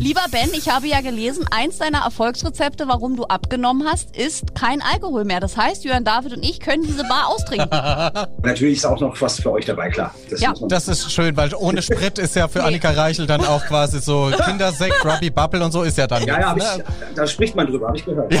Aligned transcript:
Lieber 0.00 0.22
Ben, 0.30 0.48
ich 0.54 0.70
habe 0.70 0.86
ja 0.86 1.02
gelesen, 1.02 1.44
eins 1.50 1.76
deiner 1.76 2.04
Erfolgsrezepte, 2.04 2.88
warum 2.88 3.16
du 3.16 3.24
abgenommen 3.24 3.86
hast, 3.86 4.16
ist 4.16 4.54
kein 4.54 4.80
Alkohol 4.80 5.26
mehr. 5.26 5.40
Das 5.40 5.58
heißt, 5.58 5.84
Jörn 5.84 6.04
David 6.04 6.32
und 6.32 6.42
ich 6.42 6.58
können 6.58 6.84
diese 6.84 7.04
Bar 7.04 7.28
austrinken. 7.28 7.68
Natürlich 8.42 8.78
ist 8.78 8.86
auch 8.86 8.98
noch 8.98 9.20
was 9.20 9.38
für 9.38 9.52
euch 9.52 9.66
dabei, 9.66 9.90
klar. 9.90 10.14
Das, 10.30 10.40
ja. 10.40 10.54
das 10.58 10.88
ist 10.88 11.12
schön, 11.12 11.36
weil 11.36 11.54
ohne 11.54 11.82
Sprit 11.82 12.18
ist 12.18 12.34
ja 12.34 12.48
für 12.48 12.60
nee. 12.60 12.64
Annika 12.64 12.92
Reichel 12.92 13.26
dann 13.26 13.44
auch 13.44 13.62
quasi 13.66 14.00
so 14.00 14.32
Kindersekt, 14.46 15.04
Ruby 15.04 15.28
Bubble 15.28 15.62
und 15.62 15.70
so 15.70 15.82
ist 15.82 15.98
ja 15.98 16.06
dann. 16.06 16.24
Ja, 16.24 16.40
ja, 16.40 16.54
ne? 16.54 16.64
ich, 16.64 17.14
da 17.14 17.26
spricht 17.26 17.54
man 17.54 17.66
drüber, 17.66 17.88
habe 17.88 17.98
ich 17.98 18.04
gehört. 18.06 18.32
Ja. 18.32 18.40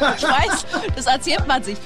ja, 0.00 0.14
ich 0.16 0.24
weiß, 0.24 0.66
das 0.96 1.06
erzählt 1.06 1.46
man 1.46 1.62
sich. 1.62 1.76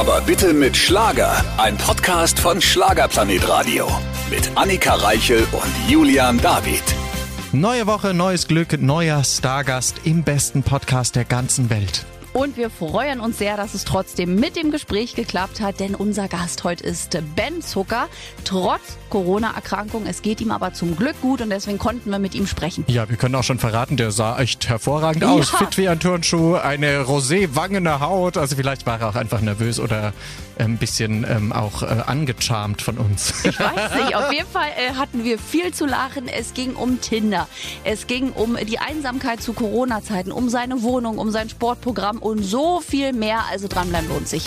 Aber 0.00 0.22
bitte 0.22 0.54
mit 0.54 0.78
Schlager. 0.78 1.44
Ein 1.58 1.76
Podcast 1.76 2.40
von 2.40 2.62
Schlagerplanet 2.62 3.46
Radio. 3.46 3.86
Mit 4.30 4.50
Annika 4.54 4.94
Reichel 4.94 5.46
und 5.52 5.90
Julian 5.90 6.40
David. 6.40 6.82
Neue 7.52 7.86
Woche, 7.86 8.14
neues 8.14 8.48
Glück, 8.48 8.80
neuer 8.80 9.22
Stargast 9.24 9.96
im 10.04 10.22
besten 10.22 10.62
Podcast 10.62 11.16
der 11.16 11.26
ganzen 11.26 11.68
Welt. 11.68 12.06
Und 12.32 12.56
wir 12.56 12.70
freuen 12.70 13.18
uns 13.18 13.38
sehr, 13.38 13.56
dass 13.56 13.74
es 13.74 13.84
trotzdem 13.84 14.36
mit 14.36 14.54
dem 14.54 14.70
Gespräch 14.70 15.16
geklappt 15.16 15.60
hat, 15.60 15.80
denn 15.80 15.96
unser 15.96 16.28
Gast 16.28 16.62
heute 16.62 16.84
ist 16.84 17.18
Ben 17.34 17.60
Zucker. 17.60 18.08
Trotz 18.44 18.98
Corona-Erkrankung, 19.10 20.06
es 20.06 20.22
geht 20.22 20.40
ihm 20.40 20.52
aber 20.52 20.72
zum 20.72 20.96
Glück 20.96 21.20
gut 21.20 21.40
und 21.40 21.50
deswegen 21.50 21.78
konnten 21.78 22.08
wir 22.10 22.20
mit 22.20 22.36
ihm 22.36 22.46
sprechen. 22.46 22.84
Ja, 22.86 23.08
wir 23.08 23.16
können 23.16 23.34
auch 23.34 23.42
schon 23.42 23.58
verraten, 23.58 23.96
der 23.96 24.12
sah 24.12 24.38
echt 24.38 24.68
hervorragend 24.68 25.22
ja. 25.22 25.30
aus. 25.30 25.50
Fit 25.50 25.76
wie 25.76 25.88
ein 25.88 25.98
Turnschuh, 25.98 26.54
eine 26.54 27.00
rosé-wangene 27.00 27.98
Haut. 27.98 28.36
Also 28.36 28.54
vielleicht 28.54 28.86
war 28.86 29.00
er 29.00 29.08
auch 29.08 29.16
einfach 29.16 29.40
nervös 29.40 29.80
oder 29.80 30.12
ein 30.60 30.76
bisschen 30.78 31.26
ähm, 31.28 31.52
auch 31.52 31.82
äh, 31.82 31.86
angecharmt 32.06 32.82
von 32.82 32.98
uns. 32.98 33.34
Ich 33.50 33.58
weiß 33.58 33.94
nicht. 33.96 34.14
Auf 34.14 34.32
jeden 34.32 34.48
Fall 34.48 34.68
äh, 34.76 34.94
hatten 34.94 35.24
wir 35.24 35.38
viel 35.38 35.72
zu 35.72 35.86
lachen. 35.86 36.28
Es 36.28 36.54
ging 36.54 36.74
um 36.74 37.00
Tinder. 37.00 37.48
Es 37.84 38.06
ging 38.06 38.30
um 38.30 38.56
die 38.56 38.78
Einsamkeit 38.78 39.42
zu 39.42 39.52
Corona-Zeiten, 39.54 40.30
um 40.30 40.48
seine 40.48 40.82
Wohnung, 40.82 41.18
um 41.18 41.30
sein 41.30 41.48
Sportprogramm 41.48 42.18
und 42.18 42.42
so 42.42 42.80
viel 42.80 43.12
mehr. 43.12 43.44
Also 43.50 43.66
dranbleiben 43.66 44.08
lohnt 44.08 44.28
sich. 44.28 44.44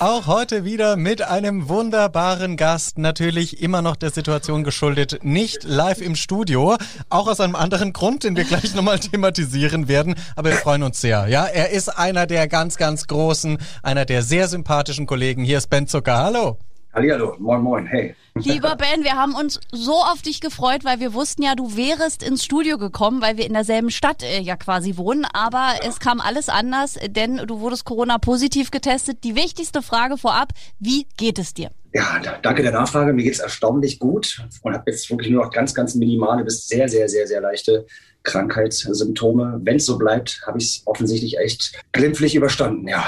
Auch 0.00 0.26
heute 0.26 0.64
wieder 0.64 0.96
mit 0.96 1.20
einem 1.20 1.68
wunderbaren 1.68 2.56
Gast, 2.56 2.96
natürlich 2.96 3.62
immer 3.62 3.82
noch 3.82 3.96
der 3.96 4.08
Situation 4.08 4.64
geschuldet, 4.64 5.18
nicht 5.22 5.64
live 5.64 6.00
im 6.00 6.16
Studio, 6.16 6.78
auch 7.10 7.28
aus 7.28 7.38
einem 7.38 7.54
anderen 7.54 7.92
Grund, 7.92 8.24
den 8.24 8.34
wir 8.34 8.44
gleich 8.44 8.74
nochmal 8.74 8.98
thematisieren 8.98 9.88
werden, 9.88 10.14
aber 10.36 10.48
wir 10.52 10.56
freuen 10.56 10.84
uns 10.84 11.02
sehr. 11.02 11.28
Ja, 11.28 11.44
er 11.44 11.68
ist 11.68 11.90
einer 11.90 12.26
der 12.26 12.48
ganz, 12.48 12.78
ganz 12.78 13.08
großen, 13.08 13.58
einer 13.82 14.06
der 14.06 14.22
sehr 14.22 14.48
sympathischen 14.48 15.04
Kollegen. 15.04 15.44
Hier 15.44 15.58
ist 15.58 15.68
Ben 15.68 15.86
Zucker. 15.86 16.16
Hallo. 16.16 16.56
Hallihallo, 16.92 17.36
moin 17.38 17.62
moin, 17.62 17.86
hey. 17.86 18.16
Lieber 18.34 18.74
Ben, 18.74 19.04
wir 19.04 19.14
haben 19.14 19.36
uns 19.36 19.60
so 19.70 19.94
auf 19.94 20.22
dich 20.22 20.40
gefreut, 20.40 20.82
weil 20.82 20.98
wir 20.98 21.14
wussten 21.14 21.42
ja, 21.44 21.54
du 21.54 21.76
wärest 21.76 22.20
ins 22.20 22.44
Studio 22.44 22.78
gekommen, 22.78 23.22
weil 23.22 23.36
wir 23.36 23.46
in 23.46 23.52
derselben 23.52 23.90
Stadt 23.90 24.24
äh, 24.24 24.40
ja 24.40 24.56
quasi 24.56 24.96
wohnen. 24.96 25.24
Aber 25.24 25.74
ja. 25.76 25.88
es 25.88 26.00
kam 26.00 26.20
alles 26.20 26.48
anders, 26.48 26.98
denn 27.06 27.36
du 27.46 27.60
wurdest 27.60 27.84
Corona-positiv 27.84 28.72
getestet. 28.72 29.22
Die 29.22 29.36
wichtigste 29.36 29.82
Frage 29.82 30.18
vorab, 30.18 30.48
wie 30.80 31.06
geht 31.16 31.38
es 31.38 31.54
dir? 31.54 31.70
Ja, 31.92 32.20
danke 32.42 32.62
der 32.62 32.72
Nachfrage. 32.72 33.12
Mir 33.12 33.24
geht 33.24 33.34
es 33.34 33.40
erstaunlich 33.40 33.98
gut 33.98 34.44
und 34.62 34.74
habe 34.74 34.90
jetzt 34.90 35.10
wirklich 35.10 35.30
nur 35.30 35.44
noch 35.44 35.52
ganz, 35.52 35.74
ganz 35.74 35.94
minimale 35.94 36.44
bis 36.44 36.68
sehr, 36.68 36.88
sehr, 36.88 37.08
sehr, 37.08 37.26
sehr 37.26 37.40
leichte 37.40 37.86
Krankheitssymptome. 38.22 39.60
Wenn 39.64 39.76
es 39.76 39.86
so 39.86 39.98
bleibt, 39.98 40.42
habe 40.46 40.58
ich 40.58 40.64
es 40.64 40.82
offensichtlich 40.86 41.38
echt 41.38 41.72
glimpflich 41.92 42.34
überstanden, 42.34 42.86
ja. 42.86 43.04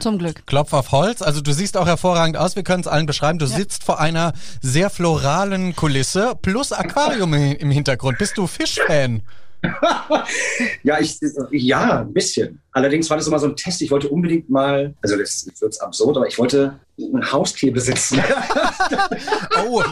Zum 0.00 0.18
Glück. 0.18 0.46
Klopf 0.46 0.72
auf 0.72 0.92
Holz. 0.92 1.22
Also 1.22 1.40
du 1.40 1.52
siehst 1.52 1.76
auch 1.76 1.86
hervorragend 1.86 2.36
aus. 2.36 2.56
Wir 2.56 2.64
können 2.64 2.80
es 2.80 2.88
allen 2.88 3.06
beschreiben. 3.06 3.38
Du 3.38 3.46
ja. 3.46 3.56
sitzt 3.56 3.84
vor 3.84 4.00
einer 4.00 4.32
sehr 4.60 4.90
floralen 4.90 5.76
Kulisse 5.76 6.34
plus 6.40 6.72
Aquarium 6.72 7.32
im 7.34 7.70
Hintergrund. 7.70 8.18
Bist 8.18 8.38
du 8.38 8.46
Fischfan? 8.46 9.22
ja, 10.82 11.00
ich, 11.00 11.18
ja, 11.50 12.00
ein 12.00 12.12
bisschen. 12.12 12.60
Allerdings 12.72 13.08
war 13.10 13.16
das 13.16 13.26
immer 13.26 13.38
so 13.38 13.46
ein 13.46 13.56
Test. 13.56 13.82
Ich 13.82 13.90
wollte 13.90 14.08
unbedingt 14.08 14.48
mal, 14.50 14.94
also 15.02 15.16
das 15.16 15.48
wird 15.60 15.80
absurd, 15.80 16.16
aber 16.16 16.26
ich 16.26 16.38
wollte 16.38 16.78
ein 16.98 17.32
Haustier 17.32 17.72
besitzen. 17.72 18.22
oh, 19.68 19.82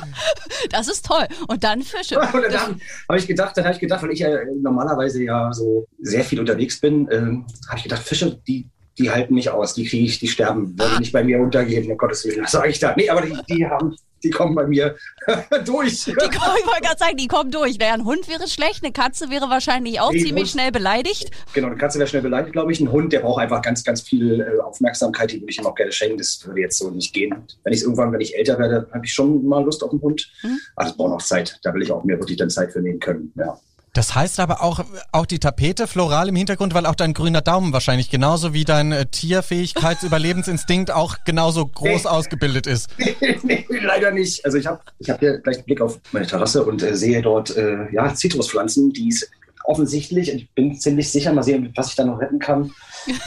das 0.71 0.89
ist 0.89 1.05
toll. 1.05 1.27
Und 1.49 1.65
dann 1.65 1.83
Fische. 1.83 2.19
Und 2.33 2.43
dann 2.43 2.81
habe 3.09 3.19
ich 3.19 3.27
gedacht, 3.27 3.57
dann 3.57 3.65
habe 3.65 3.75
ich 3.75 3.81
gedacht, 3.81 4.03
weil 4.03 4.13
ich 4.13 4.21
ja 4.21 4.31
normalerweise 4.61 5.23
ja 5.23 5.53
so 5.53 5.87
sehr 6.01 6.25
viel 6.25 6.41
unterwegs 6.41 6.81
bin, 6.81 7.09
ähm, 7.11 7.47
habe 7.69 7.79
ich 7.79 7.85
gedacht, 7.85 8.03
Fische, 8.03 8.41
die 8.47 8.69
die 8.99 9.11
halten 9.11 9.35
nicht 9.35 9.51
aus, 9.51 9.75
die 9.75 9.85
kriege 9.85 10.05
ich, 10.05 10.21
die 10.21 10.29
sterben, 10.29 10.79
würden 10.79 11.01
nicht 11.01 11.13
bei 11.13 11.25
mir 11.25 11.41
untergehen, 11.41 11.91
um 11.91 11.99
Gottes 11.99 12.25
Willen. 12.25 12.45
Was 12.45 12.53
sage 12.53 12.69
ich 12.69 12.79
da? 12.79 12.95
Nee, 12.97 13.09
aber 13.09 13.23
die, 13.23 13.37
die 13.49 13.67
haben, 13.67 13.97
die 14.25 14.31
kommen 14.31 14.55
bei 14.55 14.67
mir 14.67 14.97
durch. 15.65 16.05
Die 16.05 16.11
ich 16.11 16.19
wollte 16.19 16.83
gerade 16.83 16.99
sagen, 16.99 17.17
die 17.17 17.29
kommen 17.29 17.51
durch. 17.51 17.79
Naja, 17.79 17.95
ein 17.95 18.05
Hund 18.05 18.29
wäre 18.29 18.49
schlecht, 18.49 18.83
eine 18.83 18.93
Katze 18.93 19.31
wäre 19.31 19.49
wahrscheinlich 19.51 20.01
auch 20.01 20.13
nee, 20.13 20.21
ziemlich 20.21 20.45
Hund, 20.45 20.51
schnell 20.51 20.73
beleidigt. 20.73 21.31
Genau, 21.53 21.69
eine 21.69 21.77
Katze 21.77 21.99
wäre 21.99 22.09
schnell 22.09 22.23
beleidigt, 22.23 22.53
glaube 22.53 22.73
ich. 22.73 22.81
Ein 22.81 22.91
Hund, 22.91 23.13
der 23.13 23.21
braucht 23.21 23.41
einfach 23.41 23.63
ganz, 23.63 23.85
ganz 23.85 24.01
viel 24.01 24.41
äh, 24.41 24.61
Aufmerksamkeit, 24.61 25.31
die 25.31 25.41
würde 25.41 25.51
ich 25.51 25.59
ihm 25.59 25.67
auch 25.67 25.75
gerne 25.75 25.93
schenken. 25.93 26.19
Das 26.19 26.45
würde 26.47 26.61
jetzt 26.61 26.79
so 26.79 26.91
nicht 26.91 27.13
gehen. 27.13 27.35
Wenn 27.63 27.73
ich 27.73 27.83
irgendwann, 27.83 28.13
wenn 28.13 28.21
ich 28.21 28.37
älter 28.37 28.59
werde, 28.59 28.89
habe 28.93 29.05
ich 29.05 29.13
schon 29.13 29.47
mal 29.47 29.63
Lust 29.65 29.83
auf 29.83 29.91
einen 29.91 30.01
Hund. 30.01 30.31
Mhm. 30.43 30.59
Aber 30.77 30.87
das 30.87 30.97
braucht 30.97 31.11
noch 31.11 31.23
Zeit. 31.23 31.59
Da 31.63 31.75
will 31.75 31.83
ich 31.83 31.93
auch 31.93 32.05
mir 32.05 32.19
wirklich 32.19 32.39
dann 32.39 32.51
Zeit 32.51 32.73
für 32.73 32.81
nehmen 32.81 33.01
können. 33.01 33.33
Ja. 33.37 33.59
Das 33.95 34.15
heißt 34.15 34.41
aber 34.41 34.61
auch, 34.63 34.85
auch 35.13 35.25
die 35.25 35.39
Tapete 35.39 35.87
floral 35.87 36.29
im 36.29 36.37
Hintergrund, 36.37 36.75
weil 36.75 36.85
auch 36.85 36.97
dein 36.97 37.15
grüner 37.15 37.41
Daumen 37.41 37.73
wahrscheinlich 37.73 38.11
genauso 38.11 38.53
wie 38.53 38.65
dein 38.65 38.91
äh, 38.91 39.07
Tierfähigkeitsüberlebensinstinkt 39.07 40.91
auch 40.91 41.19
genauso 41.25 41.65
groß 41.67 42.07
ausgebildet 42.07 42.67
ist. 42.67 42.89
nee, 43.45 43.65
leider 43.69 44.11
nicht. 44.11 44.45
Also 44.45 44.59
ich 44.59 44.67
habe 44.67 44.81
ich 44.99 45.09
hab 45.09 45.21
hier 45.21 45.39
gleich 45.39 45.59
einen 45.59 45.65
Blick 45.65 45.81
auf 45.81 46.01
meine 46.11 46.27
Terrasse 46.27 46.65
und 46.65 46.83
äh, 46.83 46.97
sehe 46.97 47.23
dort 47.23 47.57
äh, 47.57 47.93
ja, 47.93 48.13
Zitruspflanzen, 48.13 48.93
die 48.93 49.09
es 49.09 49.31
offensichtlich, 49.65 50.33
ich 50.33 50.51
bin 50.51 50.79
ziemlich 50.79 51.11
sicher, 51.11 51.33
mal 51.33 51.43
sehen, 51.43 51.73
was 51.77 51.89
ich 51.89 51.95
da 51.95 52.05
noch 52.05 52.21
retten 52.21 52.39
kann, 52.39 52.73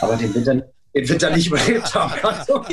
aber 0.02 0.18
den 0.18 0.36
Winter 0.36 0.64
den 0.98 1.10
Winter 1.10 1.30
nicht 1.30 1.48
überlebt 1.48 1.94
haben. 1.94 2.14
Also. 2.24 2.66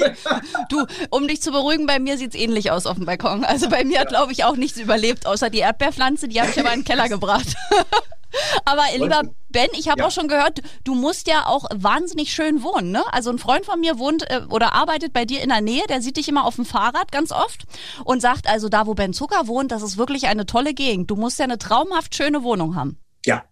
du, 0.69 0.87
um 1.11 1.29
dich 1.29 1.43
zu 1.43 1.53
beruhigen, 1.53 1.87
bei 1.87 1.99
mir 1.99 2.19
sieht 2.19 2.35
es 2.35 2.41
ähnlich 2.41 2.71
aus 2.71 2.87
auf 2.87 2.97
dem 2.97 3.07
Balkon. 3.07 3.45
Also 3.45 3.69
bei 3.69 3.85
mir 3.85 4.01
hat, 4.01 4.09
glaube 4.09 4.33
ich, 4.33 4.45
auch 4.45 4.57
nichts 4.57 4.79
überlebt, 4.79 5.27
außer 5.27 5.51
die 5.51 5.59
Erdbeerpflanze, 5.59 6.29
die 6.29 6.41
habe 6.41 6.51
ich 6.51 6.59
aber 6.59 6.73
in 6.73 6.81
den 6.81 6.85
Keller 6.85 7.09
gebracht. 7.09 7.55
aber 8.65 8.83
lieber 8.97 9.23
Ben, 9.49 9.69
ich 9.79 9.89
habe 9.89 10.01
ja. 10.01 10.07
auch 10.07 10.11
schon 10.11 10.29
gehört, 10.29 10.61
du 10.83 10.95
musst 10.95 11.29
ja 11.29 11.47
auch 11.47 11.67
wahnsinnig 11.73 12.33
schön 12.33 12.62
wohnen. 12.62 12.91
Ne? 12.91 13.03
Also 13.12 13.31
ein 13.31 13.39
Freund 13.39 13.65
von 13.65 13.79
mir 13.79 13.99
wohnt 13.99 14.29
äh, 14.29 14.43
oder 14.51 14.73
arbeitet 14.73 15.12
bei 15.12 15.25
dir 15.25 15.43
in 15.43 15.51
der 15.51 15.61
Nähe, 15.61 15.85
der 15.89 16.03
sieht 16.03 16.17
dich 16.17 16.29
immer 16.29 16.45
auf 16.45 16.56
dem 16.56 16.65
Fahrrad 16.65 17.12
ganz 17.12 17.31
oft 17.31 17.65
und 18.05 18.21
sagt, 18.21 18.49
also 18.49 18.69
da, 18.69 18.87
wo 18.87 18.95
Ben 18.95 19.12
Zucker 19.12 19.47
wohnt, 19.47 19.71
das 19.71 19.83
ist 19.83 19.97
wirklich 19.97 20.27
eine 20.27 20.47
tolle 20.47 20.75
Gegend. 20.75 21.11
Du 21.11 21.17
musst 21.17 21.39
ja 21.39 21.45
eine 21.45 21.59
traumhaft 21.59 22.15
schöne 22.17 22.43
Wohnung 22.43 22.75
haben. 22.75 22.99
Ja, 23.25 23.45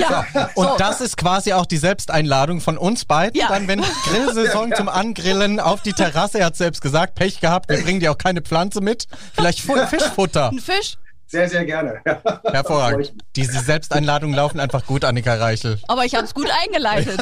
ja, 0.00 0.26
so. 0.32 0.62
Und 0.62 0.80
das 0.80 1.00
ist 1.00 1.16
quasi 1.16 1.52
auch 1.52 1.66
die 1.66 1.76
Selbsteinladung 1.76 2.60
von 2.60 2.78
uns 2.78 3.04
beiden. 3.04 3.38
Ja. 3.38 3.48
Dann, 3.48 3.68
wenn 3.68 3.82
Grillsaison 4.04 4.72
zum 4.76 4.88
Angrillen 4.88 5.60
auf 5.60 5.82
die 5.82 5.92
Terrasse, 5.92 6.38
er 6.40 6.46
hat 6.46 6.56
selbst 6.56 6.80
gesagt, 6.80 7.14
Pech 7.14 7.40
gehabt, 7.40 7.68
wir 7.68 7.82
bringen 7.82 8.00
dir 8.00 8.12
auch 8.12 8.18
keine 8.18 8.42
Pflanze 8.42 8.80
mit. 8.80 9.06
Vielleicht 9.34 9.60
Fischfutter. 9.88 10.50
Ein 10.50 10.58
Fisch? 10.58 10.96
Sehr, 11.28 11.48
sehr 11.48 11.64
gerne. 11.64 12.00
Hervorragend. 12.44 13.12
Diese 13.34 13.58
Selbsteinladungen 13.58 14.36
laufen 14.36 14.60
einfach 14.60 14.86
gut, 14.86 15.04
Annika 15.04 15.34
Reichel. 15.34 15.78
Aber 15.88 16.04
ich 16.04 16.14
habe 16.14 16.24
es 16.24 16.34
gut 16.34 16.48
eingeleitet. 16.62 17.20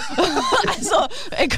also, 0.77 1.07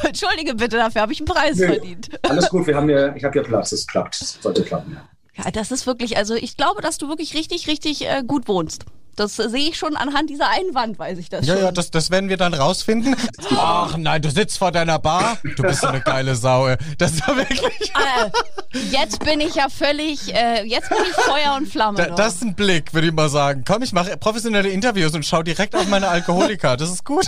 entschuldige 0.05 0.55
bitte, 0.55 0.77
dafür 0.77 1.03
habe 1.03 1.13
ich 1.13 1.19
einen 1.19 1.27
Preis 1.27 1.57
nee, 1.57 1.67
verdient. 1.67 2.09
Alles 2.23 2.49
gut, 2.49 2.69
wir 2.69 2.77
haben 2.77 2.89
hier, 2.89 3.13
ich 3.17 3.25
habe 3.25 3.33
hier 3.33 3.43
Platz, 3.43 3.73
es 3.73 3.87
klappt, 3.87 4.21
es 4.21 4.39
sollte 4.41 4.63
klappen. 4.63 4.97
Ja. 5.37 5.45
ja, 5.45 5.51
das 5.51 5.73
ist 5.73 5.89
wirklich, 5.89 6.17
also 6.17 6.37
ich 6.37 6.57
glaube, 6.57 6.83
dass 6.83 6.99
du 6.99 7.09
wirklich 7.09 7.35
richtig, 7.35 7.67
richtig 7.67 8.09
äh, 8.09 8.23
gut 8.25 8.47
wohnst. 8.47 8.85
Das 9.17 9.37
sehe 9.37 9.71
ich 9.71 9.79
schon 9.79 9.97
anhand 9.97 10.29
dieser 10.29 10.51
Einwand, 10.51 10.99
weiß 10.99 11.19
ich 11.19 11.31
das 11.31 11.47
ja, 11.47 11.55
schon. 11.55 11.65
Ja, 11.65 11.73
das, 11.73 11.91
das 11.91 12.11
werden 12.11 12.29
wir 12.29 12.37
dann 12.37 12.53
rausfinden. 12.53 13.17
Ach 13.57 13.97
nein, 13.97 14.21
du 14.21 14.31
sitzt 14.31 14.59
vor 14.59 14.73
deiner 14.73 14.99
Bar. 14.99 15.39
Du 15.57 15.63
bist 15.63 15.81
so 15.81 15.87
eine 15.87 16.03
geile 16.03 16.37
Sau. 16.37 16.69
Das 16.99 17.13
ist 17.13 17.27
ja 17.27 17.35
wirklich... 17.35 17.93
Äh, 17.95 18.79
jetzt 18.91 19.25
bin 19.25 19.41
ich 19.41 19.55
ja 19.55 19.69
völlig... 19.71 20.35
Äh, 20.35 20.65
jetzt 20.65 20.91
bin 20.91 20.99
ich 21.09 21.15
Feuer 21.15 21.57
und 21.57 21.67
Flamme. 21.67 21.97
Da, 21.97 22.15
das 22.15 22.37
ist 22.37 22.43
ein 22.43 22.55
Blick, 22.55 22.93
würde 22.93 23.09
ich 23.09 23.15
mal 23.15 23.31
sagen. 23.31 23.65
Komm, 23.67 23.83
ich 23.83 23.93
mache 23.93 24.17
professionelle 24.19 24.69
Interviews 24.69 25.15
und 25.15 25.25
schau 25.25 25.43
direkt 25.43 25.75
auf 25.75 25.89
meine 25.89 26.09
Alkoholiker. 26.09 26.77
Das 26.77 26.91
ist 26.91 27.05
gut. 27.05 27.27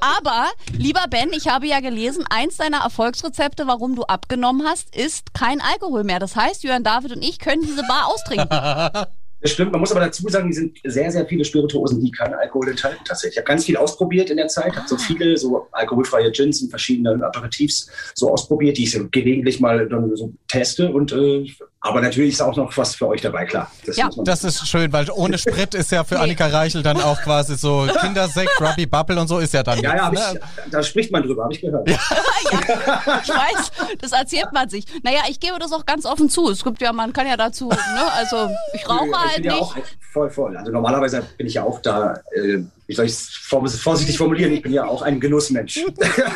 Aber, 0.00 0.48
lieber 0.72 1.04
Ben, 1.08 1.32
ich 1.32 1.46
habe 1.48 1.66
ja 1.66 1.80
gelesen, 1.80 2.24
eins 2.30 2.56
deiner 2.56 2.78
Erfolgsrezepte, 2.78 3.66
warum 3.66 3.94
du 3.94 4.02
abgenommen 4.04 4.66
hast, 4.66 4.94
ist 4.96 5.34
kein 5.34 5.60
Alkohol 5.60 6.04
mehr. 6.04 6.18
Das 6.18 6.36
heißt, 6.36 6.64
Jörn 6.64 6.82
David 6.82 7.12
und 7.12 7.22
ich 7.22 7.38
können 7.38 7.62
diese 7.62 7.82
Bar 7.82 8.08
austrinken. 8.08 8.48
Das 9.40 9.52
stimmt. 9.52 9.72
Man 9.72 9.80
muss 9.80 9.90
aber 9.90 10.00
dazu 10.00 10.28
sagen, 10.28 10.48
die 10.48 10.54
sind 10.54 10.78
sehr, 10.84 11.10
sehr 11.10 11.26
viele 11.26 11.44
Spirituosen, 11.44 12.00
die 12.00 12.10
keinen 12.10 12.34
Alkohol 12.34 12.68
enthalten 12.68 13.02
tatsächlich. 13.04 13.36
Ich 13.36 13.38
habe 13.38 13.48
ganz 13.48 13.64
viel 13.64 13.76
ausprobiert 13.76 14.30
in 14.30 14.36
der 14.36 14.48
Zeit, 14.48 14.76
habe 14.76 14.88
so 14.88 14.96
ah. 14.96 14.98
viele 14.98 15.36
so 15.36 15.66
alkoholfreie 15.72 16.30
Gins 16.30 16.60
und 16.62 16.68
verschiedene 16.68 17.24
Aperitifs 17.24 17.90
so 18.14 18.30
ausprobiert, 18.30 18.76
die 18.76 18.84
ich 18.84 18.90
so 18.92 19.08
gelegentlich 19.10 19.60
mal 19.60 19.88
dann 19.88 20.14
so 20.14 20.32
teste 20.46 20.92
und 20.92 21.12
äh, 21.12 21.46
Aber 21.82 22.02
natürlich 22.02 22.34
ist 22.34 22.42
auch 22.42 22.54
noch 22.56 22.76
was 22.76 22.94
für 22.94 23.08
euch 23.08 23.22
dabei, 23.22 23.46
klar. 23.46 23.70
Das, 23.86 23.96
ja. 23.96 24.10
das 24.18 24.44
ist 24.44 24.68
schön, 24.68 24.92
weil 24.92 25.10
ohne 25.10 25.38
Sprit 25.38 25.74
ist 25.74 25.90
ja 25.90 26.04
für 26.04 26.16
nee. 26.16 26.24
Annika 26.24 26.46
Reichel 26.46 26.82
dann 26.82 27.00
auch 27.00 27.18
quasi 27.22 27.56
so 27.56 27.88
Kindersekt, 28.00 28.50
Grubby 28.58 28.84
Bubble 28.84 29.18
und 29.18 29.28
so 29.28 29.38
ist 29.38 29.54
ja 29.54 29.62
dann. 29.62 29.80
Ja, 29.80 29.96
ja, 29.96 30.10
ne? 30.10 30.20
ich, 30.34 30.70
da 30.70 30.82
spricht 30.82 31.10
man 31.10 31.22
drüber, 31.22 31.44
habe 31.44 31.54
ich 31.54 31.62
gehört. 31.62 31.88
Ja. 31.88 31.96
ja. 32.52 33.20
ich 33.22 33.30
weiß, 33.30 33.72
das 33.98 34.12
erzählt 34.12 34.52
man 34.52 34.68
sich. 34.68 34.84
Naja, 35.02 35.20
ich 35.30 35.40
gebe 35.40 35.58
das 35.58 35.72
auch 35.72 35.86
ganz 35.86 36.04
offen 36.04 36.28
zu. 36.28 36.50
Es 36.50 36.62
gibt 36.62 36.82
ja, 36.82 36.92
man 36.92 37.14
kann 37.14 37.26
ja 37.26 37.38
dazu, 37.38 37.70
ne? 37.70 38.12
also 38.12 38.50
ich 38.74 38.86
rauche 38.86 39.06
ich 39.06 39.16
halt 39.16 39.38
nicht. 39.38 39.46
Ja 39.46 39.54
auch 39.54 39.74
voll, 40.12 40.28
voll. 40.28 40.56
Also 40.58 40.70
normalerweise 40.70 41.22
bin 41.38 41.46
ich 41.46 41.54
ja 41.54 41.62
auch 41.62 41.80
da, 41.80 42.20
äh, 42.34 42.58
wie 42.88 42.94
soll 42.94 43.06
ich 43.06 43.12
es 43.12 43.30
vorsichtig 43.48 44.18
formulieren, 44.18 44.52
ich 44.52 44.60
bin 44.60 44.74
ja 44.74 44.84
auch 44.84 45.00
ein 45.00 45.18
Genussmensch. 45.18 45.80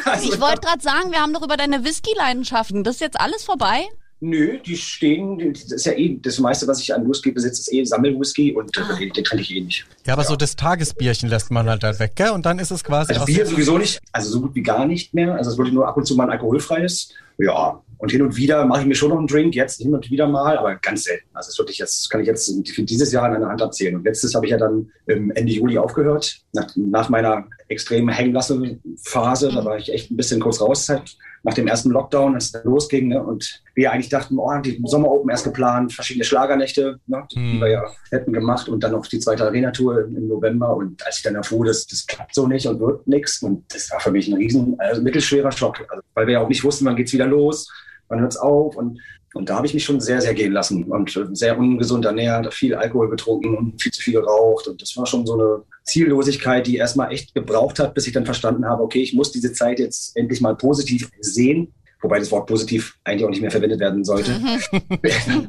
also, 0.07 0.33
ich 0.33 0.41
wollte 0.41 0.63
gerade 0.63 0.81
sagen, 0.81 1.13
wir 1.13 1.21
haben 1.21 1.35
doch 1.35 1.43
über 1.43 1.59
deine 1.59 1.85
Whisky-Leidenschaften. 1.85 2.83
Das 2.83 2.95
ist 2.95 3.01
jetzt 3.03 3.21
alles 3.21 3.45
vorbei? 3.45 3.85
Nö, 4.21 4.59
die 4.65 4.77
stehen, 4.77 5.53
das 5.53 5.71
ist 5.71 5.87
ja 5.87 5.93
eh, 5.93 6.19
das 6.21 6.39
meiste, 6.39 6.67
was 6.67 6.81
ich 6.81 6.95
an 6.95 7.09
Whisky 7.09 7.31
besitze, 7.33 7.61
ist 7.61 7.73
eh 7.73 7.85
Sammelwhisky 7.85 8.53
und 8.53 8.77
ah. 8.79 8.97
den, 8.99 9.11
den 9.11 9.25
trinke 9.25 9.43
ich 9.43 9.55
eh 9.55 9.61
nicht. 9.61 9.87
Ja, 10.07 10.15
aber 10.15 10.23
ja. 10.23 10.29
so 10.29 10.37
das 10.37 10.57
Tagesbierchen 10.57 11.29
lässt 11.29 11.51
man 11.51 11.69
halt, 11.69 11.85
halt 11.85 12.01
weg, 12.01 12.13
gell? 12.15 12.31
Und 12.31 12.47
dann 12.47 12.59
ist 12.59 12.71
es 12.71 12.83
quasi. 12.85 13.13
Also 13.13 13.27
Bier 13.27 13.45
sowieso 13.45 13.77
nicht, 13.77 14.01
also 14.13 14.31
so 14.31 14.41
gut 14.41 14.55
wie 14.55 14.63
gar 14.63 14.87
nicht 14.87 15.13
mehr. 15.13 15.35
Also 15.35 15.51
es 15.51 15.59
wurde 15.59 15.73
nur 15.73 15.87
ab 15.87 15.97
und 15.97 16.07
zu 16.07 16.15
mal 16.15 16.25
ein 16.25 16.31
alkoholfreies. 16.31 17.11
Ja, 17.37 17.83
und 17.99 18.11
hin 18.11 18.23
und 18.23 18.37
wieder 18.37 18.65
mache 18.67 18.83
ich 18.83 18.87
mir 18.87 18.95
schon 18.95 19.11
noch 19.11 19.19
einen 19.19 19.27
Drink, 19.27 19.55
jetzt 19.55 19.81
hin 19.81 19.95
und 19.95 20.11
wieder 20.11 20.27
mal, 20.27 20.59
aber 20.59 20.77
ganz 20.77 21.05
selten. 21.05 21.27
Also 21.33 21.49
es 21.49 21.55
ist 21.55 21.59
wirklich, 21.59 21.79
jetzt 21.79 22.11
kann 22.11 22.21
ich 22.21 22.27
jetzt 22.27 22.53
für 22.69 22.83
dieses 22.83 23.13
Jahr 23.13 23.25
an 23.25 23.37
einer 23.37 23.49
Hand 23.49 23.63
abzählen. 23.63 23.97
Und 23.97 24.05
letztes 24.05 24.35
habe 24.35 24.47
ich 24.47 24.53
ja 24.53 24.59
dann 24.59 24.91
Ende 25.07 25.53
Juli 25.53 25.79
aufgehört, 25.79 26.41
nach, 26.53 26.69
nach 26.77 27.09
meiner 27.09 27.47
extremen 27.69 28.11
Hänglasse-Phase. 28.11 29.51
Da 29.53 29.65
war 29.65 29.79
ich 29.79 29.93
echt 29.93 30.11
ein 30.11 30.17
bisschen 30.17 30.41
kurz 30.41 30.61
raus, 30.61 30.89
halt 30.89 31.17
nach 31.45 31.55
dem 31.55 31.69
ersten 31.69 31.91
Lockdown, 31.91 32.35
als 32.35 32.47
es 32.47 32.53
dann 32.53 32.65
losging. 32.65 33.09
Ne? 33.09 33.23
Und 33.23 33.63
wir 33.75 33.93
eigentlich 33.93 34.09
dachten, 34.09 34.39
oh, 34.39 34.51
die 34.59 34.81
Sommer 34.85 35.11
Open 35.11 35.31
erst 35.31 35.45
geplant, 35.45 35.93
verschiedene 35.93 36.25
Schlagernächte, 36.25 36.99
ne? 37.07 37.27
die, 37.31 37.37
hm. 37.37 37.61
wir 37.61 37.69
ja 37.69 37.85
hätten 38.11 38.33
gemacht 38.33 38.69
und 38.69 38.83
dann 38.83 38.93
noch 38.93 39.07
die 39.07 39.19
zweite 39.19 39.45
Arena-Tour 39.45 40.07
im 40.07 40.27
November. 40.27 40.75
Und 40.75 41.05
als 41.07 41.19
ich 41.19 41.23
dann 41.23 41.35
erfuhr, 41.35 41.67
das, 41.67 41.87
das 41.87 42.07
klappt 42.07 42.35
so 42.35 42.47
nicht 42.47 42.67
und 42.67 42.81
wird 42.81 43.07
nichts. 43.07 43.43
Und 43.43 43.63
das 43.73 43.91
war 43.91 44.01
für 44.01 44.11
mich 44.11 44.27
ein 44.27 44.35
riesen, 44.35 44.75
also 44.79 45.03
mittelschwerer 45.03 45.53
Schock. 45.53 45.81
Also, 45.91 46.03
weil 46.15 46.27
wir 46.27 46.35
ja 46.35 46.41
auch 46.41 46.49
nicht 46.49 46.65
wussten, 46.65 46.87
wann 46.87 46.97
geht's 46.97 47.13
wieder 47.13 47.27
los, 47.27 47.71
wann 48.09 48.21
hört's 48.21 48.39
auf. 48.39 48.77
Und 48.77 48.99
und 49.35 49.51
da 49.51 49.57
habe 49.57 49.67
ich 49.67 49.75
mich 49.75 49.85
schon 49.85 50.01
sehr, 50.01 50.21
sehr 50.21 50.33
gehen 50.33 50.53
lassen 50.53 50.85
und 50.85 51.21
sehr 51.33 51.59
ungesund 51.59 52.05
ernährt, 52.05 52.55
viel 52.55 52.75
Alkohol 52.75 53.11
getrunken 53.11 53.57
und 53.57 53.83
viel 53.83 53.91
zu 53.91 54.01
viel 54.01 54.15
geraucht. 54.15 54.69
Und 54.69 54.81
das 54.81 54.97
war 54.97 55.07
schon 55.07 55.27
so 55.27 55.35
eine 55.35 55.63
Ziellosigkeit, 55.83 56.67
die 56.69 56.77
erstmal 56.77 57.13
echt 57.13 57.35
gebraucht 57.35 57.81
hat, 57.81 57.95
bis 57.95 58.07
ich 58.07 58.13
dann 58.13 58.25
verstanden 58.25 58.65
habe, 58.65 58.85
okay, 58.85 59.03
ich 59.03 59.13
muss 59.13 59.33
diese 59.33 59.53
Zeit 59.53 59.81
jetzt 59.81 60.17
endlich 60.17 60.41
mal 60.41 60.55
positiv 60.55 61.11
sehen. 61.21 61.75
Wobei 62.01 62.21
das 62.21 62.31
Wort 62.31 62.47
positiv 62.47 62.97
eigentlich 63.03 63.25
auch 63.25 63.31
nicht 63.31 63.41
mehr 63.41 63.51
verwendet 63.51 63.81
werden 63.81 64.05
sollte. 64.05 64.31
Mhm. 64.39 64.61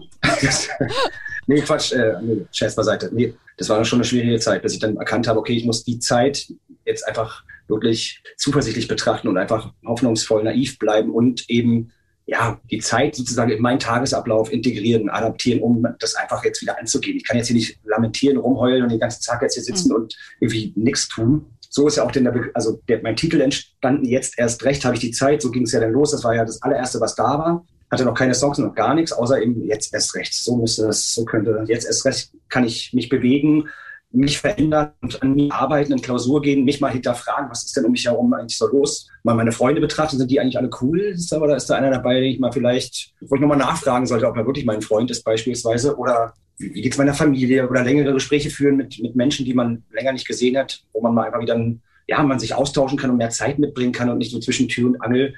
nee, 1.48 1.62
Quatsch, 1.62 1.92
äh, 1.92 2.14
nee, 2.22 2.46
Scherz 2.52 2.76
beiseite. 2.76 3.12
Nee, 3.14 3.36
das 3.58 3.70
war 3.70 3.86
schon 3.86 4.00
eine 4.00 4.06
schwierige 4.06 4.40
Zeit, 4.40 4.64
bis 4.64 4.74
ich 4.74 4.80
dann 4.80 4.98
erkannt 4.98 5.28
habe, 5.28 5.40
okay, 5.40 5.54
ich 5.54 5.66
muss 5.66 5.84
die 5.84 6.00
Zeit 6.00 6.48
jetzt 6.86 7.08
einfach 7.08 7.44
wirklich 7.68 8.24
zuversichtlich 8.38 8.88
betrachten 8.88 9.28
und 9.28 9.38
einfach 9.38 9.74
hoffnungsvoll 9.86 10.44
naiv 10.44 10.80
bleiben 10.80 11.12
und 11.12 11.48
eben 11.50 11.92
ja, 12.27 12.60
die 12.72 12.80
Zeit 12.80 13.16
sozusagen 13.16 13.51
in 13.51 13.62
meinen 13.62 13.80
Tagesablauf 13.80 14.51
integrieren, 14.51 15.10
adaptieren, 15.10 15.62
um 15.62 15.86
das 16.00 16.16
einfach 16.16 16.44
jetzt 16.44 16.62
wieder 16.62 16.77
anzugehen. 16.80 17.18
Ich 17.18 17.24
kann 17.24 17.38
jetzt 17.38 17.48
hier 17.48 17.56
nicht 17.56 17.80
lamentieren, 17.83 18.38
rumheulen 18.38 18.83
und 18.83 18.89
den 18.89 19.00
ganzen 19.00 19.24
Tag 19.24 19.42
jetzt 19.44 19.54
hier 19.54 19.63
sitzen 19.63 19.89
mhm. 19.89 19.95
und 19.95 20.18
irgendwie 20.39 20.74
nichts 20.75 21.07
tun. 21.07 21.45
So 21.69 21.88
ist 21.88 21.98
ja 21.98 22.04
auch 22.04 22.12
der, 22.12 22.50
also 22.54 22.80
der, 22.88 23.01
mein 23.04 23.16
Titel 23.16 23.42
entstanden, 23.42 24.06
jetzt 24.06 24.39
erst 24.39 24.63
recht 24.63 24.86
habe 24.86 24.95
ich 24.95 25.01
die 25.01 25.12
Zeit, 25.12 25.42
so 25.42 25.51
ging 25.51 25.63
es 25.63 25.72
ja 25.72 25.80
dann 25.80 25.92
los. 25.92 26.12
Das 26.12 26.24
war 26.24 26.33
ja 26.33 26.45
das 26.45 26.62
allererste, 26.62 27.00
was 27.00 27.16
da 27.16 27.38
war. 27.38 27.66
Hatte 27.92 28.06
noch 28.06 28.16
keine 28.16 28.33
Songs, 28.33 28.57
noch 28.57 28.74
gar 28.74 28.95
nichts, 28.95 29.12
außer 29.12 29.42
eben 29.42 29.63
jetzt 29.68 29.94
erst 29.94 30.16
recht. 30.16 30.33
So 30.33 30.56
müsste 30.56 30.88
das, 30.88 31.13
so 31.13 31.25
könnte, 31.25 31.66
jetzt 31.68 31.86
erst 31.86 32.06
recht 32.06 32.31
kann 32.50 32.66
ich 32.66 32.94
mich 32.94 33.10
bewegen, 33.10 33.68
mich 34.16 34.40
verändern 34.40 34.92
und 35.02 35.22
an 35.22 35.36
mir 35.36 35.54
arbeiten, 35.54 35.92
in 35.92 36.02
Klausur 36.02 36.42
gehen, 36.42 36.64
mich 36.64 36.82
mal 36.82 36.92
hinterfragen, 36.92 37.50
was 37.50 37.64
ist 37.64 37.76
denn 37.76 37.86
um 37.86 37.92
mich 37.92 38.06
herum 38.06 38.34
eigentlich 38.34 38.58
so 38.58 38.68
los? 38.68 39.10
Mal 39.24 39.36
meine 39.36 39.52
Freunde 39.52 39.82
betrachten, 39.82 40.18
sind 40.18 40.32
die 40.32 40.40
eigentlich 40.40 40.58
alle 40.58 40.70
cool? 40.82 41.16
Oder 41.40 41.56
ist 41.56 41.70
da 41.70 41.76
einer 41.76 41.92
dabei, 41.92 42.20
den 42.20 42.32
ich 42.32 42.40
mal 42.40 42.52
vielleicht, 42.52 43.14
wo 43.22 43.36
ich 43.36 43.42
nochmal 43.42 43.58
nachfragen 43.58 44.06
sollte, 44.06 44.28
ob 44.28 44.38
er 44.38 44.46
wirklich 44.46 44.66
mein 44.66 44.82
Freund 44.82 45.12
ist 45.12 45.24
beispielsweise 45.24 45.98
oder 45.98 46.34
wie, 46.58 46.74
wie 46.74 46.82
geht 46.82 46.94
es 46.94 46.98
meiner 46.98 47.14
Familie 47.14 47.70
oder 47.70 47.84
längere 47.84 48.14
Gespräche 48.14 48.50
führen 48.50 48.78
mit, 48.78 49.00
mit 49.02 49.16
Menschen, 49.16 49.46
die 49.46 49.54
man 49.54 49.84
länger 49.92 50.14
nicht 50.14 50.28
gesehen 50.28 50.58
hat, 50.58 50.84
wo 50.94 51.02
man 51.02 51.14
mal 51.14 51.26
einfach 51.26 51.42
wieder, 51.42 51.60
ja, 52.08 52.24
man 52.24 52.40
sich 52.40 52.54
austauschen 52.54 52.98
kann 52.98 53.10
und 53.10 53.18
mehr 53.18 53.30
Zeit 53.30 53.60
mitbringen 53.60 53.92
kann 53.92 54.10
und 54.10 54.18
nicht 54.18 54.32
so 54.32 54.40
zwischen 54.40 54.70
Tür 54.70 54.90
und 54.90 55.02
Angel 55.02 55.34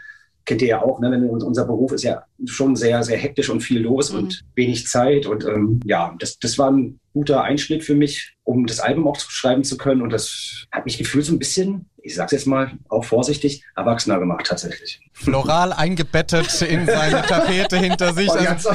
kennt 0.47 0.61
ihr 0.61 0.69
ja 0.69 0.81
auch, 0.81 0.99
ne? 0.99 1.29
unser 1.29 1.65
Beruf 1.65 1.91
ist 1.91 2.03
ja 2.03 2.23
schon 2.45 2.75
sehr, 2.75 3.03
sehr 3.03 3.17
hektisch 3.17 3.49
und 3.49 3.59
viel 3.59 3.81
los 3.81 4.11
mhm. 4.11 4.19
und 4.19 4.45
wenig 4.55 4.87
Zeit. 4.87 5.27
Und 5.27 5.45
ähm, 5.45 5.81
ja, 5.85 6.15
das, 6.19 6.39
das 6.39 6.57
war 6.57 6.71
ein 6.71 6.99
guter 7.17 7.41
Einschnitt 7.41 7.83
für 7.83 7.95
mich, 7.95 8.35
um 8.43 8.67
das 8.67 8.79
Album 8.79 9.07
auch 9.07 9.19
schreiben 9.19 9.63
zu 9.63 9.75
können. 9.75 10.03
Und 10.03 10.11
das 10.11 10.67
hat 10.71 10.85
mich 10.85 10.99
gefühlt 10.99 11.25
so 11.25 11.33
ein 11.33 11.39
bisschen, 11.39 11.89
ich 12.03 12.13
sag's 12.13 12.31
jetzt 12.31 12.45
mal 12.45 12.73
auch 12.89 13.03
vorsichtig, 13.03 13.63
erwachsener 13.75 14.19
gemacht 14.19 14.45
tatsächlich. 14.45 14.99
Floral 15.13 15.73
eingebettet 15.73 16.61
in 16.61 16.85
seine 16.85 17.23
Tapete 17.23 17.77
hinter 17.77 18.13
sich. 18.13 18.29
Oh, 18.37 18.69
also, 18.69 18.71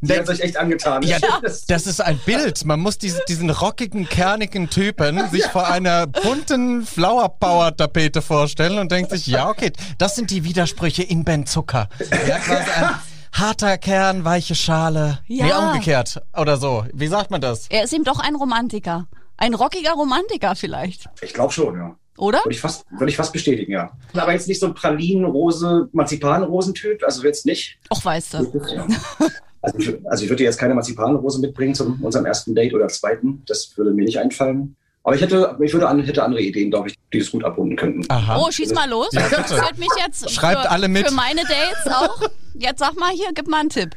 die 0.00 0.12
hat 0.12 0.28
euch 0.28 0.40
echt 0.40 0.56
angetan. 0.56 1.02
Ja, 1.02 1.18
das 1.68 1.86
ist 1.86 2.00
ein 2.00 2.20
Bild. 2.24 2.64
Man 2.66 2.78
muss 2.78 2.98
diesen, 2.98 3.20
diesen 3.26 3.50
rockigen, 3.50 4.08
kernigen 4.08 4.68
Typen 4.68 5.28
sich 5.30 5.40
ja. 5.40 5.48
vor 5.48 5.66
einer 5.66 6.06
bunten 6.06 6.84
Flower 6.84 7.28
Power 7.40 7.74
Tapete 7.74 8.20
vorstellen 8.20 8.78
und 8.78 8.92
denkt 8.92 9.10
sich, 9.10 9.26
ja, 9.26 9.48
okay, 9.48 9.72
das 9.96 10.14
sind 10.14 10.30
die 10.30 10.44
Widersprüche 10.44 11.02
in 11.02 11.24
Ben 11.24 11.46
Zucker. 11.46 11.88
Ja, 12.28 12.38
quasi 12.38 12.70
ein 12.70 12.90
harter 13.38 13.78
Kern, 13.78 14.24
weiche 14.24 14.54
Schale. 14.54 15.18
Ja. 15.26 15.46
Nee, 15.46 15.52
umgekehrt 15.52 16.22
oder 16.36 16.56
so. 16.56 16.84
Wie 16.92 17.06
sagt 17.06 17.30
man 17.30 17.40
das? 17.40 17.66
Er 17.68 17.84
ist 17.84 17.92
eben 17.92 18.04
doch 18.04 18.18
ein 18.18 18.34
Romantiker. 18.34 19.06
Ein 19.36 19.54
rockiger 19.54 19.92
Romantiker 19.92 20.56
vielleicht. 20.56 21.08
Ich 21.22 21.34
glaube 21.34 21.52
schon, 21.52 21.76
ja. 21.76 21.96
Oder? 22.16 22.38
Würde 22.44 22.54
ich 22.54 22.60
fast, 22.60 22.84
würde 22.90 23.10
ich 23.10 23.16
fast 23.16 23.32
bestätigen, 23.32 23.72
ja. 23.72 23.92
Aber 24.14 24.32
jetzt 24.32 24.48
nicht 24.48 24.58
so 24.58 24.66
ein 24.66 24.74
Pralinen-Rose, 24.74 25.88
Marzipan-Rosentyp, 25.92 27.04
also 27.04 27.22
jetzt 27.22 27.46
nicht. 27.46 27.78
Och, 27.92 28.04
weißt 28.04 28.34
du. 28.34 28.62
Ja. 28.74 28.86
Also 29.62 29.78
ich, 29.78 30.06
also 30.06 30.24
ich 30.24 30.30
würde 30.30 30.44
jetzt 30.44 30.58
keine 30.58 30.74
Marzipanrose 30.74 31.40
mitbringen 31.40 31.74
zu 31.74 31.96
unserem 32.00 32.26
ersten 32.26 32.54
Date 32.54 32.74
oder 32.74 32.88
zweiten. 32.88 33.42
Das 33.46 33.72
würde 33.76 33.92
mir 33.92 34.04
nicht 34.04 34.18
einfallen. 34.18 34.76
Aber 35.04 35.14
ich 35.14 35.22
hätte, 35.22 35.56
ich 35.62 35.72
würde 35.72 35.88
an, 35.88 36.00
hätte 36.00 36.22
andere 36.22 36.42
Ideen, 36.42 36.70
glaube 36.70 36.88
ich, 36.88 36.94
die 37.12 37.18
es 37.18 37.30
gut 37.30 37.42
abrunden 37.44 37.76
könnten. 37.76 38.04
Aha. 38.08 38.38
Oh, 38.38 38.50
schieß 38.50 38.74
mal 38.74 38.88
los. 38.88 39.08
Ja, 39.12 39.22
das 39.22 39.38
interessiert 39.38 39.78
mich 39.78 39.88
jetzt. 40.04 40.30
Schreibt 40.30 40.62
für, 40.62 40.70
alle 40.70 40.88
mit. 40.88 41.08
Für 41.08 41.14
meine 41.14 41.42
Dates 41.42 41.92
auch. 41.92 42.20
Jetzt 42.58 42.80
sag 42.80 42.96
mal 42.98 43.12
hier, 43.12 43.28
gib 43.32 43.46
mal 43.46 43.60
einen 43.60 43.68
Tipp. 43.68 43.90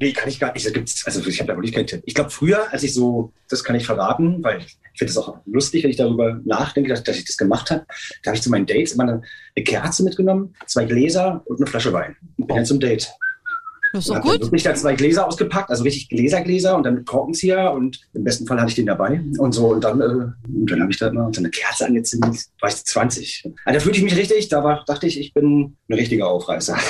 Nee, 0.00 0.12
kann 0.12 0.28
ich 0.28 0.40
gar 0.40 0.52
nicht. 0.52 0.72
Gibt's, 0.74 1.04
also 1.06 1.24
ich 1.26 1.40
habe 1.40 1.48
da 1.48 1.56
wirklich 1.56 1.72
keinen 1.72 1.86
Tipp. 1.86 2.02
Ich 2.04 2.14
glaube, 2.14 2.30
früher, 2.30 2.72
als 2.72 2.82
ich 2.82 2.94
so, 2.94 3.32
das 3.48 3.62
kann 3.62 3.76
ich 3.76 3.86
verraten, 3.86 4.42
weil 4.42 4.58
ich 4.58 4.76
finde 4.98 5.10
es 5.10 5.16
auch 5.16 5.38
lustig, 5.46 5.84
wenn 5.84 5.90
ich 5.90 5.96
darüber 5.96 6.40
nachdenke, 6.44 6.90
dass, 6.90 7.04
dass 7.04 7.16
ich 7.16 7.24
das 7.24 7.36
gemacht 7.36 7.70
habe. 7.70 7.86
Da 8.22 8.30
habe 8.30 8.36
ich 8.36 8.42
zu 8.42 8.50
meinen 8.50 8.66
Dates 8.66 8.92
immer 8.92 9.04
eine, 9.04 9.22
eine, 9.54 9.64
Kerze 9.64 10.02
mitgenommen, 10.02 10.54
zwei 10.66 10.84
Gläser 10.84 11.42
und 11.46 11.58
eine 11.60 11.66
Flasche 11.66 11.92
Wein. 11.92 12.16
Und 12.36 12.48
bin 12.48 12.56
dann 12.56 12.66
zum 12.66 12.80
Date. 12.80 13.08
Das 13.92 14.04
ist 14.04 14.10
doch 14.10 14.20
gut. 14.20 14.34
Dann 14.34 14.40
wirklich 14.42 14.62
da 14.62 14.74
zwei 14.74 14.94
Gläser 14.94 15.26
ausgepackt, 15.26 15.70
also 15.70 15.82
richtig 15.82 16.08
Gläsergläser 16.08 16.76
und 16.76 16.84
dann 16.84 16.94
mit 16.94 17.06
Korkenzieher 17.06 17.72
und 17.72 18.00
im 18.14 18.24
besten 18.24 18.46
Fall 18.46 18.58
hatte 18.58 18.70
ich 18.70 18.74
den 18.74 18.86
dabei 18.86 19.20
und 19.38 19.52
so 19.52 19.68
und 19.68 19.82
dann, 19.82 20.00
äh, 20.00 20.04
und 20.04 20.70
dann 20.70 20.80
habe 20.80 20.90
ich 20.90 20.98
da 20.98 21.10
mal 21.12 21.32
so 21.32 21.40
eine 21.40 21.50
Kerze 21.50 21.86
angezündet, 21.86 22.36
war 22.60 22.68
ich 22.68 22.76
20. 22.76 23.44
Also 23.64 23.78
da 23.78 23.82
fühlte 23.82 23.98
ich 23.98 24.04
mich 24.04 24.16
richtig, 24.16 24.48
da 24.48 24.62
war, 24.62 24.84
dachte 24.86 25.06
ich, 25.06 25.18
ich 25.18 25.32
bin 25.32 25.76
ein 25.88 25.94
richtiger 25.94 26.28
Aufreißer. 26.28 26.76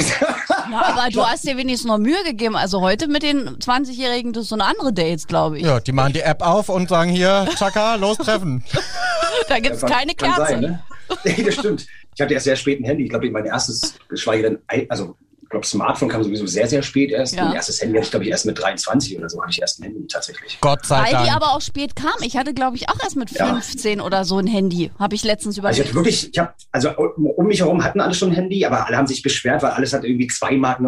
Ja, 0.71 0.83
aber 0.85 1.11
du 1.11 1.25
hast 1.25 1.47
dir 1.47 1.57
wenigstens 1.57 1.89
noch 1.89 1.97
Mühe 1.99 2.23
gegeben. 2.25 2.55
Also 2.55 2.83
heute 2.83 3.09
mit 3.09 3.23
den 3.23 3.57
20-Jährigen, 3.59 4.35
das 4.35 4.45
ist 4.45 4.49
so 4.51 4.55
eine 4.55 4.67
andere 4.67 4.93
Dates, 4.93 5.27
glaube 5.27 5.59
ich. 5.59 5.65
Ja, 5.65 5.81
die 5.81 5.93
machen 5.93 6.13
die 6.13 6.21
App 6.21 6.43
auf 6.43 6.69
und 6.69 6.91
sagen 6.91 7.11
hier, 7.11 7.49
Chaka, 7.57 7.95
los 7.95 8.19
treffen. 8.19 8.63
da 9.49 9.61
gibt 9.61 9.77
es 9.77 9.83
ja, 9.83 9.89
keine 9.89 10.15
Kerze. 10.15 10.47
Sein, 10.47 10.61
ne? 10.61 10.83
Das 11.45 11.55
stimmt. 11.55 11.87
Ich 12.15 12.21
hatte 12.21 12.35
erst 12.35 12.45
sehr 12.45 12.57
spät 12.57 12.81
ein 12.81 12.85
Handy. 12.85 13.05
Ich 13.05 13.11
glaube, 13.11 13.31
mein 13.31 13.47
erstes, 13.47 13.95
geschweige 14.09 14.43
denn, 14.43 14.87
also 14.91 15.17
ich 15.49 15.51
glaube, 15.51 15.67
Smartphone 15.67 16.11
kam 16.11 16.23
sowieso 16.23 16.47
sehr, 16.47 16.69
sehr 16.69 16.83
spät 16.83 17.11
erst. 17.11 17.35
Ja. 17.35 17.47
Mein 17.47 17.55
erstes 17.55 17.81
Handy 17.81 17.97
hatte 17.97 18.05
ich, 18.05 18.11
glaube 18.11 18.25
ich, 18.27 18.31
erst 18.31 18.45
mit 18.45 18.61
23 18.61 19.17
oder 19.17 19.31
so, 19.31 19.41
hatte 19.41 19.53
ich 19.53 19.63
erst 19.63 19.81
ein 19.81 19.85
Handy 19.85 20.07
tatsächlich. 20.07 20.59
Gott 20.61 20.85
sei 20.85 21.03
Weil 21.03 21.13
Dank. 21.13 21.25
die 21.25 21.31
aber 21.31 21.55
auch 21.55 21.63
spät 21.63 21.97
kam. 21.97 22.13
Ich 22.21 22.37
hatte, 22.37 22.53
glaube 22.53 22.77
ich, 22.77 22.91
auch 22.91 23.03
erst 23.03 23.17
mit 23.17 23.31
15 23.31 23.99
ja. 23.99 24.05
oder 24.05 24.27
so 24.27 24.37
ein 24.37 24.47
Handy. 24.47 24.91
Habe 24.99 25.15
ich 25.15 25.25
letztens 25.25 25.57
überlegt. 25.57 25.81
Also 25.81 25.83
ich 25.85 25.89
hatte 25.89 25.97
wirklich, 25.97 26.31
ich 26.31 26.39
habe, 26.39 26.53
also 26.71 26.91
um 26.91 27.47
mich 27.47 27.61
herum 27.61 27.83
hatten 27.83 27.99
alle 27.99 28.13
schon 28.13 28.29
ein 28.29 28.35
Handy, 28.35 28.67
aber 28.67 28.87
alle 28.87 28.99
haben 28.99 29.07
sich 29.07 29.23
beschwert, 29.23 29.63
weil 29.63 29.71
alles 29.71 29.95
hat 29.95 30.05
irgendwie 30.05 30.29
2,99 30.29 30.59
Mark 30.59 30.81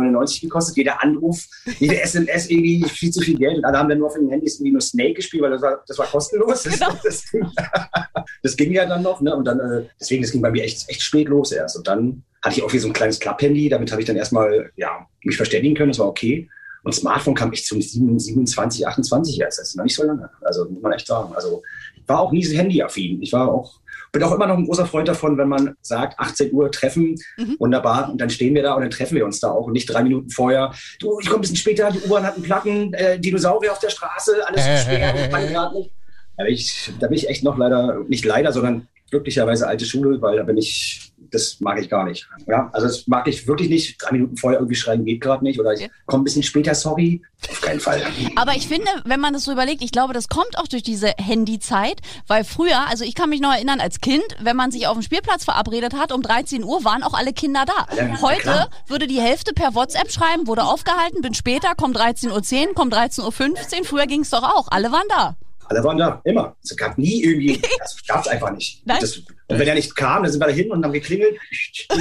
gekostet. 0.43 0.76
Jeder 0.76 1.02
Anruf, 1.02 1.43
jede 1.79 1.99
SMS 2.02 2.50
irgendwie 2.50 2.87
viel 2.87 3.11
zu 3.11 3.23
viel 3.23 3.38
Geld. 3.38 3.57
Und 3.57 3.64
alle 3.64 3.79
haben 3.79 3.88
dann 3.88 3.97
nur 3.97 4.09
auf 4.09 4.14
den 4.14 4.29
Handys 4.29 4.57
irgendwie 4.57 4.73
nur 4.73 4.83
Snake 4.83 5.14
gespielt, 5.14 5.43
weil 5.43 5.52
das 5.52 5.62
war, 5.62 5.83
das 5.88 5.97
war 5.97 6.07
kostenlos. 6.07 6.64
Genau. 6.64 6.90
Das, 7.02 7.25
das, 7.33 7.33
das, 8.43 8.57
ging, 8.57 8.73
ja 8.73 8.87
dann 8.87 9.03
noch. 9.03 9.21
Ne? 9.21 9.35
Und 9.35 9.45
dann, 9.45 9.61
äh, 9.61 9.85
deswegen, 9.99 10.23
das 10.23 10.33
ging 10.33 10.43
bei 10.43 10.51
mir 10.51 10.65
echt, 10.65 10.89
echt 10.89 11.03
spät 11.03 11.29
los 11.29 11.53
erst. 11.53 11.77
Und 11.77 11.87
dann 11.87 12.23
hatte 12.43 12.57
ich 12.57 12.63
auch 12.63 12.73
wie 12.73 12.79
so 12.79 12.89
ein 12.89 12.93
kleines 12.93 13.21
Klapphandy. 13.21 13.69
Damit 13.69 13.91
habe 13.91 14.01
ich 14.01 14.07
dann 14.07 14.17
erstmal 14.17 14.71
ja, 14.77 15.07
mich 15.25 15.37
verständigen 15.37 15.75
können. 15.75 15.91
Das 15.91 15.99
war 15.99 16.09
okay. 16.09 16.49
Und 16.83 16.95
Smartphone 16.95 17.35
kam 17.35 17.53
echt 17.53 17.67
zum 17.67 17.81
27, 17.81 18.87
28 18.87 19.41
erst. 19.41 19.59
Das 19.59 19.69
ist 19.69 19.77
noch 19.77 19.85
nicht 19.85 19.95
so 19.95 20.05
lange. 20.05 20.31
Also 20.41 20.69
muss 20.69 20.83
man 20.83 20.93
echt 20.93 21.07
sagen. 21.07 21.35
Also 21.35 21.63
ich 21.95 22.09
war 22.09 22.21
auch 22.21 22.33
nie 22.33 22.45
so 22.45 22.57
handyaffin. 22.57 23.23
Ich 23.23 23.33
war 23.33 23.53
auch 23.53 23.81
bin 24.13 24.23
auch 24.23 24.33
immer 24.33 24.47
noch 24.47 24.57
ein 24.57 24.67
großer 24.67 24.87
Freund 24.87 25.09
davon, 25.09 25.39
wenn 25.39 25.49
man 25.49 25.77
sagt, 25.83 26.19
18 26.19 26.53
Uhr 26.53 26.71
treffen, 26.71 27.17
mhm. 27.37 27.57
wunderbar, 27.59 28.11
und 28.11 28.21
dann 28.21 28.31
stehen 28.31 28.55
wir 28.55 28.63
da 28.63 28.75
und 28.75 28.83
dann 28.83 28.91
treffen 28.91 29.15
wir 29.15 29.25
uns 29.25 29.41
da 29.41 29.51
auch 29.51 29.67
und 29.67 29.73
nicht 29.73 29.87
drei 29.87 30.03
Minuten 30.03 30.31
vorher. 30.31 30.73
Du, 30.99 31.19
ich 31.21 31.27
komme 31.27 31.39
ein 31.39 31.43
bisschen 31.43 31.57
später, 31.57 31.91
die 31.91 32.01
U-Bahn 32.01 32.25
hat 32.25 32.35
einen 32.35 32.43
Platten, 32.43 32.93
äh, 32.95 33.19
Dinosaurier 33.19 33.73
auf 33.73 33.79
der 33.79 33.91
Straße, 33.91 34.47
alles 34.47 34.65
zu 34.85 34.85
schwer, 34.85 35.15
ich 35.15 35.31
kann 35.31 35.47
gerade 35.47 35.77
nicht. 35.77 35.91
Da 36.41 36.45
bin, 36.45 36.55
ich, 36.55 36.91
da 36.99 37.07
bin 37.09 37.19
ich 37.19 37.29
echt 37.29 37.45
noch 37.45 37.59
leider, 37.59 38.03
nicht 38.09 38.25
leider, 38.25 38.51
sondern 38.51 38.89
glücklicherweise 39.11 39.67
alte 39.67 39.85
Schule, 39.85 40.23
weil 40.23 40.39
da 40.39 40.43
bin 40.45 40.57
ich 40.57 41.11
das 41.31 41.61
mag 41.61 41.81
ich 41.81 41.89
gar 41.89 42.05
nicht. 42.05 42.29
Ja, 42.47 42.71
also 42.73 42.87
das 42.87 43.07
mag 43.07 43.29
ich 43.29 43.47
wirklich 43.47 43.69
nicht. 43.69 44.03
Drei 44.03 44.13
Minuten 44.13 44.37
vorher 44.37 44.59
irgendwie 44.59 44.75
schreien 44.75 45.05
geht 45.05 45.21
gerade 45.21 45.45
nicht 45.45 45.61
oder 45.61 45.73
ich 45.73 45.89
komme 46.07 46.23
ein 46.23 46.25
bisschen 46.25 46.43
später, 46.43 46.75
sorry. 46.75 47.23
Auf 47.49 47.61
keinen 47.61 47.81
Fall. 47.81 48.03
Aber 48.37 48.55
ich 48.55 48.67
finde, 48.69 48.89
wenn 49.05 49.21
man 49.21 49.33
das 49.33 49.45
so 49.45 49.53
überlegt, 49.53 49.83
ich 49.83 49.93
glaube, 49.93 50.13
das 50.13 50.29
kommt 50.29 50.59
auch 50.59 50.67
durch 50.67 50.83
diese 50.83 51.13
Handyzeit, 51.19 52.01
weil 52.27 52.45
früher, 52.45 52.89
also 52.89 53.05
ich 53.05 53.15
kann 53.15 53.31
mich 53.31 53.41
noch 53.41 53.53
erinnern 53.53 53.81
als 53.81 54.01
Kind, 54.01 54.25
wenn 54.41 54.57
man 54.57 54.71
sich 54.71 54.87
auf 54.87 54.95
dem 54.95 55.03
Spielplatz 55.03 55.45
verabredet 55.45 55.95
hat, 55.95 56.13
um 56.13 56.23
13 56.23 56.65
Uhr 56.65 56.85
waren 56.85 57.03
auch 57.03 57.15
alle 57.15 57.33
Kinder 57.33 57.65
da. 57.67 57.97
Ja, 57.97 58.21
Heute 58.21 58.41
klar. 58.41 58.71
würde 58.87 59.07
die 59.07 59.21
Hälfte 59.21 59.53
per 59.53 59.75
WhatsApp 59.75 60.11
schreiben, 60.11 60.47
wurde 60.47 60.65
aufgehalten, 60.65 61.23
bin 61.23 61.35
später, 61.35 61.75
kommt 61.77 61.97
13.10 61.97 62.69
Uhr, 62.69 62.75
kommt 62.75 62.95
13.15 62.95 63.25
Uhr. 63.25 63.85
Früher 63.85 64.07
ging 64.07 64.23
es 64.23 64.31
doch 64.31 64.43
auch, 64.43 64.69
alle 64.71 64.93
waren 64.93 65.09
da. 65.09 65.37
Alle 65.71 65.85
waren 65.85 65.99
da, 65.99 66.21
immer. 66.25 66.57
Es 66.65 66.77
gab 66.77 66.99
nie 66.99 67.23
irgendwie, 67.23 67.61
das 67.79 67.97
gab 68.07 68.23
es 68.23 68.29
einfach 68.29 68.50
nicht. 68.50 68.83
Das, 68.85 69.19
und 69.19 69.59
wenn 69.59 69.69
er 69.69 69.77
nicht 69.77 69.95
kam, 69.95 70.25
dann 70.25 70.33
sind 70.33 70.41
wir 70.41 70.49
da 70.49 70.53
hin 70.53 70.71
und 70.71 70.85
haben 70.85 70.93
geklingelt. 70.93 71.37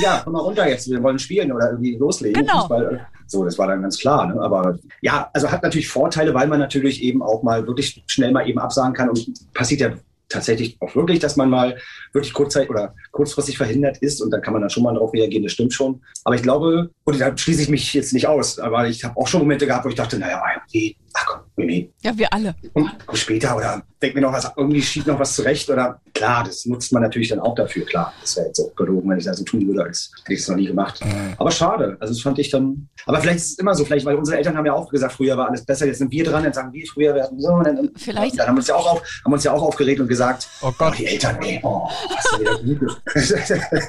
Ja, 0.02 0.22
komm 0.24 0.34
mal 0.34 0.40
runter 0.40 0.68
jetzt, 0.68 0.90
wir 0.90 1.02
wollen 1.04 1.20
spielen 1.20 1.52
oder 1.52 1.70
irgendwie 1.70 1.96
loslegen. 1.96 2.42
Genau. 2.42 2.62
Fußball. 2.62 3.08
So, 3.28 3.46
das 3.46 3.60
war 3.60 3.68
dann 3.68 3.84
ganz 3.84 4.00
klar. 4.00 4.26
Ne? 4.26 4.42
Aber 4.42 4.80
ja, 5.02 5.30
also 5.34 5.52
hat 5.52 5.62
natürlich 5.62 5.88
Vorteile, 5.88 6.34
weil 6.34 6.48
man 6.48 6.60
natürlich 6.60 7.04
eben 7.04 7.22
auch 7.22 7.44
mal 7.44 7.68
wirklich 7.68 8.04
schnell 8.08 8.32
mal 8.32 8.50
eben 8.50 8.58
absagen 8.58 8.96
kann 8.96 9.10
und 9.10 9.54
passiert 9.54 9.82
ja 9.82 9.92
tatsächlich 10.30 10.78
auch 10.80 10.96
wirklich, 10.96 11.20
dass 11.20 11.36
man 11.36 11.50
mal 11.50 11.78
wirklich 12.14 12.34
kurzzeit 12.34 12.70
oder 12.70 12.96
kurzfristig 13.12 13.58
verhindert 13.58 13.98
ist 13.98 14.22
und 14.22 14.32
dann 14.32 14.42
kann 14.42 14.54
man 14.54 14.62
dann 14.62 14.70
schon 14.70 14.84
mal 14.84 14.94
darauf 14.94 15.14
reagieren, 15.14 15.44
das 15.44 15.54
stimmt 15.54 15.74
schon. 15.74 16.02
Aber 16.24 16.36
ich 16.36 16.44
glaube, 16.44 16.92
und 17.04 17.20
da 17.20 17.36
schließe 17.36 17.64
ich 17.64 17.70
mich 17.70 17.94
jetzt 17.94 18.14
nicht 18.14 18.28
aus, 18.28 18.60
aber 18.60 18.88
ich 18.88 19.04
habe 19.04 19.18
auch 19.18 19.28
schon 19.28 19.42
Momente 19.42 19.66
gehabt, 19.66 19.86
wo 19.86 19.90
ich 19.90 19.96
dachte, 19.96 20.18
naja, 20.18 20.42
okay, 20.66 20.96
ach 21.14 21.26
komm, 21.28 21.40
nee. 21.58 21.92
Ja, 22.02 22.18
wir 22.18 22.32
alle. 22.32 22.56
Und 22.74 22.90
später 23.14 23.56
oder 23.56 23.84
denk 24.02 24.16
mir 24.16 24.22
noch 24.22 24.32
was, 24.32 24.50
irgendwie 24.56 24.82
schiebt 24.82 25.08
noch 25.08 25.20
was 25.20 25.36
zurecht 25.36 25.70
oder 25.70 26.00
klar, 26.14 26.44
das 26.44 26.66
nutzt 26.66 26.92
man 26.94 27.02
natürlich 27.02 27.30
dann 27.30 27.40
auch 27.40 27.56
dafür, 27.56 27.86
klar. 27.86 28.14
Das 28.22 28.38
wäre 28.38 28.48
jetzt 28.48 28.60
auch 28.60 28.74
gelogen, 28.76 29.10
wenn 29.10 29.18
ich 29.18 29.26
das 29.26 29.38
so 29.38 29.44
tun 29.44 29.68
würde, 29.68 29.84
als 29.84 30.12
hätte 30.24 30.34
ich 30.34 30.40
es 30.40 30.48
noch 30.48 30.56
nie 30.56 30.68
gemacht. 30.68 31.04
Mhm. 31.04 31.34
Aber 31.38 31.52
schade, 31.52 31.98
also 32.00 32.14
das 32.14 32.22
fand 32.22 32.40
ich 32.40 32.50
dann, 32.50 32.88
aber 33.06 33.20
vielleicht 33.20 33.40
ist 33.40 33.52
es 33.52 33.60
immer 33.60 33.76
so, 33.76 33.84
vielleicht, 33.84 34.06
weil 34.06 34.16
unsere 34.16 34.38
Eltern 34.38 34.56
haben 34.58 34.66
ja 34.66 34.74
auch 34.74 34.90
gesagt, 34.90 35.14
früher 35.14 35.38
war 35.38 35.50
alles 35.50 35.66
besser, 35.66 35.86
jetzt 35.86 35.98
sind 35.98 36.12
wir 36.12 36.24
dran, 36.24 36.44
dann 36.44 36.54
sagen 36.54 36.72
wir, 36.72 36.86
früher 36.88 37.14
wir 37.14 37.24
hatten 37.24 37.40
so, 37.40 37.50
und 37.50 37.66
dann, 37.66 37.92
vielleicht. 37.96 38.40
dann 38.40 38.48
haben 38.48 38.56
wir 38.56 38.60
uns 38.60 38.68
ja 38.68 38.76
auch, 38.76 38.94
auf, 38.94 39.22
haben 39.26 39.34
uns 39.34 39.44
ja 39.44 39.52
auch 39.52 39.62
aufgeregt 39.62 40.00
und 40.00 40.08
gesagt, 40.08 40.48
oh 40.62 40.72
Gott, 40.78 40.94
oh, 40.94 40.98
die 40.98 41.06
Eltern, 41.06 41.38
ey, 41.42 41.60
oh, 41.64 41.90
was 42.16 42.34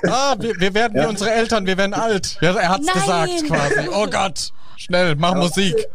ah, 0.04 0.34
wir, 0.38 0.54
wir 0.58 0.74
werden 0.74 0.96
ja. 0.96 1.04
wie 1.04 1.08
unsere 1.08 1.30
Eltern, 1.30 1.66
wir 1.66 1.76
werden 1.76 1.94
alt. 1.94 2.38
Ja, 2.40 2.54
er 2.54 2.68
hat's 2.70 2.86
Nein. 2.86 2.94
gesagt 2.94 3.46
quasi. 3.46 3.88
Oh 3.92 4.06
Gott. 4.10 4.52
Schnell, 4.80 5.14
mach 5.14 5.34
ja, 5.34 5.40
Musik. 5.40 5.88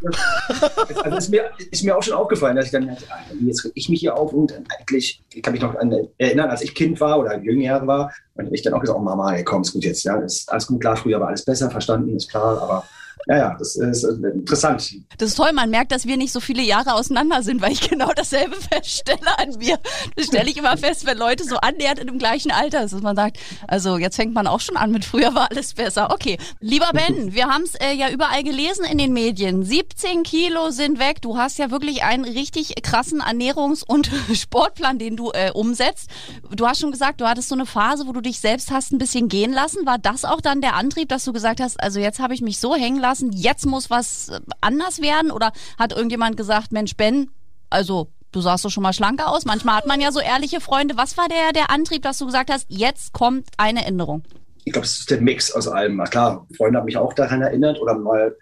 Also 1.03 1.17
ist 1.17 1.29
mir, 1.29 1.49
ist 1.71 1.83
mir 1.83 1.97
auch 1.97 2.03
schon 2.03 2.13
aufgefallen, 2.13 2.55
dass 2.55 2.65
ich 2.65 2.71
dann, 2.71 2.95
jetzt 3.41 3.65
reg 3.65 3.71
ich 3.73 3.89
mich 3.89 3.99
hier 3.99 4.15
auf 4.15 4.31
und 4.31 4.53
eigentlich, 4.77 5.23
ich 5.33 5.41
kann 5.41 5.53
mich 5.53 5.61
noch 5.63 5.73
an 5.73 6.07
erinnern, 6.19 6.51
als 6.51 6.61
ich 6.61 6.75
Kind 6.75 7.01
war 7.01 7.17
oder 7.17 7.39
jünger 7.39 7.87
war, 7.87 8.13
und 8.35 8.53
ich 8.53 8.61
dann 8.61 8.75
auch 8.75 8.81
gesagt, 8.81 8.99
oh 8.99 9.01
Mama, 9.01 9.33
ey, 9.33 9.43
komm, 9.43 9.63
ist 9.63 9.73
gut 9.73 9.83
jetzt, 9.85 10.03
ja, 10.03 10.17
ist 10.17 10.51
alles 10.51 10.67
gut, 10.67 10.81
klar, 10.81 10.95
früher 10.95 11.19
war 11.19 11.29
alles 11.29 11.43
besser, 11.43 11.71
verstanden, 11.71 12.15
ist 12.15 12.29
klar, 12.29 12.61
aber 12.61 12.83
ja, 13.27 13.37
ja, 13.37 13.55
das 13.57 13.75
ist 13.75 14.03
äh, 14.03 14.29
interessant. 14.29 14.95
Das 15.17 15.29
ist 15.29 15.35
toll, 15.35 15.51
man 15.53 15.69
merkt, 15.69 15.91
dass 15.91 16.05
wir 16.05 16.17
nicht 16.17 16.31
so 16.31 16.39
viele 16.39 16.61
Jahre 16.61 16.93
auseinander 16.93 17.43
sind, 17.43 17.61
weil 17.61 17.71
ich 17.71 17.89
genau 17.89 18.11
dasselbe 18.15 18.55
feststelle 18.71 19.37
an 19.37 19.55
mir. 19.57 19.79
Das 20.15 20.27
stelle 20.27 20.49
ich 20.49 20.57
immer 20.57 20.77
fest, 20.77 21.05
wenn 21.05 21.17
Leute 21.17 21.43
so 21.43 21.57
annähernd 21.57 21.99
in 21.99 22.07
dem 22.07 22.19
gleichen 22.19 22.51
Alter 22.51 22.87
sind, 22.87 22.95
dass 22.95 23.03
man 23.03 23.15
sagt, 23.15 23.37
also 23.67 23.97
jetzt 23.97 24.15
fängt 24.15 24.33
man 24.33 24.47
auch 24.47 24.59
schon 24.59 24.77
an 24.77 24.91
mit 24.91 25.05
früher 25.05 25.33
war 25.35 25.49
alles 25.49 25.73
besser. 25.73 26.11
Okay, 26.11 26.37
lieber 26.59 26.91
Ben, 26.93 27.33
wir 27.33 27.47
haben 27.47 27.63
es 27.63 27.75
äh, 27.75 27.93
ja 27.93 28.09
überall 28.09 28.43
gelesen 28.43 28.85
in 28.85 28.97
den 28.97 29.13
Medien. 29.13 29.63
17 29.63 30.23
Kilo 30.23 30.69
sind 30.71 30.99
weg. 30.99 31.21
Du 31.21 31.37
hast 31.37 31.57
ja 31.57 31.71
wirklich 31.71 32.03
einen 32.03 32.25
richtig 32.25 32.75
krassen 32.83 33.21
Ernährungs- 33.21 33.83
und 33.85 34.09
Sportplan, 34.33 34.99
den 34.99 35.15
du 35.17 35.31
äh, 35.31 35.51
umsetzt. 35.51 36.09
Du 36.55 36.67
hast 36.67 36.79
schon 36.79 36.91
gesagt, 36.91 37.21
du 37.21 37.27
hattest 37.27 37.49
so 37.49 37.55
eine 37.55 37.65
Phase, 37.65 38.07
wo 38.07 38.13
du 38.13 38.21
dich 38.21 38.39
selbst 38.39 38.71
hast 38.71 38.91
ein 38.91 38.97
bisschen 38.97 39.29
gehen 39.29 39.51
lassen. 39.51 39.85
War 39.85 39.97
das 39.97 40.25
auch 40.25 40.41
dann 40.41 40.61
der 40.61 40.75
Antrieb, 40.75 41.09
dass 41.09 41.23
du 41.25 41.33
gesagt 41.33 41.59
hast, 41.59 41.81
also 41.81 41.99
jetzt 41.99 42.19
habe 42.19 42.33
ich 42.33 42.41
mich 42.41 42.59
so 42.59 42.75
hängen 42.75 42.99
lassen, 42.99 43.14
lassen, 43.15 43.31
jetzt 43.31 43.65
muss 43.65 43.89
was 43.89 44.29
äh, 44.29 44.39
anders 44.61 45.01
werden? 45.01 45.31
Oder 45.31 45.51
hat 45.77 45.93
irgendjemand 45.93 46.37
gesagt, 46.37 46.71
Mensch, 46.71 46.95
Ben, 46.95 47.29
also 47.69 48.09
du 48.31 48.41
sahst 48.41 48.65
doch 48.65 48.69
schon 48.69 48.83
mal 48.83 48.93
schlanker 48.93 49.31
aus. 49.31 49.45
Manchmal 49.45 49.77
hat 49.77 49.87
man 49.87 50.01
ja 50.01 50.11
so 50.11 50.19
ehrliche 50.19 50.59
Freunde. 50.59 50.97
Was 50.97 51.17
war 51.17 51.27
der, 51.27 51.53
der 51.53 51.69
Antrieb, 51.69 52.01
dass 52.01 52.17
du 52.17 52.25
gesagt 52.25 52.51
hast, 52.51 52.65
jetzt 52.69 53.13
kommt 53.13 53.47
eine 53.57 53.85
Änderung? 53.85 54.23
Ich 54.65 54.73
glaube, 54.73 54.85
es 54.85 54.99
ist 54.99 55.11
der 55.11 55.21
Mix 55.21 55.51
aus 55.51 55.67
allem. 55.67 56.03
Klar, 56.05 56.47
Freunde 56.57 56.79
haben 56.79 56.85
mich 56.85 56.97
auch 56.97 57.13
daran 57.13 57.41
erinnert 57.41 57.79
oder 57.79 57.95
mal 57.95 58.35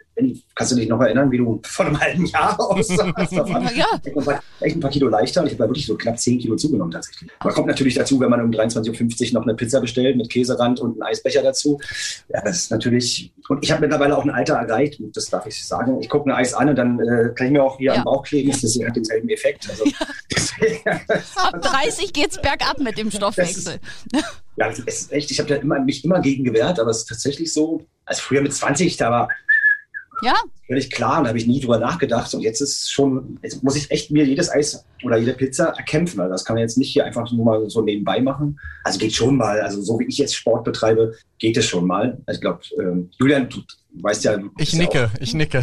Kannst 0.55 0.71
du 0.71 0.75
dich 0.75 0.87
noch 0.87 1.01
erinnern, 1.01 1.31
wie 1.31 1.39
du 1.39 1.59
vor 1.63 1.85
einem 1.85 1.99
halben 1.99 2.25
Jahr 2.27 2.59
aussahst? 2.59 3.31
ja. 3.75 3.87
Ich 4.03 4.15
war 4.15 4.43
echt 4.59 4.75
ein 4.75 4.79
paar 4.79 4.91
Kilo 4.91 5.09
leichter 5.09 5.41
und 5.41 5.47
ich 5.47 5.53
habe 5.53 5.69
wirklich 5.69 5.87
so 5.87 5.95
knapp 5.95 6.19
10 6.19 6.39
Kilo 6.39 6.55
zugenommen 6.55 6.91
tatsächlich. 6.91 7.31
Aber 7.39 7.53
kommt 7.53 7.67
natürlich 7.67 7.95
dazu, 7.95 8.19
wenn 8.19 8.29
man 8.29 8.41
um 8.41 8.51
23.50 8.51 9.27
Uhr 9.27 9.33
noch 9.33 9.43
eine 9.43 9.55
Pizza 9.55 9.81
bestellt 9.81 10.15
mit 10.17 10.29
Käserand 10.29 10.79
und 10.79 10.93
einen 10.93 11.03
Eisbecher 11.03 11.41
dazu. 11.41 11.79
Ja, 12.29 12.41
das 12.41 12.57
ist 12.57 12.71
natürlich. 12.71 13.33
Und 13.49 13.63
ich 13.63 13.71
habe 13.71 13.81
mittlerweile 13.81 14.15
auch 14.15 14.23
ein 14.23 14.29
Alter 14.29 14.55
erreicht, 14.55 15.01
das 15.13 15.25
darf 15.25 15.47
ich 15.47 15.65
sagen. 15.65 15.99
Ich 15.99 16.09
gucke 16.09 16.29
ein 16.29 16.35
Eis 16.35 16.53
an 16.53 16.69
und 16.69 16.75
dann 16.75 16.99
äh, 16.99 17.33
kann 17.35 17.47
ich 17.47 17.53
mir 17.53 17.63
auch 17.63 17.77
hier 17.77 17.93
ja. 17.93 17.97
am 17.97 18.03
Bauch 18.03 18.23
kleben. 18.23 18.51
Das 18.51 18.61
hat 18.61 18.95
denselben 18.95 19.29
Effekt. 19.29 19.67
Also, 19.69 19.85
ja. 19.85 20.99
Ab 21.35 21.61
30 21.61 22.13
geht 22.13 22.31
es 22.31 22.41
bergab 22.41 22.79
mit 22.79 22.97
dem 22.97 23.09
Stoffwechsel. 23.09 23.79
Ja, 24.57 24.69
es 24.69 24.79
ist 24.79 25.11
echt, 25.11 25.31
ich 25.31 25.39
habe 25.39 25.49
da 25.49 25.79
mich 25.79 26.05
immer 26.05 26.21
gegen 26.21 26.43
gewehrt, 26.43 26.79
aber 26.79 26.91
es 26.91 26.99
ist 26.99 27.09
tatsächlich 27.09 27.51
so, 27.51 27.81
als 28.05 28.19
früher 28.19 28.41
mit 28.41 28.53
20, 28.53 28.97
da 28.97 29.09
war 29.09 29.29
ja. 30.23 30.35
Völlig 30.67 30.91
klar, 30.91 31.21
da 31.21 31.29
habe 31.29 31.37
ich 31.37 31.45
nie 31.45 31.59
drüber 31.59 31.77
nachgedacht. 31.77 32.33
Und 32.33 32.41
jetzt 32.41 32.61
ist 32.61 32.91
schon, 32.91 33.37
jetzt 33.43 33.63
muss 33.63 33.75
ich 33.75 33.91
echt 33.91 34.11
mir 34.11 34.25
jedes 34.25 34.49
Eis 34.49 34.85
oder 35.03 35.17
jede 35.17 35.33
Pizza 35.33 35.65
erkämpfen. 35.77 36.19
Also 36.19 36.31
das 36.31 36.45
kann 36.45 36.55
man 36.55 36.61
jetzt 36.61 36.77
nicht 36.77 36.91
hier 36.91 37.05
einfach 37.05 37.31
nur 37.31 37.45
mal 37.45 37.69
so 37.69 37.81
nebenbei 37.81 38.21
machen. 38.21 38.59
Also 38.83 38.99
geht 38.99 39.13
schon 39.13 39.35
mal. 39.37 39.61
Also 39.61 39.81
so 39.81 39.99
wie 39.99 40.05
ich 40.05 40.17
jetzt 40.17 40.35
Sport 40.35 40.63
betreibe, 40.63 41.13
geht 41.39 41.57
es 41.57 41.65
schon 41.65 41.85
mal. 41.85 42.17
Also 42.25 42.37
ich 42.37 42.41
glaube, 42.41 42.59
ähm, 42.79 43.09
Julian, 43.19 43.49
du 43.49 43.61
weißt 44.01 44.23
ja. 44.23 44.37
Ich 44.57 44.73
nicke, 44.73 44.97
ja 44.99 45.11
ich 45.19 45.33
nicke. 45.33 45.61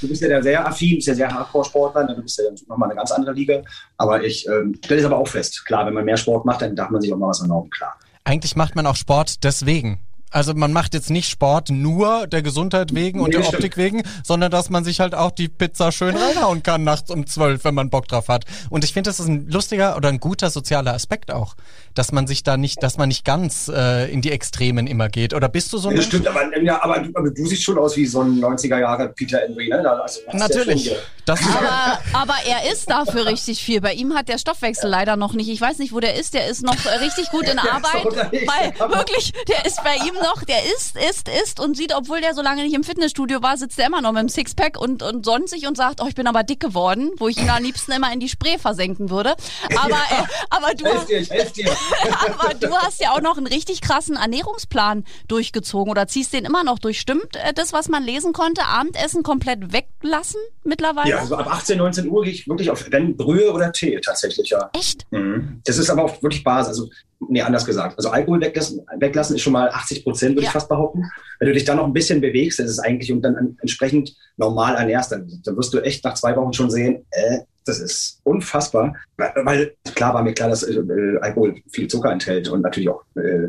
du 0.00 0.08
bist 0.08 0.22
ja 0.22 0.28
der 0.28 0.42
sehr 0.42 0.66
affin, 0.66 0.96
bist 0.96 1.08
ja 1.08 1.14
sehr 1.14 1.32
Hardcore-Sportler. 1.32 2.14
Du 2.14 2.22
bist 2.22 2.38
ja 2.38 2.44
nochmal 2.68 2.90
eine 2.90 2.96
ganz 2.96 3.10
andere 3.12 3.32
Liga. 3.32 3.62
Aber 3.96 4.22
ich 4.22 4.46
ähm, 4.46 4.74
stelle 4.84 5.00
es 5.00 5.06
aber 5.06 5.18
auch 5.18 5.28
fest. 5.28 5.64
Klar, 5.64 5.86
wenn 5.86 5.94
man 5.94 6.04
mehr 6.04 6.16
Sport 6.16 6.44
macht, 6.44 6.62
dann 6.62 6.76
darf 6.76 6.90
man 6.90 7.00
sich 7.00 7.12
auch 7.12 7.18
mal 7.18 7.28
was 7.28 7.40
erlauben, 7.40 7.70
klar. 7.70 7.98
Eigentlich 8.24 8.56
macht 8.56 8.74
man 8.74 8.86
auch 8.86 8.96
Sport 8.96 9.44
deswegen. 9.44 9.98
Also 10.34 10.52
man 10.52 10.72
macht 10.72 10.94
jetzt 10.94 11.10
nicht 11.10 11.28
Sport 11.28 11.70
nur 11.70 12.26
der 12.26 12.42
Gesundheit 12.42 12.92
wegen 12.92 13.20
und 13.20 13.28
nee, 13.28 13.36
der 13.36 13.48
Optik 13.48 13.76
wegen, 13.76 14.02
sondern 14.24 14.50
dass 14.50 14.68
man 14.68 14.82
sich 14.82 14.98
halt 14.98 15.14
auch 15.14 15.30
die 15.30 15.46
Pizza 15.46 15.92
schön 15.92 16.16
reinhauen 16.16 16.64
kann 16.64 16.82
nachts 16.82 17.08
um 17.12 17.28
zwölf, 17.28 17.62
wenn 17.62 17.74
man 17.74 17.88
Bock 17.88 18.08
drauf 18.08 18.26
hat. 18.26 18.44
Und 18.68 18.82
ich 18.82 18.92
finde, 18.92 19.10
das 19.10 19.20
ist 19.20 19.28
ein 19.28 19.48
lustiger 19.48 19.96
oder 19.96 20.08
ein 20.08 20.18
guter 20.18 20.50
sozialer 20.50 20.92
Aspekt 20.92 21.30
auch, 21.30 21.54
dass 21.94 22.10
man 22.10 22.26
sich 22.26 22.42
da 22.42 22.56
nicht, 22.56 22.82
dass 22.82 22.98
man 22.98 23.10
nicht 23.10 23.24
ganz 23.24 23.70
äh, 23.72 24.10
in 24.12 24.22
die 24.22 24.32
Extremen 24.32 24.88
immer 24.88 25.08
geht. 25.08 25.34
Oder 25.34 25.48
bist 25.48 25.72
du 25.72 25.78
so 25.78 25.88
ein 25.90 25.96
ja, 25.96 26.02
Stimmt, 26.02 26.26
aber, 26.26 26.58
ja, 26.60 26.82
aber, 26.82 26.98
du, 26.98 27.10
aber, 27.14 27.30
du 27.30 27.46
siehst 27.46 27.62
schon 27.62 27.78
aus 27.78 27.96
wie 27.96 28.04
so 28.04 28.22
ein 28.22 28.40
90er 28.40 28.80
Jahre 28.80 29.10
Peter 29.10 29.38
Henry, 29.38 29.68
ne? 29.68 29.88
Also, 29.88 30.18
Natürlich. 30.32 30.90
Das 31.26 31.40
aber, 31.42 32.00
aber 32.12 32.34
er 32.44 32.72
ist 32.72 32.90
dafür 32.90 33.26
richtig 33.26 33.62
viel. 33.62 33.80
Bei 33.80 33.92
ihm 33.92 34.14
hat 34.14 34.28
der 34.28 34.38
Stoffwechsel 34.38 34.90
ja. 34.90 34.98
leider 34.98 35.16
noch 35.16 35.32
nicht. 35.32 35.48
Ich 35.48 35.60
weiß 35.60 35.78
nicht, 35.78 35.92
wo 35.92 36.00
der 36.00 36.16
ist. 36.16 36.34
Der 36.34 36.48
ist 36.48 36.64
noch 36.64 36.76
richtig 37.00 37.30
gut 37.30 37.48
in 37.48 37.58
Arbeit. 37.60 38.04
Weil 38.04 38.90
wirklich, 38.90 39.32
der 39.48 39.64
ist 39.64 39.82
bei 39.84 39.94
ihm 39.94 40.23
noch, 40.24 40.42
der 40.42 40.64
isst, 40.74 40.96
isst, 40.96 41.28
isst 41.28 41.60
und 41.60 41.76
sieht, 41.76 41.94
obwohl 41.94 42.20
der 42.20 42.34
so 42.34 42.42
lange 42.42 42.62
nicht 42.62 42.74
im 42.74 42.82
Fitnessstudio 42.82 43.42
war, 43.42 43.56
sitzt 43.56 43.78
er 43.78 43.86
immer 43.86 44.00
noch 44.00 44.12
mit 44.12 44.22
dem 44.22 44.28
Sixpack 44.28 44.80
und, 44.80 45.02
und 45.02 45.24
sonnt 45.24 45.48
sich 45.48 45.66
und 45.66 45.76
sagt, 45.76 46.00
oh, 46.02 46.06
ich 46.08 46.14
bin 46.14 46.26
aber 46.26 46.42
dick 46.42 46.60
geworden, 46.60 47.10
wo 47.18 47.28
ich 47.28 47.36
ihn 47.36 47.50
am 47.50 47.62
liebsten 47.62 47.92
immer 47.92 48.12
in 48.12 48.20
die 48.20 48.28
Spree 48.28 48.58
versenken 48.58 49.10
würde. 49.10 49.34
Aber, 49.76 49.90
ja. 49.90 49.96
äh, 49.96 50.26
aber 50.50 50.74
du, 50.74 50.86
helf 50.86 51.04
dir, 51.04 51.18
ich 51.18 51.30
helf 51.30 51.52
dir. 51.52 51.70
aber 52.38 52.54
du 52.54 52.72
hast 52.74 53.00
ja 53.00 53.12
auch 53.12 53.20
noch 53.20 53.36
einen 53.36 53.46
richtig 53.46 53.82
krassen 53.82 54.16
Ernährungsplan 54.16 55.04
durchgezogen 55.28 55.90
oder 55.90 56.06
ziehst 56.06 56.32
den 56.32 56.44
immer 56.44 56.64
noch 56.64 56.78
durch. 56.78 56.98
Stimmt 56.98 57.36
äh, 57.36 57.52
das, 57.52 57.72
was 57.72 57.88
man 57.88 58.02
lesen 58.02 58.32
konnte? 58.32 58.64
Abendessen 58.64 59.22
komplett 59.22 59.72
weglassen 59.72 60.40
mittlerweile? 60.64 61.10
Ja, 61.10 61.18
also 61.18 61.36
ab 61.36 61.48
18, 61.48 61.78
19 61.78 62.08
Uhr 62.08 62.22
gehe 62.24 62.32
ich 62.32 62.48
wirklich 62.48 62.70
auf, 62.70 62.90
wenn 62.90 63.16
Brühe 63.16 63.52
oder 63.52 63.72
Tee 63.72 64.00
tatsächlich, 64.00 64.48
ja. 64.50 64.70
Echt? 64.72 65.06
Mhm. 65.10 65.60
Das 65.64 65.76
ist 65.76 65.90
aber 65.90 66.04
auch 66.04 66.22
wirklich 66.22 66.42
Basis. 66.42 66.68
Also 66.68 66.88
nee, 67.28 67.42
anders 67.42 67.64
gesagt. 67.64 67.96
Also 67.96 68.10
Alkohol 68.10 68.40
weglassen, 68.40 68.80
weglassen 68.98 69.36
ist 69.36 69.42
schon 69.42 69.52
mal 69.52 69.68
80 69.68 70.04
Prozent, 70.04 70.34
würde 70.36 70.42
ja. 70.42 70.48
ich 70.48 70.52
fast 70.52 70.68
behaupten. 70.68 71.04
Wenn 71.38 71.48
du 71.48 71.54
dich 71.54 71.64
dann 71.64 71.76
noch 71.76 71.86
ein 71.86 71.92
bisschen 71.92 72.20
bewegst, 72.20 72.58
das 72.58 72.70
ist 72.70 72.78
eigentlich 72.78 73.12
und 73.12 73.22
dann 73.22 73.56
entsprechend 73.60 74.16
normal 74.36 74.76
ernährst, 74.76 75.12
dann, 75.12 75.30
dann 75.44 75.56
wirst 75.56 75.74
du 75.74 75.80
echt 75.80 76.04
nach 76.04 76.14
zwei 76.14 76.36
Wochen 76.36 76.52
schon 76.52 76.70
sehen, 76.70 77.04
äh, 77.10 77.38
das 77.64 77.78
ist 77.78 78.20
unfassbar. 78.24 78.94
Weil 79.16 79.74
klar 79.94 80.14
war 80.14 80.22
mir 80.22 80.34
klar, 80.34 80.50
dass 80.50 80.62
äh, 80.62 80.80
Alkohol 81.20 81.56
viel 81.70 81.88
Zucker 81.88 82.12
enthält 82.12 82.48
und 82.48 82.60
natürlich 82.60 82.88
auch 82.88 83.04
äh, 83.16 83.48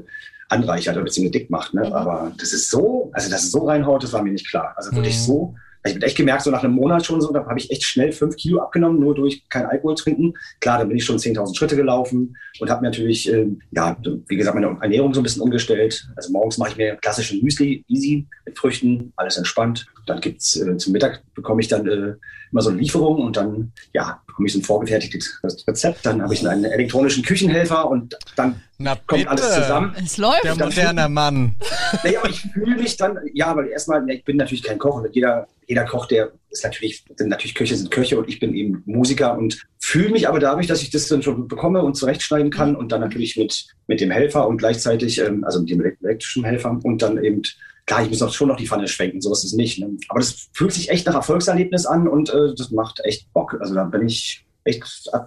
anreichert 0.49 0.97
oder 0.97 1.11
ziemlich 1.11 1.31
dick 1.31 1.49
macht. 1.49 1.73
Ne? 1.73 1.85
Mhm. 1.85 1.93
Aber 1.93 2.31
das 2.37 2.53
ist 2.53 2.69
so, 2.69 3.09
also 3.13 3.29
dass 3.29 3.43
es 3.43 3.51
so 3.51 3.67
reinhaut, 3.67 4.03
das 4.03 4.13
war 4.13 4.23
mir 4.23 4.31
nicht 4.31 4.49
klar. 4.49 4.73
Also 4.75 4.91
wirklich 4.93 5.15
mhm. 5.15 5.21
so 5.21 5.55
Ich 5.85 5.95
habe 5.95 6.05
echt 6.05 6.17
gemerkt, 6.17 6.41
so 6.41 6.51
nach 6.51 6.63
einem 6.63 6.73
Monat 6.73 7.05
schon 7.05 7.21
so, 7.21 7.31
da 7.31 7.45
habe 7.45 7.59
ich 7.59 7.69
echt 7.69 7.83
schnell 7.83 8.11
fünf 8.11 8.35
Kilo 8.35 8.59
abgenommen, 8.59 8.99
nur 8.99 9.13
durch 9.13 9.47
kein 9.49 9.65
Alkohol 9.65 9.93
trinken. 9.95 10.33
Klar, 10.59 10.79
dann 10.79 10.87
bin 10.87 10.97
ich 10.97 11.05
schon 11.05 11.17
10.000 11.17 11.55
Schritte 11.55 11.75
gelaufen 11.75 12.35
und 12.59 12.69
habe 12.69 12.81
mir 12.81 12.87
natürlich, 12.87 13.31
äh, 13.31 13.47
ja, 13.71 13.95
wie 14.27 14.35
gesagt, 14.35 14.55
meine 14.55 14.77
Ernährung 14.81 15.13
so 15.13 15.19
ein 15.19 15.23
bisschen 15.23 15.43
umgestellt. 15.43 16.09
Also 16.15 16.31
morgens 16.31 16.57
mache 16.57 16.71
ich 16.71 16.77
mir 16.77 16.95
klassischen 16.95 17.43
Müsli, 17.43 17.85
easy, 17.87 18.25
mit 18.45 18.57
Früchten, 18.57 19.13
alles 19.15 19.37
entspannt. 19.37 19.85
Dann 20.05 20.21
gibt's 20.21 20.55
äh, 20.55 20.77
zum 20.77 20.93
Mittag 20.93 21.21
bekomme 21.33 21.61
ich 21.61 21.67
dann 21.67 21.87
äh, 21.87 22.15
immer 22.51 22.61
so 22.61 22.69
eine 22.69 22.79
Lieferung 22.79 23.21
und 23.21 23.37
dann, 23.37 23.71
ja, 23.93 24.21
bekomme 24.27 24.47
ich 24.47 24.53
so 24.53 24.59
ein 24.59 24.63
vorgefertigtes 24.63 25.41
Rezept. 25.67 26.05
Dann 26.05 26.21
habe 26.21 26.33
ich 26.33 26.47
einen 26.47 26.65
elektronischen 26.65 27.23
Küchenhelfer 27.23 27.89
und 27.89 28.17
dann 28.35 28.61
Na 28.77 28.95
kommt 28.95 29.21
bitte. 29.21 29.29
alles 29.29 29.53
zusammen. 29.55 29.95
Es 30.03 30.17
läuft. 30.17 30.43
Der 30.43 30.55
moderne 30.55 31.09
Mann. 31.09 31.55
Naja, 32.03 32.19
aber 32.19 32.29
ich 32.29 32.41
fühle 32.41 32.75
mich 32.75 32.97
dann, 32.97 33.19
ja, 33.33 33.55
weil 33.55 33.67
erstmal, 33.67 34.07
ich 34.09 34.23
bin 34.23 34.37
natürlich 34.37 34.63
kein 34.63 34.77
Koch 34.79 35.01
und 35.01 35.15
jeder, 35.15 35.47
jeder 35.67 35.85
Koch, 35.85 36.05
der 36.05 36.31
ist 36.49 36.63
natürlich, 36.63 37.03
sind 37.15 37.29
natürlich 37.29 37.55
Köche 37.55 37.75
sind 37.75 37.91
Köche 37.91 38.17
und 38.17 38.29
ich 38.29 38.39
bin 38.39 38.53
eben 38.53 38.83
Musiker 38.85 39.37
und 39.37 39.61
fühle 39.79 40.09
mich 40.09 40.27
aber 40.27 40.39
dadurch, 40.39 40.67
dass 40.67 40.81
ich 40.81 40.89
das 40.89 41.07
dann 41.07 41.23
schon 41.23 41.47
bekomme 41.47 41.81
und 41.83 41.95
zurechtschneiden 41.95 42.51
kann 42.51 42.75
und 42.75 42.91
dann 42.91 43.01
natürlich 43.01 43.35
mit, 43.37 43.65
mit 43.87 43.99
dem 43.99 44.11
Helfer 44.11 44.47
und 44.47 44.57
gleichzeitig, 44.57 45.19
ähm, 45.19 45.43
also 45.43 45.59
mit 45.59 45.69
dem 45.69 45.81
elektrischen 45.81 46.43
Helfer 46.43 46.79
und 46.83 47.01
dann 47.01 47.21
eben, 47.23 47.41
klar, 47.85 48.03
ich 48.03 48.09
muss 48.09 48.21
auch 48.21 48.33
schon 48.33 48.47
noch 48.47 48.57
die 48.57 48.67
Pfanne 48.67 48.87
schwenken, 48.87 49.21
so 49.21 49.31
ist 49.31 49.43
es 49.43 49.53
nicht. 49.53 49.79
Ne? 49.79 49.89
Aber 50.09 50.19
das 50.19 50.47
fühlt 50.53 50.73
sich 50.73 50.89
echt 50.89 51.05
nach 51.05 51.15
Erfolgserlebnis 51.15 51.85
an 51.85 52.07
und 52.07 52.29
äh, 52.29 52.53
das 52.57 52.71
macht 52.71 52.99
echt 53.03 53.31
Bock. 53.33 53.57
Also 53.59 53.73
da 53.75 53.83
bin 53.83 54.07
ich 54.07 54.45
echt, 54.63 54.83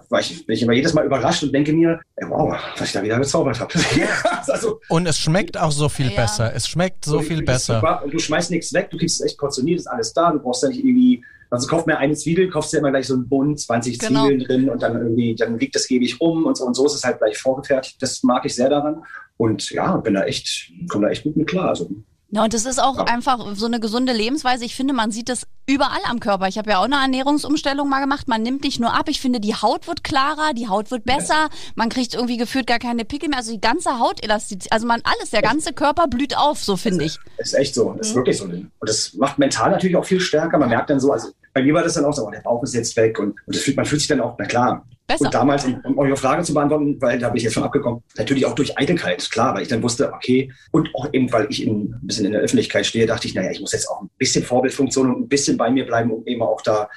war 0.09 0.19
ich, 0.19 0.45
bin 0.45 0.53
ich 0.55 0.63
immer 0.63 0.73
jedes 0.73 0.93
Mal 0.93 1.05
überrascht 1.05 1.43
und 1.43 1.53
denke 1.53 1.71
mir, 1.71 2.01
ey, 2.17 2.27
wow, 2.29 2.57
was 2.77 2.87
ich 2.87 2.91
da 2.93 3.01
wieder 3.01 3.17
gezaubert 3.17 3.57
habe. 3.61 3.73
also, 4.47 4.81
Und 4.89 5.05
es 5.05 5.17
schmeckt 5.17 5.57
auch 5.57 5.71
so 5.71 5.87
viel 5.87 6.09
Ja. 6.11 6.15
besser. 6.23 6.53
Es 6.53 6.67
schmeckt 6.67 7.05
so 7.05 7.21
viel 7.21 7.43
das 7.45 7.61
ist 7.61 7.67
besser. 7.67 8.03
Und 8.03 8.13
du 8.13 8.19
schmeißt 8.19 8.51
nichts 8.51 8.73
weg, 8.73 8.89
du 8.91 8.97
kriegst 8.97 9.21
es 9.21 9.25
echt 9.25 9.37
portioniert, 9.37 9.79
ist 9.79 9.87
alles 9.87 10.11
da. 10.13 10.31
Du 10.31 10.39
brauchst 10.39 10.63
ja 10.63 10.67
nicht 10.69 10.83
irgendwie, 10.83 11.23
also 11.51 11.67
kauf 11.67 11.85
mir 11.85 11.97
eine 11.97 12.15
Zwiebel, 12.15 12.49
kaufst 12.49 12.73
dir 12.73 12.79
immer 12.79 12.89
gleich 12.91 13.07
so 13.07 13.13
einen 13.13 13.29
Bund, 13.29 13.57
20 13.57 13.97
Genau. 13.99 14.27
Zwiebeln 14.27 14.43
drin 14.45 14.69
und 14.69 14.81
dann 14.81 14.97
irgendwie, 14.97 15.33
dann 15.35 15.57
liegt 15.57 15.73
das 15.75 15.89
ewig 15.89 16.19
rum 16.19 16.45
und 16.45 16.57
so 16.57 16.65
und 16.65 16.73
so 16.75 16.85
ist 16.85 16.95
es 16.95 17.05
halt 17.05 17.19
gleich 17.19 17.37
vorgefertigt. 17.37 17.95
Das 18.01 18.21
mag 18.23 18.43
ich 18.45 18.53
sehr 18.55 18.69
daran. 18.69 19.03
Und 19.37 19.69
ja, 19.69 19.95
bin 19.95 20.15
da 20.15 20.25
echt, 20.25 20.69
komme 20.89 21.05
da 21.05 21.11
echt 21.11 21.23
gut 21.23 21.37
mit 21.37 21.47
klar. 21.47 21.69
Also, 21.69 21.89
Ja, 22.31 22.43
und 22.43 22.53
das 22.53 22.65
ist 22.65 22.79
auch 22.81 22.97
Ja. 22.97 23.03
einfach 23.05 23.39
so 23.55 23.65
eine 23.65 23.79
gesunde 23.79 24.13
Lebensweise. 24.13 24.63
Ich 24.63 24.75
finde, 24.75 24.93
man 24.93 25.09
sieht 25.11 25.29
das 25.29 25.47
überall 25.65 26.01
am 26.07 26.19
Körper. 26.19 26.47
Ich 26.47 26.59
habe 26.59 26.69
ja 26.69 26.79
auch 26.79 26.83
eine 26.83 26.97
Ernährungsumstellung 26.97 27.89
mal 27.89 28.01
gemacht. 28.01 28.27
Man 28.27 28.43
nimmt 28.43 28.63
nicht 28.63 28.79
nur 28.79 28.93
ab. 28.93 29.09
Ich 29.09 29.19
finde, 29.19 29.39
die 29.39 29.55
Haut 29.55 29.87
wird 29.87 30.03
klarer, 30.03 30.53
die 30.53 30.67
Haut 30.67 30.91
wird 30.91 31.05
besser. 31.05 31.49
Man 31.75 31.89
kriegt 31.89 32.13
irgendwie 32.13 32.37
gefühlt 32.37 32.67
gar 32.67 32.77
keine 32.79 33.03
Pickel 33.03 33.29
mehr. 33.29 33.39
Also 33.39 33.51
die 33.51 33.61
ganze 33.61 33.97
Haut 33.99 34.23
elastisiert. 34.23 34.71
Also 34.71 34.85
man 34.85 35.01
alles, 35.03 35.31
der 35.31 35.41
ganze 35.41 35.73
Körper 35.73 36.07
blüht 36.07 36.37
auf, 36.37 36.63
so 36.63 36.77
finde 36.77 37.05
ich. 37.05 37.17
ist 37.39 37.53
echt 37.55 37.73
so, 37.73 37.93
ist 37.93 38.13
wirklich 38.13 38.37
so. 38.37 38.43
Und 38.45 38.69
das 38.81 39.13
macht 39.15 39.39
mental 39.39 39.71
natürlich 39.71 39.95
auch 39.95 40.05
viel 40.05 40.19
stärker. 40.19 40.57
Man 40.59 40.69
merkt 40.69 40.89
dann 40.91 40.99
so, 40.99 41.11
also 41.11 41.29
bei 41.53 41.63
mir 41.63 41.73
war 41.73 41.83
das 41.83 41.95
dann 41.95 42.05
auch 42.05 42.13
so, 42.13 42.27
oh, 42.27 42.31
der 42.31 42.41
Bauch 42.41 42.61
ist 42.61 42.75
jetzt 42.75 42.95
weg 42.95 43.17
und, 43.17 43.29
und 43.45 43.55
das 43.55 43.63
fühlt, 43.63 43.75
man 43.75 43.85
fühlt 43.85 44.01
sich 44.01 44.07
dann 44.07 44.21
auch, 44.21 44.35
na 44.37 44.45
klar. 44.45 44.85
Besser. 45.09 45.25
Und 45.25 45.33
damals, 45.33 45.65
um, 45.65 45.97
eure 45.97 46.15
Frage 46.15 46.43
zu 46.43 46.53
beantworten, 46.53 47.01
weil 47.01 47.17
da 47.17 47.29
bin 47.29 47.37
ich 47.37 47.43
jetzt 47.43 47.53
schon 47.53 47.63
abgekommen, 47.63 48.03
natürlich 48.15 48.45
auch 48.45 48.53
durch 48.53 48.77
Eitelkeit, 48.77 49.27
klar, 49.31 49.55
weil 49.55 49.63
ich 49.63 49.67
dann 49.67 49.81
wusste, 49.81 50.13
okay, 50.13 50.51
und 50.69 50.87
auch 50.93 51.11
eben, 51.11 51.31
weil 51.33 51.47
ich 51.49 51.63
in, 51.63 51.95
ein 51.95 51.99
bisschen 52.03 52.25
in 52.25 52.33
der 52.33 52.41
Öffentlichkeit 52.41 52.85
stehe, 52.85 53.07
dachte 53.07 53.27
ich, 53.27 53.33
naja, 53.33 53.49
ich 53.49 53.59
muss 53.59 53.71
jetzt 53.71 53.89
auch 53.89 54.03
ein 54.03 54.09
bisschen 54.19 54.43
Vorbildfunktion 54.43 55.09
und 55.09 55.21
ein 55.21 55.27
bisschen 55.27 55.57
bei 55.57 55.71
mir 55.71 55.87
bleiben, 55.87 56.11
um 56.11 56.27
eben 56.27 56.43
auch 56.43 56.61
da 56.61 56.87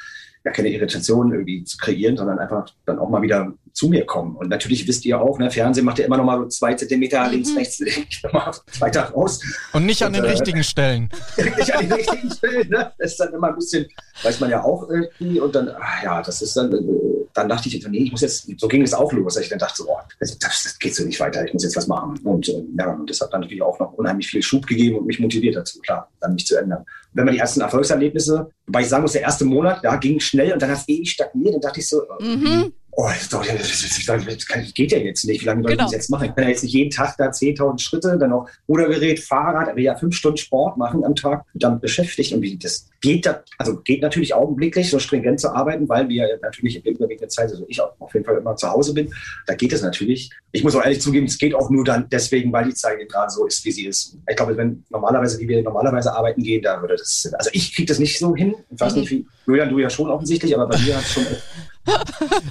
ja 0.45 0.51
keine 0.51 0.69
Irritation 0.69 1.33
irgendwie 1.33 1.65
zu 1.65 1.79
kreieren, 1.79 2.17
sondern 2.17 2.39
einfach 2.39 2.67
dann 2.85 2.99
auch 2.99 3.09
mal 3.09 3.23
wieder 3.23 3.55
zu 3.73 3.89
mir 3.89 4.05
kommen. 4.05 4.37
Und 4.37 4.49
natürlich 4.49 4.87
wisst 4.87 5.07
ihr 5.07 5.19
auch, 5.19 5.39
ne, 5.39 5.51
Fernsehen 5.51 5.87
macht 5.87 5.99
ja 5.99 6.05
immer 6.05 6.19
noch 6.19 6.25
mal 6.25 6.39
so 6.41 6.49
zwei 6.49 6.75
Zentimeter 6.75 7.27
links, 7.29 7.57
rechts, 7.57 7.83
nochmal 8.23 8.53
weiter 8.79 9.05
raus. 9.05 9.41
Und 9.73 9.87
nicht 9.87 10.03
an 10.03 10.13
den 10.13 10.23
Und, 10.23 10.29
äh, 10.29 10.33
richtigen 10.33 10.65
Stellen. 10.65 11.09
nicht 11.37 11.75
an 11.75 11.89
den 11.89 11.93
richtigen 11.93 12.31
Stellen. 12.31 12.69
Ne? 12.69 12.93
Das 12.99 13.13
ist 13.13 13.21
dann 13.21 13.33
immer 13.33 13.49
ein 13.49 13.55
bisschen, 13.55 13.87
weiß 14.23 14.41
man 14.41 14.51
ja 14.51 14.63
auch 14.63 14.91
irgendwie. 14.91 15.41
Und 15.41 15.55
dann, 15.55 15.69
ah, 15.69 16.05
ja, 16.05 16.23
das 16.23 16.43
ist 16.43 16.57
dann, 16.57 16.73
äh, 16.73 17.22
dann 17.35 17.49
dachte 17.49 17.69
ich, 17.69 17.87
nee, 17.89 17.99
ich 17.99 18.11
muss 18.11 18.21
jetzt, 18.21 18.49
so 18.59 18.69
ging 18.69 18.83
es 18.83 18.95
auch 18.95 19.13
los, 19.13 19.35
dass 19.35 19.45
ich 19.45 19.49
dann 19.49 19.59
dachte, 19.59 19.83
so, 19.83 19.89
oh, 19.89 19.99
das, 20.21 20.39
das, 20.39 20.79
geht 20.79 20.95
so 20.95 21.05
nicht 21.05 21.21
weiter, 21.21 21.45
ich 21.45 21.53
muss 21.53 21.65
jetzt 21.65 21.77
was 21.77 21.87
machen. 21.87 22.19
Und 22.25 22.49
äh, 22.49 22.65
ja, 22.79 22.99
das 23.07 23.21
hat 23.21 23.33
dann 23.33 23.41
natürlich 23.41 23.63
auch 23.63 23.79
noch 23.79 23.93
unheimlich 23.95 24.29
viel 24.29 24.43
Schub 24.43 24.67
gegeben 24.67 24.99
und 24.99 25.07
mich 25.07 25.21
motiviert 25.21 25.57
dazu, 25.57 25.81
klar, 25.81 26.11
dann 26.21 26.35
mich 26.35 26.47
zu 26.47 26.57
ändern. 26.57 26.81
Und 26.81 26.87
wenn 27.15 27.25
man 27.25 27.35
die 27.35 27.41
ersten 27.41 27.61
Erfolgserlebnisse, 27.61 28.51
wobei 28.67 28.81
ich 28.83 28.89
sagen 28.89 29.03
muss, 29.03 29.13
der 29.13 29.23
erste 29.23 29.45
Monat, 29.45 29.83
ja, 29.83 29.97
ging 29.97 30.21
schnell 30.21 30.53
und 30.53 30.63
dann 30.63 30.71
hat 30.71 30.79
es 30.79 30.89
ewig 30.89 31.11
stagniert, 31.11 31.55
dann 31.55 31.61
dachte 31.61 31.81
ich 31.81 31.89
so, 31.89 32.03
äh, 32.03 32.23
Mhm. 32.23 32.73
Oh, 32.95 33.09
das, 33.09 34.75
geht 34.75 34.93
ja 34.93 34.99
jetzt 34.99 35.25
nicht. 35.25 35.41
Wie 35.41 35.47
lange 35.47 35.63
soll 35.63 35.73
Genau. 35.73 35.85
ich 35.85 35.87
das 35.87 35.93
jetzt 35.93 36.11
machen? 36.11 36.27
Ich 36.29 36.35
kann 36.35 36.45
ja 36.45 36.51
jetzt 36.51 36.63
nicht 36.63 36.75
jeden 36.75 36.91
Tag 36.91 37.17
da 37.17 37.31
10.000 37.31 37.79
Schritte, 37.81 38.19
dann 38.19 38.29
noch 38.31 38.51
Rudergerät, 38.69 39.19
Fahrrad, 39.19 39.71
aber 39.71 39.81
ja 39.81 39.97
fünf 39.97 40.15
Stunden 40.15 40.37
Sport 40.37 40.77
machen 40.77 41.03
am 41.03 41.15
Tag, 41.15 41.47
damit 41.55 41.81
beschäftigt. 41.81 42.35
Und 42.35 42.43
wie 42.43 42.59
das 42.59 42.91
geht, 43.01 43.25
da, 43.25 43.43
also 43.57 43.79
geht 43.81 44.03
natürlich 44.03 44.35
augenblicklich, 44.35 44.91
so 44.91 44.99
stringent 44.99 45.41
zu 45.41 45.55
arbeiten, 45.55 45.89
weil 45.89 46.07
wir 46.11 46.29
ja 46.29 46.37
natürlich 46.43 46.85
in 46.85 46.99
der 46.99 47.29
Zeit, 47.31 47.51
also 47.51 47.65
ich 47.69 47.81
auch 47.81 47.93
auf 47.99 48.13
jeden 48.13 48.27
Fall 48.27 48.37
immer 48.37 48.57
zu 48.57 48.69
Hause 48.69 48.93
bin. 48.93 49.11
Da 49.47 49.55
geht 49.55 49.73
es 49.73 49.81
natürlich. 49.81 50.31
Ich 50.53 50.63
muss 50.63 50.77
auch 50.77 50.85
ehrlich 50.85 51.01
zugeben, 51.01 51.25
es 51.25 51.39
geht 51.39 51.55
auch 51.55 51.71
nur 51.71 51.85
dann 51.85 52.11
deswegen, 52.11 52.53
weil 52.53 52.67
die 52.67 52.75
Zeit 52.75 52.99
gerade 53.09 53.31
so 53.31 53.47
ist, 53.47 53.65
wie 53.65 53.73
sie 53.73 53.87
ist. 53.87 54.19
Ich 54.29 54.37
glaube, 54.37 54.55
wenn 54.59 54.85
normalerweise, 54.91 55.39
wie 55.41 55.49
wir 55.49 55.63
normalerweise 55.63 56.15
arbeiten 56.15 56.43
gehen, 56.43 56.63
da 56.63 56.79
würde 56.83 56.97
das, 56.97 57.33
also 57.39 57.49
ich 57.55 57.75
kriege 57.75 57.87
das 57.87 57.99
nicht 57.99 58.19
so 58.19 58.37
hin. 58.37 58.55
Ich 58.71 58.79
weiß 58.81 58.97
nicht, 58.97 59.11
wie, 59.11 59.27
Julian, 59.47 59.71
du 59.71 59.79
ja 59.79 59.89
schon 59.89 60.11
offensichtlich, 60.11 60.55
aber 60.55 60.69
bei 60.69 60.79
mir 60.79 60.95
hat 60.95 61.05
es 61.05 61.13
schon 61.13 61.25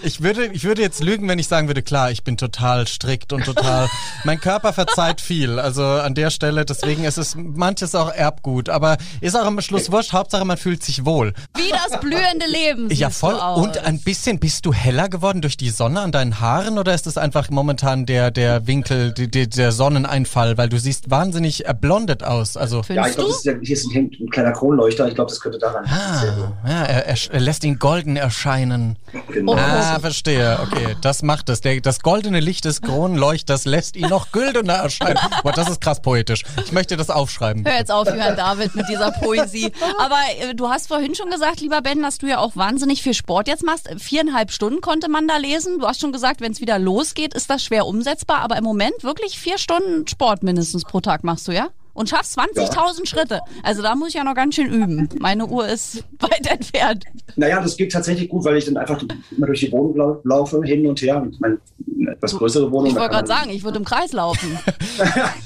Ich 0.03 0.21
würde, 0.21 0.47
ich 0.47 0.63
würde 0.63 0.81
jetzt 0.81 1.01
lügen, 1.03 1.27
wenn 1.27 1.39
ich 1.39 1.47
sagen 1.47 1.67
würde, 1.67 1.81
klar, 1.81 2.11
ich 2.11 2.23
bin 2.23 2.35
total 2.35 2.87
strikt 2.87 3.31
und 3.33 3.45
total. 3.45 3.89
mein 4.23 4.39
Körper 4.39 4.73
verzeiht 4.73 5.21
viel. 5.21 5.59
Also 5.59 5.83
an 5.83 6.15
der 6.15 6.31
Stelle, 6.31 6.65
deswegen 6.65 7.05
ist 7.05 7.17
es 7.17 7.35
manches 7.35 7.95
auch 7.95 8.11
Erbgut. 8.11 8.69
Aber 8.69 8.97
ist 9.21 9.35
auch 9.37 9.45
am 9.45 9.61
Schluss 9.61 9.91
wurscht. 9.91 10.13
Hauptsache, 10.13 10.43
man 10.43 10.57
fühlt 10.57 10.83
sich 10.83 11.05
wohl. 11.05 11.33
Wie 11.55 11.69
das 11.69 11.99
blühende 11.99 12.45
Leben. 12.47 12.89
Ja, 12.91 13.09
voll. 13.09 13.33
Du 13.33 13.41
aus. 13.41 13.63
Und 13.63 13.77
ein 13.77 13.99
bisschen, 13.99 14.39
bist 14.39 14.65
du 14.65 14.73
heller 14.73 15.07
geworden 15.07 15.41
durch 15.41 15.55
die 15.55 15.69
Sonne 15.69 16.01
an 16.01 16.11
deinen 16.11 16.39
Haaren 16.39 16.77
oder 16.77 16.93
ist 16.93 17.07
es 17.07 17.17
einfach 17.17 17.49
momentan 17.49 18.05
der, 18.05 18.31
der 18.31 18.67
Winkel, 18.67 19.13
die, 19.13 19.29
die, 19.29 19.47
der 19.47 19.71
Sonneneinfall? 19.71 20.57
Weil 20.57 20.69
du 20.69 20.79
siehst 20.79 21.09
wahnsinnig 21.09 21.65
erblondet 21.65 22.23
aus. 22.23 22.57
Also. 22.57 22.81
Ja, 22.89 23.07
ich 23.07 23.15
glaube, 23.15 23.21
du? 23.21 23.27
das 23.27 23.37
ist 23.37 23.45
ja, 23.45 23.53
hier 23.61 23.75
ist 23.75 23.85
ein, 23.95 24.11
ein 24.19 24.29
kleiner 24.29 24.51
Kronleuchter. 24.51 25.07
Ich 25.07 25.15
glaube, 25.15 25.29
das 25.29 25.39
könnte 25.39 25.57
daran 25.57 25.85
Ah, 25.85 26.53
ja, 26.67 26.83
er, 26.83 27.05
er, 27.05 27.17
er 27.31 27.39
lässt 27.39 27.63
ihn 27.63 27.79
golden 27.79 28.17
erscheinen. 28.17 28.97
Genau. 29.27 29.55
Ah, 29.55 29.99
verstehe. 29.99 30.59
Okay, 30.61 30.95
das 31.01 31.23
macht 31.23 31.49
es. 31.49 31.61
Der, 31.61 31.79
das 31.81 32.01
goldene 32.01 32.39
Licht 32.39 32.65
des 32.65 32.81
Kronleuchters 32.81 33.65
lässt 33.65 33.95
ihn 33.95 34.09
noch 34.09 34.31
güldener 34.31 34.73
erscheinen. 34.73 35.19
Boah, 35.43 35.51
das 35.51 35.69
ist 35.69 35.81
krass 35.81 36.01
poetisch. 36.01 36.43
Ich 36.63 36.71
möchte 36.71 36.97
das 36.97 37.09
aufschreiben. 37.09 37.65
Hör 37.65 37.77
jetzt 37.77 37.91
auf, 37.91 38.07
Johann 38.07 38.35
David, 38.35 38.75
mit 38.75 38.87
dieser 38.89 39.11
Poesie. 39.11 39.71
Aber 39.99 40.17
äh, 40.39 40.53
du 40.55 40.69
hast 40.69 40.87
vorhin 40.87 41.15
schon 41.15 41.29
gesagt, 41.29 41.61
lieber 41.61 41.81
Ben, 41.81 42.01
dass 42.01 42.17
du 42.17 42.27
ja 42.27 42.39
auch 42.39 42.55
wahnsinnig 42.55 43.01
viel 43.01 43.13
Sport 43.13 43.47
jetzt 43.47 43.63
machst. 43.63 43.89
Viereinhalb 43.97 44.51
Stunden 44.51 44.81
konnte 44.81 45.09
man 45.09 45.27
da 45.27 45.37
lesen. 45.37 45.79
Du 45.79 45.87
hast 45.87 46.01
schon 46.01 46.11
gesagt, 46.11 46.41
wenn 46.41 46.51
es 46.51 46.61
wieder 46.61 46.79
losgeht, 46.79 47.33
ist 47.33 47.49
das 47.49 47.63
schwer 47.63 47.85
umsetzbar. 47.85 48.39
Aber 48.39 48.57
im 48.57 48.63
Moment 48.63 49.03
wirklich 49.03 49.37
vier 49.39 49.57
Stunden 49.57 50.07
Sport 50.07 50.43
mindestens 50.43 50.83
pro 50.83 51.01
Tag 51.01 51.23
machst 51.23 51.47
du, 51.47 51.51
ja? 51.51 51.69
Und 51.93 52.09
schaffst 52.09 52.39
20.000 52.39 53.05
Schritte. 53.05 53.41
Also 53.63 53.81
da 53.81 53.95
muss 53.95 54.09
ich 54.09 54.13
ja 54.15 54.23
noch 54.23 54.35
ganz 54.35 54.55
schön 54.55 54.67
üben. 54.71 55.09
Meine 55.19 55.45
Uhr 55.45 55.67
ist 55.67 56.03
weit 56.19 56.49
entfernt. 56.49 57.05
Naja, 57.35 57.61
das 57.61 57.75
geht 57.75 57.91
tatsächlich 57.91 58.29
gut, 58.29 58.45
weil 58.45 58.57
ich 58.57 58.65
dann 58.65 58.77
einfach 58.77 59.01
immer 59.35 59.47
durch 59.47 59.59
die 59.59 59.71
Wohnung 59.71 59.95
lau 59.95 60.21
laufe, 60.23 60.61
hin 60.63 60.87
und 60.87 61.01
her. 61.01 61.25
Ich 61.31 61.39
meine, 61.39 61.59
eine 61.99 62.11
etwas 62.11 62.35
größere 62.35 62.71
Wohnung. 62.71 62.87
Ich 62.87 62.95
wollte 62.95 63.09
gerade 63.09 63.27
sagen, 63.27 63.49
ich 63.51 63.63
würde 63.63 63.77
im 63.77 63.85
Kreis 63.85 64.13
laufen. 64.13 64.57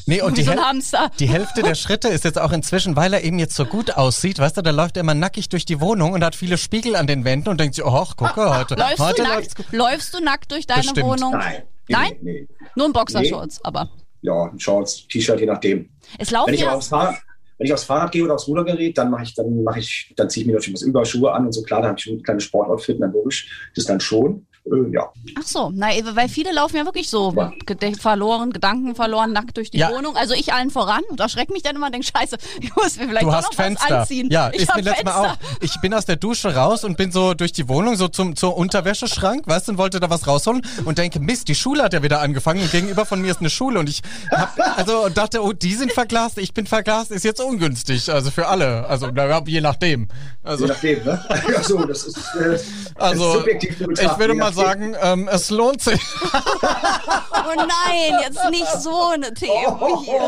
Nee, 0.07 0.21
und 0.21 0.33
Wie 0.33 0.41
die, 0.41 0.43
so 0.43 0.51
ein 0.51 0.59
Hamster. 0.59 1.09
die 1.19 1.27
Hälfte 1.27 1.63
der 1.63 1.73
Schritte 1.73 2.09
ist 2.09 2.23
jetzt 2.25 2.39
auch 2.39 2.51
inzwischen, 2.51 2.95
weil 2.95 3.13
er 3.13 3.23
eben 3.23 3.39
jetzt 3.39 3.55
so 3.55 3.65
gut 3.65 3.91
aussieht, 3.97 4.37
weißt 4.37 4.57
du, 4.57 4.61
da 4.61 4.69
läuft 4.69 4.97
er 4.97 5.01
immer 5.01 5.15
nackig 5.15 5.49
durch 5.49 5.65
die 5.65 5.81
Wohnung 5.81 6.13
und 6.13 6.23
hat 6.23 6.35
viele 6.35 6.57
Spiegel 6.59 6.95
an 6.95 7.07
den 7.07 7.25
Wänden 7.25 7.49
und 7.49 7.59
denkt 7.59 7.75
sich, 7.75 7.83
oh, 7.83 8.05
gucke, 8.15 8.55
heute, 8.57 8.75
Läufst 8.75 8.99
heute 8.99 9.23
du, 9.23 9.27
nackt, 9.27 9.55
läufst 9.71 10.13
du 10.13 10.23
nackt 10.23 10.51
durch 10.51 10.67
deine 10.67 10.81
Bestimmt. 10.83 11.07
Wohnung? 11.07 11.31
Nein. 11.31 11.63
Nee, 11.87 11.95
Nein? 11.95 12.11
Nee, 12.21 12.31
nee. 12.41 12.47
Nur 12.75 12.85
im 12.87 12.93
Boxershorts, 12.93 13.63
aber. 13.63 13.89
Ja, 14.25 14.51
Shorts, 14.57 15.07
T-Shirt, 15.07 15.39
je 15.39 15.45
nachdem. 15.45 15.89
Es 16.17 16.31
laufen 16.31 16.47
Wenn 16.47 16.55
ich, 16.55 16.61
ja. 16.61 16.73
aufs 16.73 16.87
Fahrrad, 16.87 17.15
wenn 17.57 17.67
ich 17.67 17.73
aufs 17.73 17.83
Fahrrad 17.83 18.11
gehe 18.11 18.23
oder 18.23 18.35
aufs 18.35 18.47
Rudergerät, 18.47 18.97
dann 18.97 19.09
mache 19.11 19.23
ich, 19.23 19.33
dann 19.33 19.63
mache 19.63 19.79
ich, 19.79 20.13
dann 20.15 20.29
ziehe 20.29 20.41
ich 20.43 20.47
mir 20.47 20.53
natürlich 20.53 20.75
was 20.75 20.81
Überschuhe 20.81 21.31
an 21.31 21.45
und 21.45 21.51
so. 21.51 21.61
Klar, 21.63 21.81
da 21.81 21.89
habe 21.89 21.99
ich 21.99 22.07
ein 22.07 22.21
kleines 22.21 22.43
Sportoutfit, 22.43 23.01
dann 23.01 23.13
logisch. 23.13 23.71
Das 23.75 23.85
dann 23.85 23.99
schon. 23.99 24.45
Äh, 24.65 24.91
ja. 24.93 25.11
Ach 25.37 25.43
so, 25.45 25.71
na, 25.73 25.87
weil 26.15 26.27
viele 26.29 26.51
laufen 26.51 26.77
ja 26.77 26.85
wirklich 26.85 27.09
so 27.09 27.33
Ja. 27.35 27.53
verloren, 27.99 28.51
Gedanken 28.51 28.95
verloren, 28.95 29.31
nackt 29.31 29.57
durch 29.57 29.69
die 29.69 29.77
Ja. 29.77 29.91
Wohnung. 29.91 30.15
Also 30.15 30.33
ich 30.33 30.53
allen 30.53 30.69
voran 30.71 31.01
und 31.09 31.19
erschreckt 31.19 31.51
mich 31.51 31.61
dann 31.61 31.75
immer 31.75 31.87
und 31.87 31.91
denke, 31.93 32.07
scheiße, 32.07 32.37
ich 32.61 32.75
muss 32.75 32.97
mir 32.97 33.07
vielleicht 33.07 33.23
Du 33.25 33.31
hast 33.33 33.45
noch 33.45 33.53
Fenster. 33.53 33.85
was 33.89 33.99
anziehen. 34.01 34.29
Ja, 34.31 34.49
ich 34.53 34.61
ist 34.63 34.69
hab 34.69 34.77
mir 34.77 34.81
letztes 34.83 35.05
Mal 35.05 35.29
auch. 35.29 35.37
Ich 35.61 35.79
bin 35.81 35.93
aus 35.93 36.05
der 36.05 36.15
Dusche 36.15 36.55
raus 36.55 36.83
und 36.83 36.97
bin 36.97 37.11
so 37.11 37.33
durch 37.33 37.51
die 37.51 37.67
Wohnung, 37.69 37.95
so 37.95 38.07
zum, 38.07 38.35
zum 38.35 38.53
Unterwäscheschrank, 38.53 39.47
weißt 39.47 39.67
du, 39.67 39.73
und 39.73 39.77
wollte 39.77 39.99
da 39.99 40.09
was 40.09 40.25
rausholen 40.27 40.61
und 40.85 40.97
denke, 40.97 41.19
Mist, 41.19 41.47
die 41.47 41.55
Schule 41.55 41.83
hat 41.83 41.93
ja 41.93 42.01
wieder 42.01 42.21
angefangen 42.21 42.61
und 42.61 42.71
gegenüber 42.71 43.05
von 43.05 43.21
mir 43.21 43.31
ist 43.31 43.39
eine 43.39 43.49
Schule 43.49 43.79
und 43.79 43.89
ich 43.89 44.01
hab, 44.31 44.57
also 44.77 45.05
und 45.05 45.17
dachte, 45.17 45.43
oh, 45.43 45.53
die 45.53 45.73
sind 45.75 45.91
verglast, 45.91 46.37
ich 46.37 46.53
bin 46.53 46.65
verglast, 46.65 47.11
ist 47.11 47.23
jetzt 47.23 47.41
ungünstig, 47.41 48.11
also 48.11 48.31
für 48.31 48.47
alle, 48.47 48.85
also 48.87 49.09
je 49.45 49.61
nachdem. 49.61 50.07
Also 50.43 50.65
Je 50.65 50.71
nachdem, 50.71 51.03
ne? 51.03 51.23
ja, 51.53 51.63
so, 51.63 51.83
das 51.85 52.03
ist, 52.05 52.17
äh, 52.35 52.57
Also, 52.95 53.33
subjektiv 53.33 53.77
zu 53.77 53.83
ich 53.83 53.87
betrachten, 53.89 54.19
würde 54.19 54.33
je 54.33 54.39
mal. 54.39 54.54
Sagen, 54.55 54.95
ähm, 55.01 55.29
es 55.31 55.49
lohnt 55.49 55.81
sich. 55.81 56.01
oh 56.33 57.55
nein, 57.55 58.19
jetzt 58.23 58.49
nicht 58.49 58.81
so 58.81 59.09
eine 59.13 59.33
Themen 59.33 59.97
hier. 60.03 60.21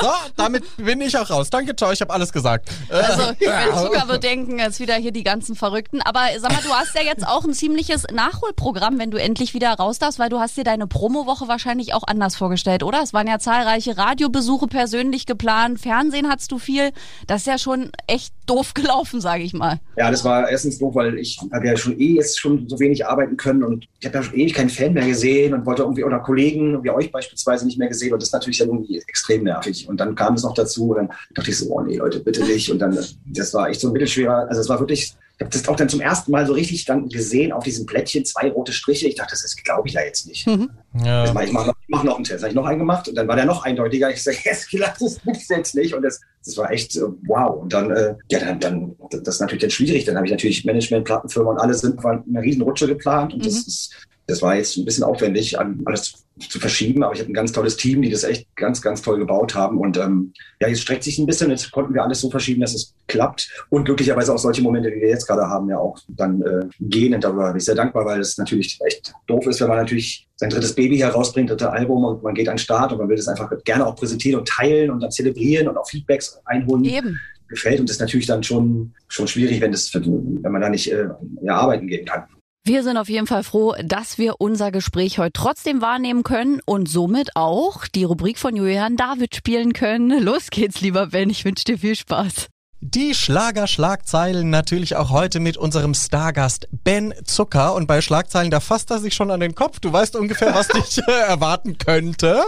So, 0.00 0.10
damit 0.36 0.64
bin 0.76 1.00
ich 1.00 1.16
auch 1.16 1.28
raus. 1.30 1.50
Danke, 1.50 1.74
ciao, 1.74 1.92
ich 1.92 2.00
habe 2.00 2.12
alles 2.12 2.32
gesagt. 2.32 2.68
Also, 2.88 3.32
wenn 3.38 3.76
Zucker 3.76 4.08
wird 4.08 4.24
denken, 4.24 4.58
jetzt 4.58 4.80
wieder 4.80 4.94
hier 4.94 5.12
die 5.12 5.24
ganzen 5.24 5.56
Verrückten. 5.56 6.02
Aber 6.02 6.20
sag 6.38 6.52
mal, 6.52 6.62
du 6.62 6.70
hast 6.70 6.94
ja 6.94 7.02
jetzt 7.02 7.26
auch 7.26 7.44
ein 7.44 7.54
ziemliches 7.54 8.04
Nachholprogramm, 8.12 8.98
wenn 8.98 9.10
du 9.10 9.18
endlich 9.18 9.54
wieder 9.54 9.72
raus 9.72 9.98
darfst, 9.98 10.18
weil 10.18 10.28
du 10.28 10.38
hast 10.38 10.56
dir 10.56 10.64
deine 10.64 10.86
Promowoche 10.86 11.48
wahrscheinlich 11.48 11.94
auch 11.94 12.04
anders 12.06 12.36
vorgestellt, 12.36 12.82
oder? 12.82 13.02
Es 13.02 13.12
waren 13.12 13.26
ja 13.26 13.38
zahlreiche 13.38 13.96
Radiobesuche 13.96 14.66
persönlich 14.66 15.26
geplant, 15.26 15.80
Fernsehen 15.80 16.28
hattest 16.28 16.52
du 16.52 16.58
viel. 16.58 16.92
Das 17.26 17.42
ist 17.42 17.46
ja 17.46 17.58
schon 17.58 17.90
echt 18.06 18.34
doof 18.46 18.74
gelaufen, 18.74 19.20
sage 19.20 19.42
ich 19.42 19.52
mal. 19.52 19.80
Ja, 19.96 20.10
das 20.10 20.24
war 20.24 20.48
erstens 20.48 20.78
doof, 20.78 20.94
weil 20.94 21.18
ich 21.18 21.38
habe 21.52 21.66
ja 21.66 21.76
schon 21.76 21.98
eh 21.98 22.14
jetzt 22.14 22.38
schon 22.38 22.68
so 22.68 22.78
wenig 22.78 23.06
arbeiten 23.06 23.36
können 23.36 23.61
und 23.64 23.86
ich 24.00 24.06
habe 24.06 24.18
ja 24.18 24.22
schon 24.22 24.34
ewig 24.34 24.54
keinen 24.54 24.70
Fan 24.70 24.92
mehr 24.92 25.06
gesehen 25.06 25.54
und 25.54 25.66
wollte 25.66 25.82
irgendwie 25.82 26.04
oder 26.04 26.20
Kollegen 26.20 26.82
wie 26.82 26.90
euch 26.90 27.10
beispielsweise 27.10 27.66
nicht 27.66 27.78
mehr 27.78 27.88
gesehen 27.88 28.12
und 28.12 28.20
das 28.20 28.28
ist 28.28 28.32
natürlich 28.32 28.58
dann 28.58 28.68
irgendwie 28.68 28.98
extrem 28.98 29.44
nervig. 29.44 29.88
Und 29.88 30.00
dann 30.00 30.14
kam 30.14 30.34
es 30.34 30.42
noch 30.42 30.54
dazu 30.54 30.90
und 30.90 30.96
dann 30.96 31.08
dachte 31.34 31.50
ich 31.50 31.58
so, 31.58 31.70
oh 31.70 31.80
nee, 31.80 31.96
Leute, 31.96 32.20
bitte 32.20 32.44
nicht. 32.44 32.70
Und 32.70 32.78
dann, 32.78 32.98
das 33.26 33.54
war 33.54 33.68
echt 33.68 33.80
so 33.80 33.88
ein 33.88 33.92
mittelschwerer, 33.92 34.48
also 34.48 34.60
es 34.60 34.68
war 34.68 34.78
wirklich, 34.80 35.14
ich 35.31 35.31
habe 35.42 35.50
das 35.50 35.68
auch 35.68 35.76
dann 35.76 35.88
zum 35.88 36.00
ersten 36.00 36.30
Mal 36.30 36.46
so 36.46 36.52
richtig 36.52 36.84
dann 36.84 37.08
gesehen 37.08 37.52
auf 37.52 37.64
diesem 37.64 37.86
Plättchen, 37.86 38.24
zwei 38.24 38.50
rote 38.50 38.72
Striche. 38.72 39.08
Ich 39.08 39.16
dachte, 39.16 39.32
das 39.32 39.56
glaube 39.56 39.88
ich 39.88 39.94
ja 39.94 40.02
jetzt 40.02 40.26
nicht. 40.26 40.46
Mhm. 40.46 40.70
Ja. 41.04 41.24
Ich 41.24 41.32
mache 41.32 41.66
noch, 41.66 41.74
mach 41.88 42.04
noch 42.04 42.16
einen 42.16 42.24
Test. 42.24 42.42
Habe 42.42 42.50
ich 42.50 42.54
noch 42.54 42.66
einen 42.66 42.78
gemacht 42.78 43.08
und 43.08 43.14
dann 43.14 43.28
war 43.28 43.36
der 43.36 43.44
noch 43.44 43.64
eindeutiger. 43.64 44.10
Ich 44.10 44.22
sage, 44.22 44.38
yes, 44.44 44.68
das 44.70 45.20
gibt's 45.22 45.48
jetzt 45.48 45.74
nicht. 45.74 45.94
Und 45.94 46.02
das, 46.02 46.20
das 46.44 46.56
war 46.56 46.70
echt 46.70 46.96
äh, 46.96 47.02
wow. 47.26 47.62
Und 47.62 47.72
dann, 47.72 47.90
äh, 47.90 48.14
ja, 48.30 48.40
dann, 48.40 48.60
dann, 48.60 48.96
das 49.10 49.36
ist 49.36 49.40
natürlich 49.40 49.62
dann 49.62 49.70
schwierig. 49.70 50.04
Dann 50.04 50.16
habe 50.16 50.26
ich 50.26 50.32
natürlich 50.32 50.64
Management, 50.64 51.04
Plattenfirma 51.04 51.50
und 51.50 51.58
alle 51.58 51.74
sind 51.74 52.02
waren 52.02 52.24
eine 52.28 52.42
riesen 52.42 52.62
Rutsche 52.62 52.86
geplant 52.86 53.34
und 53.34 53.40
mhm. 53.40 53.44
das 53.44 53.54
ist 53.66 53.94
das 54.26 54.42
war 54.42 54.56
jetzt 54.56 54.76
ein 54.76 54.84
bisschen 54.84 55.04
aufwendig, 55.04 55.58
alles 55.58 56.24
zu 56.38 56.58
verschieben, 56.58 57.02
aber 57.02 57.14
ich 57.14 57.20
habe 57.20 57.30
ein 57.30 57.34
ganz 57.34 57.52
tolles 57.52 57.76
Team, 57.76 58.02
die 58.02 58.10
das 58.10 58.24
echt 58.24 58.46
ganz, 58.56 58.80
ganz 58.80 59.02
toll 59.02 59.18
gebaut 59.18 59.54
haben. 59.54 59.78
Und 59.78 59.96
ähm, 59.96 60.32
ja, 60.60 60.68
jetzt 60.68 60.80
streckt 60.80 61.04
sich 61.04 61.18
ein 61.18 61.26
bisschen, 61.26 61.50
jetzt 61.50 61.70
konnten 61.70 61.92
wir 61.92 62.02
alles 62.02 62.20
so 62.20 62.30
verschieben, 62.30 62.60
dass 62.60 62.74
es 62.74 62.94
klappt. 63.08 63.50
Und 63.68 63.84
glücklicherweise 63.84 64.32
auch 64.32 64.38
solche 64.38 64.62
Momente, 64.62 64.90
wie 64.90 65.00
wir 65.00 65.08
jetzt 65.08 65.26
gerade 65.26 65.42
haben, 65.42 65.68
ja 65.68 65.78
auch 65.78 65.98
dann 66.08 66.40
äh, 66.42 66.64
gehen. 66.80 67.14
Und 67.14 67.24
darüber 67.24 67.48
bin 67.48 67.58
ich 67.58 67.64
sehr 67.64 67.74
dankbar, 67.74 68.06
weil 68.06 68.20
es 68.20 68.38
natürlich 68.38 68.78
echt 68.86 69.12
doof 69.26 69.46
ist, 69.46 69.60
wenn 69.60 69.68
man 69.68 69.78
natürlich 69.78 70.26
sein 70.36 70.50
drittes 70.50 70.74
Baby 70.74 70.98
herausbringt, 70.98 71.50
dritte 71.50 71.70
Album 71.70 72.04
und 72.04 72.22
man 72.22 72.34
geht 72.34 72.48
an 72.48 72.54
den 72.54 72.60
Start 72.60 72.92
und 72.92 72.98
man 72.98 73.08
will 73.08 73.16
das 73.16 73.28
einfach 73.28 73.52
gerne 73.64 73.86
auch 73.86 73.96
präsentieren 73.96 74.40
und 74.40 74.48
teilen 74.48 74.90
und 74.90 75.00
dann 75.00 75.10
zelebrieren 75.10 75.68
und 75.68 75.76
auch 75.76 75.88
Feedbacks 75.88 76.40
einholen. 76.44 76.84
Eben 76.84 77.20
gefällt. 77.48 77.80
Und 77.80 77.88
das 77.88 77.96
ist 77.96 78.00
natürlich 78.00 78.26
dann 78.26 78.42
schon, 78.42 78.94
schon 79.08 79.28
schwierig, 79.28 79.60
wenn, 79.60 79.72
das, 79.72 79.94
wenn 79.94 80.52
man 80.52 80.60
da 80.60 80.68
nicht 80.68 80.90
äh, 80.90 81.08
ja, 81.42 81.56
arbeiten 81.56 81.86
gehen 81.86 82.06
kann. 82.06 82.24
Wir 82.64 82.84
sind 82.84 82.96
auf 82.96 83.08
jeden 83.08 83.26
Fall 83.26 83.42
froh, 83.42 83.74
dass 83.82 84.18
wir 84.18 84.40
unser 84.40 84.70
Gespräch 84.70 85.18
heute 85.18 85.32
trotzdem 85.32 85.80
wahrnehmen 85.80 86.22
können 86.22 86.60
und 86.64 86.88
somit 86.88 87.34
auch 87.34 87.88
die 87.88 88.04
Rubrik 88.04 88.38
von 88.38 88.54
Julian 88.54 88.96
David 88.96 89.34
spielen 89.34 89.72
können. 89.72 90.22
Los 90.22 90.48
geht's, 90.48 90.80
lieber 90.80 91.08
Ben. 91.08 91.28
Ich 91.28 91.44
wünsche 91.44 91.64
dir 91.64 91.78
viel 91.78 91.96
Spaß. 91.96 92.51
Die 92.84 93.14
Schlager-Schlagzeilen 93.14 94.50
natürlich 94.50 94.96
auch 94.96 95.10
heute 95.10 95.38
mit 95.38 95.56
unserem 95.56 95.94
Stargast 95.94 96.66
Ben 96.72 97.14
Zucker. 97.24 97.74
Und 97.74 97.86
bei 97.86 98.00
Schlagzeilen, 98.00 98.50
da 98.50 98.58
fasst 98.58 98.90
er 98.90 98.98
sich 98.98 99.14
schon 99.14 99.30
an 99.30 99.38
den 99.38 99.54
Kopf. 99.54 99.78
Du 99.78 99.92
weißt 99.92 100.16
ungefähr, 100.16 100.52
was 100.52 100.66
dich 100.74 100.98
äh, 100.98 101.12
erwarten 101.12 101.78
könnte. 101.78 102.42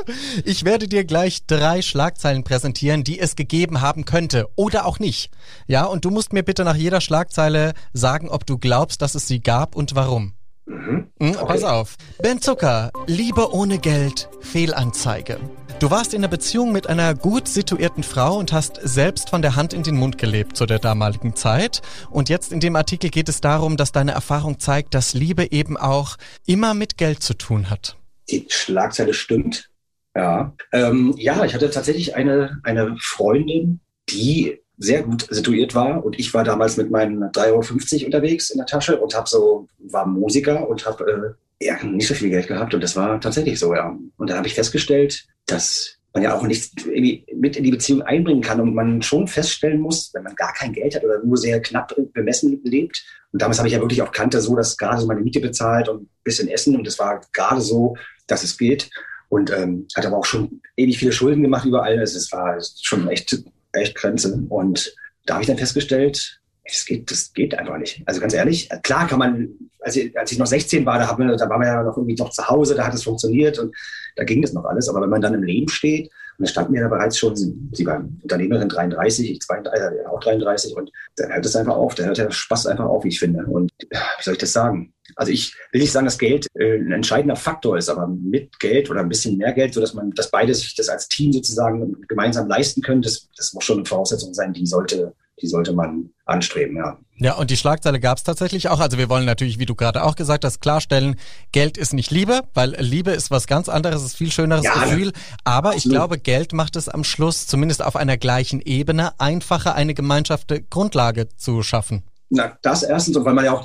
Ich 0.44 0.64
werde 0.64 0.88
dir 0.88 1.05
gleich 1.05 1.47
drei 1.47 1.83
Schlagzeilen 1.83 2.42
präsentieren, 2.42 3.05
die 3.05 3.20
es 3.20 3.37
gegeben 3.37 3.81
haben 3.81 4.07
könnte 4.07 4.49
oder 4.57 4.87
auch 4.87 4.99
nicht. 4.99 5.31
Ja, 5.68 5.85
und 5.85 6.05
du 6.05 6.11
musst 6.11 6.33
mir 6.33 6.42
bitte 6.42 6.64
nach 6.64 6.75
jeder 6.75 7.01
Schlagzeile 7.01 7.73
sagen, 7.92 8.29
ob 8.29 8.44
du 8.44 8.59
glaubst, 8.59 9.03
dass 9.03 9.14
es 9.14 9.29
sie 9.29 9.38
gab 9.38 9.77
und 9.77 9.94
warum. 9.94 10.33
Mhm. 10.66 11.12
Hm, 11.20 11.37
okay. 11.37 11.47
Pass 11.47 11.62
auf. 11.62 11.94
Ben 12.20 12.40
Zucker, 12.40 12.90
Liebe 13.07 13.55
ohne 13.55 13.79
Geld, 13.79 14.29
Fehlanzeige. 14.40 15.38
Du 15.80 15.90
warst 15.90 16.14
in 16.14 16.20
einer 16.20 16.28
Beziehung 16.28 16.72
mit 16.72 16.88
einer 16.88 17.14
gut 17.14 17.48
situierten 17.48 18.04
Frau 18.04 18.38
und 18.38 18.52
hast 18.52 18.78
selbst 18.82 19.30
von 19.30 19.42
der 19.42 19.56
Hand 19.56 19.74
in 19.74 19.82
den 19.82 19.96
Mund 19.96 20.18
gelebt 20.18 20.56
zu 20.56 20.66
der 20.66 20.78
damaligen 20.78 21.34
Zeit. 21.34 21.82
Und 22.10 22.28
jetzt 22.28 22.52
in 22.52 22.60
dem 22.60 22.76
Artikel 22.76 23.10
geht 23.10 23.28
es 23.28 23.40
darum, 23.40 23.76
dass 23.76 23.92
deine 23.92 24.12
Erfahrung 24.12 24.60
zeigt, 24.60 24.94
dass 24.94 25.14
Liebe 25.14 25.50
eben 25.50 25.76
auch 25.76 26.16
immer 26.46 26.74
mit 26.74 26.96
Geld 26.96 27.22
zu 27.22 27.34
tun 27.34 27.70
hat. 27.70 27.96
Die 28.30 28.46
Schlagzeile 28.48 29.12
stimmt. 29.12 29.68
Ja. 30.14 30.54
Ähm, 30.72 31.12
ja, 31.18 31.44
ich 31.44 31.54
hatte 31.54 31.68
tatsächlich 31.70 32.14
eine, 32.14 32.60
eine 32.62 32.96
Freundin, 33.00 33.80
die 34.08 34.60
sehr 34.78 35.02
gut 35.02 35.26
situiert 35.28 35.74
war. 35.74 36.04
Und 36.04 36.18
ich 36.18 36.32
war 36.34 36.44
damals 36.44 36.76
mit 36.76 36.90
meinen 36.90 37.24
3,50 37.24 37.96
Euro 37.96 38.06
unterwegs 38.06 38.50
in 38.50 38.58
der 38.58 38.66
Tasche 38.66 39.00
und 39.00 39.14
habe 39.14 39.28
so, 39.28 39.66
war 39.78 40.06
Musiker 40.06 40.68
und 40.68 40.87
habe 40.87 41.37
äh, 41.60 41.66
ja, 41.66 41.82
nicht 41.82 42.06
so 42.06 42.14
viel 42.14 42.30
Geld 42.30 42.46
gehabt. 42.46 42.74
Und 42.74 42.82
das 42.82 42.96
war 42.96 43.20
tatsächlich 43.20 43.58
so, 43.58 43.74
ja. 43.74 43.96
Und 44.16 44.30
dann 44.30 44.37
habe 44.37 44.46
ich 44.46 44.54
festgestellt, 44.54 45.26
dass 45.46 45.98
man 46.12 46.22
ja 46.22 46.35
auch 46.35 46.44
nichts 46.44 46.70
irgendwie 46.85 47.26
mit 47.35 47.57
in 47.57 47.64
die 47.64 47.72
Beziehung 47.72 48.02
einbringen 48.02 48.40
kann 48.40 48.61
und 48.61 48.74
man 48.74 49.02
schon 49.02 49.26
feststellen 49.26 49.80
muss, 49.80 50.11
wenn 50.14 50.22
man 50.22 50.37
gar 50.37 50.52
kein 50.54 50.72
Geld 50.72 50.94
hat 50.94 51.04
oder 51.04 51.22
nur 51.24 51.37
sehr 51.37 51.61
knapp 51.61 51.94
bemessen 52.12 52.61
lebt. 52.62 53.04
Und 53.33 53.42
damals 53.42 53.59
habe 53.59 53.66
ich 53.66 53.74
ja 53.74 53.80
wirklich 53.80 54.00
auch 54.00 54.12
Kante 54.12 54.40
so, 54.40 54.54
dass 54.54 54.76
gerade 54.76 55.00
so 55.00 55.09
meine 55.09 55.20
Miete 55.20 55.40
bezahlt 55.40 55.88
und 55.88 56.02
ein 56.02 56.11
bisschen 56.22 56.48
Essen 56.48 56.76
und 56.76 56.87
das 56.87 57.00
war 57.00 57.20
gerade 57.33 57.61
so, 57.61 57.96
dass 58.28 58.44
es 58.44 58.57
geht. 58.57 58.90
Und 59.28 59.50
ähm, 59.50 59.88
hat 59.96 60.07
aber 60.07 60.18
auch 60.18 60.24
schon 60.24 60.61
ewig 60.76 60.98
viele 60.98 61.11
Schulden 61.11 61.42
gemacht 61.42 61.66
überall. 61.66 61.98
Also 61.98 62.16
es 62.16 62.30
war 62.30 62.57
schon 62.80 63.09
echt, 63.09 63.42
echt 63.72 63.96
Grenze. 63.96 64.40
Und 64.48 64.94
da 65.26 65.35
habe 65.35 65.42
ich 65.42 65.48
dann 65.48 65.59
festgestellt, 65.59 66.40
das 66.66 66.85
geht, 66.87 67.11
das 67.11 67.33
geht 67.33 67.59
einfach 67.59 67.79
nicht. 67.79 68.03
Also 68.07 68.20
ganz 68.20 68.35
ehrlich, 68.35 68.68
klar 68.83 69.07
kann 69.07 69.18
man, 69.18 69.48
als 69.81 69.96
ich, 69.96 70.18
als 70.18 70.33
ich 70.33 70.38
noch 70.38 70.46
16 70.46 70.87
war, 70.87 70.98
da, 70.98 71.09
haben 71.09 71.27
wir, 71.27 71.37
da 71.37 71.48
waren 71.48 71.61
wir 71.61 71.68
ja 71.68 71.83
noch 71.83 71.96
irgendwie 71.96 72.16
noch 72.16 72.31
zu 72.31 72.46
Hause, 72.48 72.74
da 72.74 72.87
hat 72.87 72.94
es 72.94 73.05
funktioniert 73.05 73.59
und 73.59 73.74
da 74.16 74.24
ging 74.24 74.40
das 74.40 74.53
noch 74.53 74.64
alles. 74.64 74.88
Aber 74.88 75.03
wenn 75.03 75.11
man 75.11 75.20
dann 75.20 75.35
im 75.35 75.42
Leben 75.42 75.68
steht, 75.68 76.11
und 76.37 76.48
da 76.48 76.50
stand 76.50 76.70
mir 76.70 76.81
ja 76.81 76.88
bereits 76.88 77.18
schon, 77.18 77.37
sie 77.37 77.87
war 77.87 78.05
Unternehmerin 78.22 78.68
33, 78.68 79.31
ich 79.31 79.40
32, 79.40 79.81
äh, 79.81 80.07
auch 80.07 80.18
33 80.20 80.74
und 80.74 80.90
dann 81.16 81.33
hört 81.33 81.46
es 81.46 81.55
einfach 81.55 81.77
auf, 81.77 81.94
da 81.94 82.05
hört 82.05 82.18
der 82.18 82.31
Spaß 82.31 82.66
einfach 82.66 82.87
auf, 82.87 83.05
wie 83.05 83.09
ich 83.09 83.20
finde. 83.20 83.44
Und 83.44 83.70
wie 83.81 84.22
soll 84.22 84.35
ich 84.35 84.40
das 84.40 84.53
sagen? 84.53 84.92
Also 85.16 85.31
ich 85.31 85.55
will 85.70 85.81
nicht 85.81 85.92
sagen, 85.92 86.07
dass 86.07 86.18
Geld 86.18 86.48
äh, 86.55 86.77
ein 86.79 86.90
entscheidender 86.90 87.37
Faktor 87.37 87.79
ist, 87.79 87.88
aber 87.88 88.09
mit 88.09 88.59
Geld 88.59 88.90
oder 88.90 89.00
ein 89.00 89.09
bisschen 89.09 89.37
mehr 89.37 89.53
Geld, 89.53 89.74
so 89.74 89.81
dass 89.81 89.94
man, 89.94 90.11
dass 90.12 90.31
beide 90.31 90.55
sich 90.55 90.74
das 90.74 90.88
als 90.88 91.09
Team 91.09 91.33
sozusagen 91.33 92.00
gemeinsam 92.09 92.48
leisten 92.48 92.83
können, 92.83 93.03
das, 93.03 93.29
das 93.37 93.53
muss 93.53 93.64
schon 93.64 93.79
eine 93.79 93.87
Voraussetzung 93.87 94.35
sein, 94.35 94.53
die 94.53 94.66
sollte 94.66 95.14
die 95.40 95.47
sollte 95.47 95.73
man 95.73 96.11
anstreben, 96.27 96.77
ja. 96.77 96.99
Ja, 97.16 97.35
und 97.35 97.51
die 97.51 97.57
Schlagzeile 97.57 98.01
gab 98.01 98.18
es 98.18 98.25
tatsächlich 98.25 98.68
auch. 98.68 98.81
Also 98.81 98.99
wir 98.99 99.09
wollen 99.09 99.25
natürlich, 99.25 99.59
wie 99.59 99.66
du 99.66 99.75
gerade 99.75 100.03
auch 100.03 100.16
gesagt 100.16 100.44
hast, 100.44 100.61
klarstellen, 100.61 101.16
Geld 101.53 101.79
ist 101.79 101.92
nicht 101.92 102.11
Liebe, 102.11 102.42
weil 102.55 102.75
Liebe 102.81 103.12
ist 103.12 103.31
was 103.31 103.47
ganz 103.47 103.68
anderes, 103.68 104.03
ist 104.03 104.16
viel 104.16 104.33
schöneres 104.33 104.64
ja, 104.64 104.75
Gefühl. 104.75 105.12
Aber 105.44 105.70
absolut. 105.70 105.85
ich 105.85 105.90
glaube, 105.90 106.18
Geld 106.18 106.53
macht 106.53 106.75
es 106.75 106.88
am 106.88 107.05
Schluss, 107.05 107.47
zumindest 107.47 107.85
auf 107.85 107.94
einer 107.94 108.16
gleichen 108.16 108.61
Ebene, 108.61 109.18
einfacher, 109.20 109.75
eine 109.75 109.94
gemeinschaftliche 109.94 110.64
Grundlage 110.64 111.29
zu 111.37 111.62
schaffen. 111.62 112.03
Na, 112.37 112.59
das 112.62 112.83
erstens, 112.83 113.16
und 113.16 113.25
weil 113.25 113.33
man 113.33 113.44
ja 113.44 113.53
auch 113.53 113.64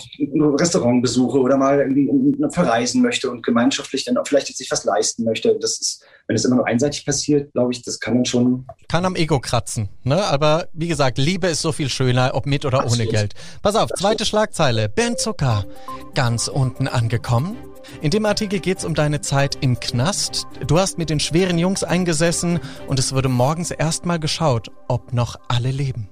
Restaurantbesuche 0.60 1.40
oder 1.40 1.58
mal 1.58 1.80
irgendwie 1.80 2.38
verreisen 2.52 3.02
möchte 3.02 3.32
und 3.32 3.42
gemeinschaftlich 3.42 4.06
dann 4.06 4.16
auch 4.18 4.28
vielleicht 4.28 4.56
sich 4.56 4.70
was 4.70 4.84
leisten 4.84 5.24
möchte. 5.24 5.58
Das 5.60 5.80
ist, 5.80 6.04
wenn 6.28 6.36
es 6.36 6.46
immer 6.46 6.58
nur 6.58 6.68
einseitig 6.68 7.04
passiert, 7.04 7.52
glaube 7.54 7.72
ich, 7.74 7.82
das 7.82 8.00
kann 8.00 8.14
dann 8.14 8.26
schon. 8.26 8.68
Kann 8.88 9.06
am 9.06 9.16
Ego 9.16 9.40
kratzen, 9.40 9.90
ne? 10.04 10.24
Aber 10.24 10.68
wie 10.74 10.88
gesagt, 10.88 11.18
Liebe 11.18 11.48
ist 11.48 11.64
so 11.64 11.72
viel 11.72 11.90
schöner, 11.90 12.36
ob 12.36 12.46
mit 12.46 12.64
oder 12.64 12.82
Absolut. 12.82 13.08
ohne 13.08 13.12
Geld. 13.12 13.34
Pass 13.64 13.76
auf, 13.76 13.90
zweite 13.98 14.24
Schlagzeile. 14.24 14.88
Ben 14.88 15.18
Zucker, 15.18 15.66
ganz 16.14 16.48
unten 16.48 16.88
angekommen. 16.88 17.58
In 18.04 18.12
dem 18.12 18.28
Artikel 18.28 18.60
geht 18.60 18.78
es 18.78 18.86
um 18.86 18.94
deine 18.94 19.22
Zeit 19.22 19.58
im 19.62 19.80
Knast. 19.80 20.46
Du 20.68 20.78
hast 20.78 21.00
mit 21.00 21.10
den 21.10 21.20
schweren 21.20 21.58
Jungs 21.58 21.84
eingesessen 21.84 22.60
und 22.86 23.00
es 23.00 23.16
wurde 23.16 23.30
morgens 23.30 23.72
erstmal 23.72 24.20
geschaut, 24.20 24.70
ob 24.88 25.12
noch 25.12 25.38
alle 25.48 25.72
leben. 25.72 26.08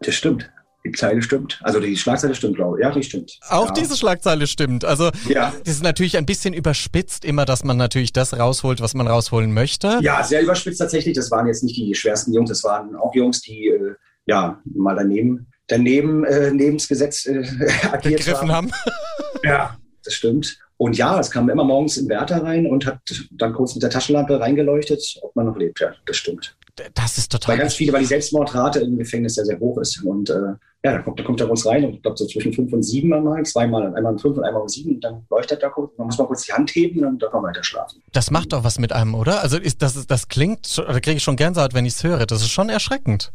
Das 0.00 0.14
stimmt. 0.14 0.50
Die 0.88 0.98
Zeile 0.98 1.20
stimmt. 1.22 1.60
Also 1.62 1.80
die 1.80 1.96
Schlagzeile 1.96 2.34
stimmt, 2.34 2.56
glaube 2.56 2.78
ich. 2.78 2.82
Ja, 2.82 2.90
die 2.90 3.02
stimmt. 3.02 3.38
Auch 3.48 3.68
ja. 3.68 3.72
diese 3.74 3.96
Schlagzeile 3.96 4.46
stimmt. 4.46 4.84
Also 4.84 5.10
ja. 5.28 5.52
das 5.64 5.74
ist 5.74 5.82
natürlich 5.82 6.16
ein 6.16 6.26
bisschen 6.26 6.54
überspitzt 6.54 7.24
immer, 7.24 7.44
dass 7.44 7.64
man 7.64 7.76
natürlich 7.76 8.12
das 8.12 8.38
rausholt, 8.38 8.80
was 8.80 8.94
man 8.94 9.06
rausholen 9.06 9.52
möchte. 9.52 9.98
Ja, 10.00 10.22
sehr 10.24 10.42
überspitzt 10.42 10.78
tatsächlich. 10.80 11.14
Das 11.14 11.30
waren 11.30 11.46
jetzt 11.46 11.62
nicht 11.62 11.76
die 11.76 11.94
schwersten 11.94 12.32
Jungs, 12.32 12.48
das 12.48 12.64
waren 12.64 12.96
auch 12.96 13.14
Jungs, 13.14 13.42
die 13.42 13.68
äh, 13.68 13.94
ja 14.26 14.60
mal 14.64 14.96
daneben 14.96 15.48
daneben 15.66 16.24
äh, 16.24 16.50
neben 16.50 16.78
das 16.78 16.88
Gesetz 16.88 17.26
äh, 17.26 17.40
agiert 17.92 18.18
Begriffen 18.18 18.50
haben. 18.50 18.70
ja, 19.44 19.76
das 20.04 20.14
stimmt. 20.14 20.58
Und 20.78 20.96
ja, 20.96 21.18
es 21.18 21.30
kam 21.30 21.48
immer 21.48 21.64
morgens 21.64 21.96
in 21.96 22.08
Wärter 22.08 22.42
rein 22.42 22.64
und 22.64 22.86
hat 22.86 23.00
dann 23.32 23.52
kurz 23.52 23.74
mit 23.74 23.82
der 23.82 23.90
Taschenlampe 23.90 24.38
reingeleuchtet, 24.38 25.18
ob 25.22 25.34
man 25.34 25.46
noch 25.46 25.56
lebt. 25.56 25.80
Ja, 25.80 25.92
das 26.06 26.16
stimmt. 26.16 26.56
Das 26.94 27.18
ist 27.18 27.32
total. 27.32 27.54
Weil 27.54 27.62
ganz 27.62 27.74
viele, 27.74 27.92
weil 27.92 28.00
die 28.00 28.06
Selbstmordrate 28.06 28.78
im 28.80 28.96
Gefängnis 28.96 29.34
ja 29.36 29.44
sehr 29.44 29.58
hoch 29.58 29.78
ist. 29.78 30.02
Und 30.04 30.30
äh, 30.30 30.54
ja, 30.84 30.92
da 30.92 30.98
kommt, 31.02 31.18
da 31.18 31.24
kommt 31.24 31.40
er 31.40 31.50
uns 31.50 31.66
rein 31.66 31.84
und 31.84 31.94
ich 31.94 32.02
glaube 32.02 32.16
so 32.16 32.26
zwischen 32.26 32.52
fünf 32.52 32.72
und 32.72 32.82
sieben 32.82 33.12
einmal, 33.12 33.42
zweimal, 33.44 33.94
einmal 33.96 34.12
um 34.12 34.18
fünf 34.18 34.36
und 34.36 34.44
einmal 34.44 34.62
um 34.62 34.68
sieben 34.68 34.94
und 34.94 35.00
dann 35.02 35.26
leuchtet 35.28 35.62
er 35.62 35.70
kurz. 35.70 35.96
Man 35.98 36.06
muss 36.06 36.18
mal 36.18 36.26
kurz 36.26 36.44
die 36.44 36.52
Hand 36.52 36.70
heben 36.70 37.04
und 37.04 37.20
dann 37.20 37.30
kann 37.30 37.42
man 37.42 37.50
weiter 37.50 37.64
schlafen. 37.64 38.00
Das 38.12 38.30
macht 38.30 38.52
doch 38.52 38.62
was 38.62 38.78
mit 38.78 38.92
einem, 38.92 39.14
oder? 39.14 39.42
Also 39.42 39.58
ist 39.58 39.82
das, 39.82 40.06
das 40.06 40.28
klingt, 40.28 40.78
da 40.78 41.00
kriege 41.00 41.16
ich 41.16 41.22
schon 41.22 41.36
Gänsehaut, 41.36 41.74
wenn 41.74 41.84
ich 41.84 41.94
es 41.94 42.04
höre. 42.04 42.26
Das 42.26 42.42
ist 42.42 42.50
schon 42.50 42.68
erschreckend. 42.68 43.32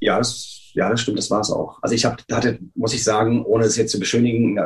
Ja, 0.00 0.16
das, 0.18 0.70
ja, 0.72 0.88
das 0.88 1.02
stimmt, 1.02 1.18
das 1.18 1.30
war 1.30 1.40
es 1.40 1.50
auch. 1.50 1.78
Also 1.82 1.94
ich 1.94 2.06
habe, 2.06 2.16
hatte, 2.32 2.58
muss 2.74 2.94
ich 2.94 3.04
sagen, 3.04 3.44
ohne 3.44 3.64
es 3.64 3.76
jetzt 3.76 3.92
zu 3.92 3.98
beschönigen, 3.98 4.58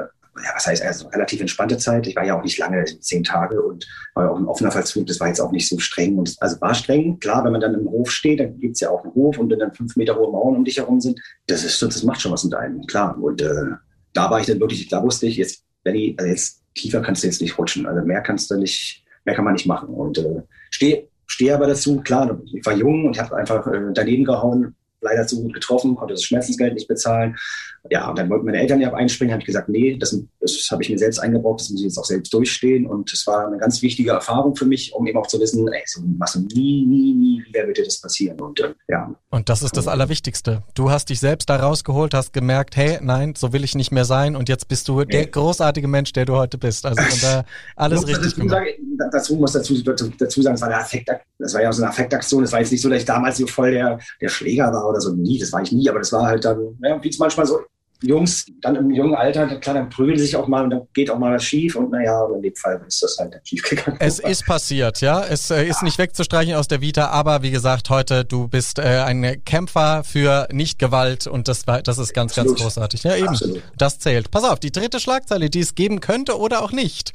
ja, 0.42 0.50
was 0.55 0.66
heißt, 0.66 0.83
also 0.83 1.09
relativ 1.09 1.40
entspannte 1.40 1.79
Zeit. 1.79 2.07
Ich 2.07 2.16
war 2.16 2.24
ja 2.24 2.38
auch 2.38 2.42
nicht 2.42 2.59
lange, 2.59 2.85
zehn 2.85 3.24
Tage 3.24 3.61
und 3.62 3.87
war 4.14 4.24
ja 4.24 4.31
auch 4.31 4.38
ein 4.38 4.46
offener 4.46 4.70
Verzug. 4.70 5.07
Das 5.07 5.20
war 5.20 5.29
jetzt 5.29 5.40
auch 5.40 5.53
nicht 5.53 5.68
so 5.68 5.79
streng. 5.79 6.18
Und 6.18 6.37
also 6.40 6.61
war 6.61 6.74
streng. 6.74 7.18
Klar, 7.18 7.44
wenn 7.44 7.53
man 7.53 7.61
dann 7.61 7.74
im 7.74 7.88
Hof 7.88 8.11
steht, 8.11 8.40
dann 8.40 8.59
gibt's 8.59 8.81
ja 8.81 8.90
auch 8.90 9.05
einen 9.05 9.14
Hof 9.14 9.38
und 9.38 9.50
wenn 9.50 9.59
dann 9.59 9.74
fünf 9.74 9.96
Meter 9.96 10.16
hohe 10.16 10.31
Mauern 10.31 10.57
um 10.57 10.64
dich 10.64 10.79
herum 10.79 11.00
sind, 11.00 11.20
das 11.46 11.64
ist, 11.64 11.81
das 11.83 12.03
macht 12.03 12.20
schon 12.20 12.33
was 12.33 12.44
mit 12.44 12.55
einem. 12.55 12.87
Klar. 12.87 13.16
Und 13.20 13.42
äh, 13.42 13.66
da 14.12 14.31
war 14.31 14.40
ich 14.40 14.46
dann 14.46 14.61
wirklich, 14.61 14.88
da 14.88 15.03
wusste 15.03 15.26
ich, 15.26 15.37
jetzt, 15.37 15.64
Benny, 15.83 16.14
also 16.18 16.31
jetzt 16.31 16.62
tiefer 16.74 17.00
kannst 17.00 17.22
du 17.22 17.26
jetzt 17.26 17.40
nicht 17.40 17.59
rutschen. 17.59 17.87
Also 17.87 18.05
mehr 18.07 18.20
kannst 18.20 18.50
du 18.50 18.57
nicht, 18.57 19.05
mehr 19.24 19.35
kann 19.35 19.44
man 19.44 19.55
nicht 19.55 19.66
machen. 19.66 19.88
Und 19.88 20.18
äh, 20.18 20.42
stehe 20.70 21.09
stehe 21.31 21.55
aber 21.55 21.68
dazu, 21.68 22.00
klar, 22.00 22.40
ich 22.53 22.66
war 22.66 22.74
jung 22.74 23.07
und 23.07 23.18
habe 23.18 23.37
einfach 23.37 23.66
äh, 23.68 23.92
daneben 23.94 24.24
gehauen, 24.24 24.74
leider 25.00 25.26
zu 25.26 25.40
gut 25.42 25.55
getroffen, 25.55 25.94
konnte 25.94 26.14
das 26.14 26.24
Schmerzensgeld 26.24 26.74
nicht 26.74 26.88
bezahlen. 26.88 27.37
Ja, 27.88 28.08
und 28.08 28.18
dann 28.18 28.28
wollten 28.28 28.44
meine 28.44 28.60
Eltern 28.60 28.80
ja 28.80 28.92
einspringen, 28.92 29.32
habe 29.32 29.40
ich 29.40 29.46
gesagt, 29.46 29.68
nee, 29.68 29.96
das, 29.96 30.20
das 30.40 30.68
habe 30.70 30.83
ich 30.83 30.90
mir 30.90 30.98
selbst 30.98 31.18
eingebraucht, 31.18 31.61
das 31.61 31.70
muss 31.70 31.81
ich 31.81 31.87
jetzt 31.87 31.98
auch 31.98 32.05
selbst 32.05 32.33
durchstehen. 32.33 32.87
Und 32.87 33.12
das 33.12 33.26
war 33.26 33.46
eine 33.46 33.59
ganz 33.59 33.83
wichtige 33.83 34.11
Erfahrung 34.11 34.57
für 34.57 34.64
mich, 34.64 34.92
um 34.94 35.07
eben 35.07 35.18
auch 35.18 35.26
zu 35.26 35.38
wissen, 35.38 35.66
ey, 35.68 35.83
so 35.87 36.00
machst 36.18 36.35
du 36.35 36.40
nie, 36.40 36.87
nie, 36.87 37.14
nie 37.14 37.44
wieder 37.46 37.66
wird 37.66 37.79
dir 37.79 37.85
das 37.85 38.00
passieren. 38.00 38.40
Und 38.40 38.61
äh, 38.61 38.74
ja. 38.88 39.14
Und 39.31 39.48
das 39.48 39.62
ist 39.62 39.76
das 39.76 39.87
Allerwichtigste. 39.87 40.62
Du 40.74 40.90
hast 40.90 41.11
dich 41.11 41.20
selbst 41.20 41.50
da 41.50 41.57
rausgeholt, 41.57 42.14
hast 42.14 42.33
gemerkt, 42.33 42.76
hey, 42.76 42.98
nein, 43.03 43.35
so 43.37 43.53
will 43.53 43.64
ich 43.64 43.74
nicht 43.74 43.92
mehr 43.92 44.05
sein. 44.05 44.37
Und 44.37 44.48
jetzt 44.48 44.68
bist 44.68 44.88
du 44.88 45.05
der 45.05 45.26
großartige 45.26 45.88
Mensch, 45.88 46.12
der 46.12 46.24
du 46.24 46.37
heute 46.37 46.59
bist. 46.59 46.87
Also 46.87 47.03
von 47.03 47.20
da 47.20 47.44
alles 47.76 48.07
richtig 48.07 48.35
dazu, 48.35 48.48
sagen, 48.48 48.66
dazu 49.12 49.37
muss 49.37 49.53
dazu, 49.53 49.74
dazu 49.83 50.42
sagen, 50.42 50.55
es 50.55 50.61
war 50.61 50.68
eine 50.68 50.79
Affekt, 50.79 51.11
das 51.38 51.55
war 51.55 51.62
ja 51.62 51.72
so 51.72 51.83
eine 51.83 51.90
Affektaktion. 51.90 52.44
Es 52.44 52.53
war 52.53 52.61
jetzt 52.61 52.72
nicht 52.72 52.83
so, 52.83 52.88
dass 52.88 53.00
ich 53.00 53.05
damals 53.05 53.37
so 53.37 53.46
voll 53.46 53.72
der, 53.72 53.98
der 54.20 54.29
Schläger 54.29 54.72
war 54.72 54.88
oder 54.88 55.00
so. 55.00 55.12
Nie, 55.12 55.38
das 55.38 55.53
war 55.53 55.62
ich 55.62 55.72
nie. 55.72 55.88
Aber 55.88 55.98
das 55.98 56.12
war 56.12 56.26
halt 56.26 56.44
dann, 56.44 56.79
ja, 56.83 57.03
wie 57.03 57.09
es 57.09 57.18
manchmal 57.18 57.46
so 57.46 57.61
Jungs 58.02 58.46
dann 58.60 58.76
im 58.76 58.90
jungen 58.90 59.14
Alter, 59.14 59.46
klar, 59.56 59.74
dann 59.74 59.88
prügeln 59.90 60.18
sich 60.18 60.36
auch 60.36 60.48
mal 60.48 60.64
und 60.64 60.70
dann 60.70 60.82
geht 60.94 61.10
auch 61.10 61.18
mal 61.18 61.34
was 61.34 61.44
schief 61.44 61.76
und 61.76 61.90
naja, 61.90 62.26
in 62.34 62.42
dem 62.42 62.54
Fall 62.54 62.80
ist 62.86 63.02
das 63.02 63.16
halt 63.18 63.40
schief 63.44 63.62
gegangen. 63.62 63.96
Es 64.00 64.18
ist 64.18 64.46
passiert, 64.46 65.00
ja. 65.00 65.24
Es 65.24 65.50
äh, 65.50 65.64
ist 65.64 65.82
nicht 65.82 65.98
wegzustreichen 65.98 66.54
aus 66.54 66.68
der 66.68 66.80
Vita, 66.80 67.08
aber 67.08 67.42
wie 67.42 67.50
gesagt, 67.50 67.90
heute, 67.90 68.24
du 68.24 68.48
bist 68.48 68.78
äh, 68.78 68.82
ein 68.82 69.44
Kämpfer 69.44 70.02
für 70.04 70.48
Nicht-Gewalt 70.52 71.26
und 71.26 71.48
das, 71.48 71.66
war, 71.66 71.82
das 71.82 71.98
ist 71.98 72.14
ganz, 72.14 72.32
Absolut. 72.32 72.58
ganz 72.58 72.62
großartig. 72.62 73.02
Ja, 73.02 73.16
eben. 73.16 73.28
Absolut. 73.28 73.62
Das 73.76 73.98
zählt. 73.98 74.30
Pass 74.30 74.44
auf, 74.44 74.60
die 74.60 74.72
dritte 74.72 75.00
Schlagzeile, 75.00 75.50
die 75.50 75.60
es 75.60 75.74
geben 75.74 76.00
könnte 76.00 76.38
oder 76.38 76.62
auch 76.62 76.72
nicht. 76.72 77.12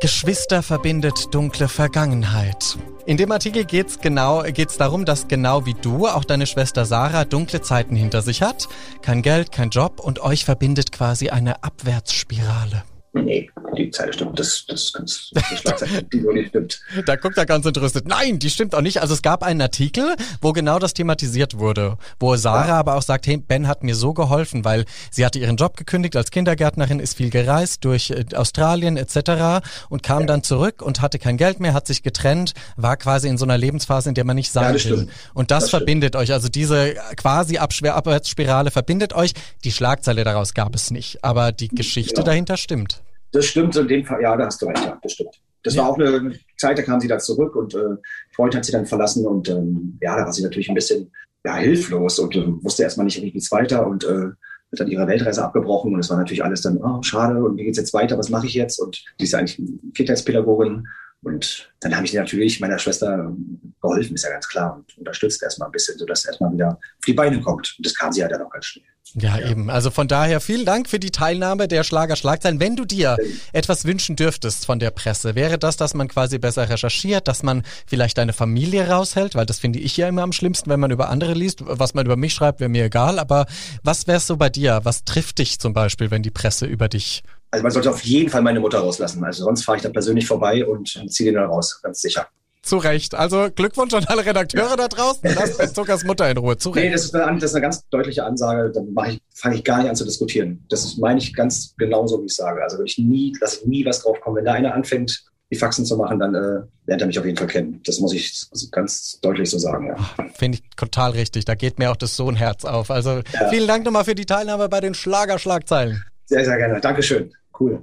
Geschwister 0.00 0.62
verbindet 0.62 1.34
dunkle 1.34 1.66
Vergangenheit. 1.66 2.78
In 3.04 3.16
dem 3.16 3.32
Artikel 3.32 3.64
geht's 3.64 3.98
genau, 3.98 4.44
geht's 4.44 4.76
darum, 4.76 5.04
dass 5.04 5.26
genau 5.26 5.66
wie 5.66 5.74
du 5.74 6.06
auch 6.06 6.24
deine 6.24 6.46
Schwester 6.46 6.84
Sarah 6.84 7.24
dunkle 7.24 7.62
Zeiten 7.62 7.96
hinter 7.96 8.22
sich 8.22 8.40
hat. 8.40 8.68
Kein 9.02 9.22
Geld, 9.22 9.50
kein 9.50 9.70
Job 9.70 9.98
und 9.98 10.20
euch 10.20 10.44
verbindet 10.44 10.92
quasi 10.92 11.30
eine 11.30 11.64
Abwärtsspirale. 11.64 12.84
Nee, 13.12 13.50
die 13.76 13.90
Zeile 13.90 14.12
stimmt. 14.12 14.38
Das, 14.38 14.64
das, 14.66 14.92
das, 14.92 15.30
die 15.50 15.56
Schlagzeile, 15.56 16.02
die 16.12 16.20
so 16.20 16.30
nicht 16.30 16.50
stimmt. 16.50 16.80
Da 17.06 17.16
guckt 17.16 17.38
er 17.38 17.46
ganz 17.46 17.64
entrüstet. 17.64 18.06
Nein, 18.06 18.38
die 18.38 18.50
stimmt 18.50 18.74
auch 18.74 18.80
nicht. 18.80 19.00
Also 19.00 19.14
es 19.14 19.22
gab 19.22 19.42
einen 19.42 19.60
Artikel, 19.62 20.14
wo 20.40 20.52
genau 20.52 20.78
das 20.78 20.94
thematisiert 20.94 21.58
wurde, 21.58 21.96
wo 22.20 22.36
Sarah 22.36 22.68
ja. 22.68 22.78
aber 22.78 22.96
auch 22.96 23.02
sagt, 23.02 23.26
hey, 23.26 23.38
Ben 23.38 23.66
hat 23.66 23.82
mir 23.82 23.94
so 23.94 24.12
geholfen, 24.12 24.64
weil 24.64 24.84
sie 25.10 25.24
hatte 25.24 25.38
ihren 25.38 25.56
Job 25.56 25.76
gekündigt 25.76 26.16
als 26.16 26.30
Kindergärtnerin, 26.30 27.00
ist 27.00 27.16
viel 27.16 27.30
gereist 27.30 27.84
durch 27.84 28.10
äh, 28.10 28.24
Australien 28.34 28.96
etc. 28.96 29.64
und 29.88 30.02
kam 30.02 30.20
ja. 30.20 30.26
dann 30.26 30.42
zurück 30.42 30.82
und 30.82 31.00
hatte 31.00 31.18
kein 31.18 31.38
Geld 31.38 31.60
mehr, 31.60 31.72
hat 31.72 31.86
sich 31.86 32.02
getrennt, 32.02 32.52
war 32.76 32.96
quasi 32.96 33.28
in 33.28 33.38
so 33.38 33.44
einer 33.44 33.58
Lebensphase, 33.58 34.10
in 34.10 34.14
der 34.14 34.24
man 34.24 34.36
nicht 34.36 34.52
sein 34.52 34.76
ja, 34.76 34.84
will. 34.84 35.08
Und 35.34 35.50
das, 35.50 35.64
das 35.64 35.70
verbindet 35.70 36.14
euch. 36.14 36.32
Also 36.32 36.48
diese 36.48 36.94
quasi 37.16 37.58
Abwärtsspirale 37.58 38.70
verbindet 38.70 39.14
euch. 39.14 39.32
Die 39.64 39.72
Schlagzeile 39.72 40.24
daraus 40.24 40.54
gab 40.54 40.74
es 40.74 40.90
nicht, 40.90 41.24
aber 41.24 41.52
die 41.52 41.68
Geschichte 41.68 42.22
dahinter 42.22 42.56
stimmt. 42.56 43.00
Das 43.32 43.46
stimmt 43.46 43.76
in 43.76 43.88
dem 43.88 44.04
Fall, 44.04 44.22
ja, 44.22 44.36
da 44.36 44.46
hast 44.46 44.60
du 44.62 44.66
recht, 44.66 44.84
ja, 44.84 44.98
das 45.02 45.12
stimmt. 45.12 45.40
Das 45.62 45.74
ja. 45.74 45.82
war 45.82 45.90
auch 45.90 45.98
eine 45.98 46.38
Zeit, 46.56 46.78
da 46.78 46.82
kam 46.82 47.00
sie 47.00 47.08
da 47.08 47.18
zurück 47.18 47.56
und 47.56 47.74
äh, 47.74 47.96
Freund 48.34 48.54
hat 48.54 48.64
sie 48.64 48.72
dann 48.72 48.86
verlassen 48.86 49.26
und 49.26 49.48
ähm, 49.48 49.98
ja, 50.00 50.16
da 50.16 50.24
war 50.24 50.32
sie 50.32 50.42
natürlich 50.42 50.68
ein 50.68 50.74
bisschen 50.74 51.10
ja, 51.44 51.56
hilflos 51.56 52.18
und 52.18 52.34
äh, 52.36 52.46
wusste 52.62 52.84
erstmal 52.84 53.04
nicht, 53.04 53.20
wie 53.20 53.36
es 53.36 53.50
weiter 53.50 53.86
und 53.86 54.04
äh, 54.04 54.30
hat 54.70 54.80
dann 54.80 54.88
ihre 54.88 55.06
Weltreise 55.06 55.42
abgebrochen 55.42 55.94
und 55.94 56.00
es 56.00 56.10
war 56.10 56.18
natürlich 56.18 56.44
alles 56.44 56.62
dann, 56.62 56.78
oh, 56.78 57.02
schade 57.02 57.42
und 57.42 57.56
wie 57.56 57.64
geht's 57.64 57.78
jetzt 57.78 57.94
weiter, 57.94 58.18
was 58.18 58.30
mache 58.30 58.46
ich 58.46 58.54
jetzt? 58.54 58.78
Und 58.78 59.02
die 59.18 59.24
ist 59.24 59.34
eigentlich 59.34 59.60
Kindheitspädagogin 59.94 60.86
und 61.22 61.72
dann 61.80 61.96
habe 61.96 62.06
ich 62.06 62.14
natürlich 62.14 62.60
meiner 62.60 62.78
Schwester 62.78 63.34
geholfen, 63.80 64.14
ist 64.14 64.24
ja 64.24 64.30
ganz 64.30 64.48
klar, 64.48 64.74
und 64.74 64.98
unterstützt 64.98 65.42
erstmal 65.42 65.68
ein 65.68 65.72
bisschen, 65.72 65.98
sodass 65.98 66.22
sie 66.22 66.28
erstmal 66.28 66.52
wieder 66.52 66.70
auf 66.70 67.04
die 67.06 67.12
Beine 67.12 67.40
kommt. 67.40 67.74
Und 67.78 67.86
das 67.86 67.94
kam 67.94 68.12
sie 68.12 68.20
ja 68.20 68.28
dann 68.28 68.42
auch 68.42 68.50
ganz 68.50 68.66
schnell. 68.66 68.84
Ja, 69.14 69.38
ja, 69.38 69.50
eben. 69.50 69.70
Also 69.70 69.90
von 69.90 70.06
daher 70.06 70.40
vielen 70.40 70.66
Dank 70.66 70.88
für 70.88 70.98
die 70.98 71.10
Teilnahme 71.10 71.66
der 71.66 71.82
Schlager 71.82 72.16
Schlagzeilen. 72.16 72.60
Wenn 72.60 72.76
du 72.76 72.84
dir 72.84 73.16
etwas 73.52 73.84
wünschen 73.84 74.16
dürftest 74.16 74.66
von 74.66 74.78
der 74.78 74.90
Presse, 74.90 75.34
wäre 75.34 75.58
das, 75.58 75.76
dass 75.76 75.94
man 75.94 76.08
quasi 76.08 76.38
besser 76.38 76.68
recherchiert, 76.68 77.26
dass 77.26 77.42
man 77.42 77.62
vielleicht 77.86 78.18
deine 78.18 78.32
Familie 78.32 78.88
raushält, 78.88 79.34
weil 79.34 79.46
das 79.46 79.58
finde 79.58 79.78
ich 79.78 79.96
ja 79.96 80.08
immer 80.08 80.22
am 80.22 80.32
schlimmsten, 80.32 80.68
wenn 80.68 80.80
man 80.80 80.90
über 80.90 81.08
andere 81.08 81.32
liest. 81.32 81.60
Was 81.64 81.94
man 81.94 82.04
über 82.04 82.16
mich 82.16 82.34
schreibt, 82.34 82.60
wäre 82.60 82.68
mir 82.68 82.84
egal. 82.84 83.18
Aber 83.18 83.46
was 83.82 84.06
wär's 84.06 84.26
so 84.26 84.36
bei 84.36 84.50
dir? 84.50 84.80
Was 84.82 85.04
trifft 85.04 85.38
dich 85.38 85.58
zum 85.58 85.72
Beispiel, 85.72 86.10
wenn 86.10 86.22
die 86.22 86.30
Presse 86.30 86.66
über 86.66 86.88
dich 86.88 87.22
also 87.50 87.62
man 87.62 87.72
sollte 87.72 87.88
auf 87.88 88.04
jeden 88.04 88.28
Fall 88.28 88.42
meine 88.42 88.60
Mutter 88.60 88.78
rauslassen. 88.80 89.24
Also 89.24 89.44
sonst 89.44 89.64
fahre 89.64 89.78
ich 89.78 89.82
da 89.82 89.88
persönlich 89.88 90.26
vorbei 90.26 90.66
und 90.66 91.02
ziehe 91.08 91.30
den 91.30 91.40
dann 91.40 91.50
raus, 91.50 91.80
ganz 91.82 92.02
sicher. 92.02 92.28
Zu 92.62 92.78
Recht. 92.78 93.14
Also 93.14 93.48
Glückwunsch 93.54 93.94
an 93.94 94.04
alle 94.06 94.26
Redakteure 94.26 94.76
da 94.76 94.88
draußen. 94.88 95.30
Lasst 95.34 95.74
Zuckers 95.74 96.04
Mutter 96.04 96.30
in 96.30 96.36
Ruhe. 96.36 96.56
Zu 96.56 96.70
Recht. 96.70 96.86
Nee, 96.86 96.92
das 96.92 97.06
ist, 97.06 97.14
eine, 97.14 97.38
das 97.38 97.50
ist 97.50 97.54
eine 97.54 97.62
ganz 97.62 97.88
deutliche 97.88 98.24
Ansage. 98.24 98.72
Da 98.72 99.06
ich, 99.06 99.20
fange 99.34 99.56
ich 99.56 99.64
gar 99.64 99.78
nicht 99.78 99.88
an 99.88 99.96
zu 99.96 100.04
diskutieren. 100.04 100.64
Das 100.68 100.84
ist, 100.84 100.98
meine 100.98 101.18
ich 101.18 101.34
ganz 101.34 101.74
genauso, 101.78 102.20
wie 102.20 102.26
ich 102.26 102.34
sage. 102.34 102.62
Also 102.62 102.82
ich 102.82 102.98
nie, 102.98 103.32
lasse 103.40 103.68
nie 103.68 103.84
was 103.84 104.02
drauf 104.02 104.20
kommen. 104.20 104.36
Wenn 104.36 104.44
da 104.44 104.52
einer 104.52 104.74
anfängt, 104.74 105.24
die 105.50 105.56
Faxen 105.56 105.84
zu 105.84 105.96
machen, 105.96 106.18
dann 106.18 106.34
äh, 106.34 106.60
lernt 106.86 107.00
er 107.00 107.06
mich 107.06 107.18
auf 107.18 107.24
jeden 107.24 107.38
Fall 107.38 107.46
kennen. 107.46 107.80
Das 107.86 108.00
muss 108.00 108.12
ich 108.12 108.48
ganz 108.70 109.18
deutlich 109.22 109.48
so 109.48 109.58
sagen. 109.58 109.86
Ja. 109.86 109.96
Finde 110.34 110.58
ich 110.58 110.64
total 110.76 111.12
richtig. 111.12 111.46
Da 111.46 111.54
geht 111.54 111.78
mir 111.78 111.90
auch 111.90 111.96
das 111.96 112.16
Sohnherz 112.16 112.64
auf. 112.64 112.90
Also 112.90 113.22
ja. 113.32 113.48
vielen 113.48 113.66
Dank 113.66 113.84
nochmal 113.84 114.04
für 114.04 114.14
die 114.14 114.26
Teilnahme 114.26 114.68
bei 114.68 114.80
den 114.80 114.94
Schlagerschlagzeilen. 114.94 116.04
Sehr, 116.26 116.44
sehr 116.44 116.58
gerne. 116.58 116.80
Dankeschön. 116.80 117.32
Cool. 117.58 117.82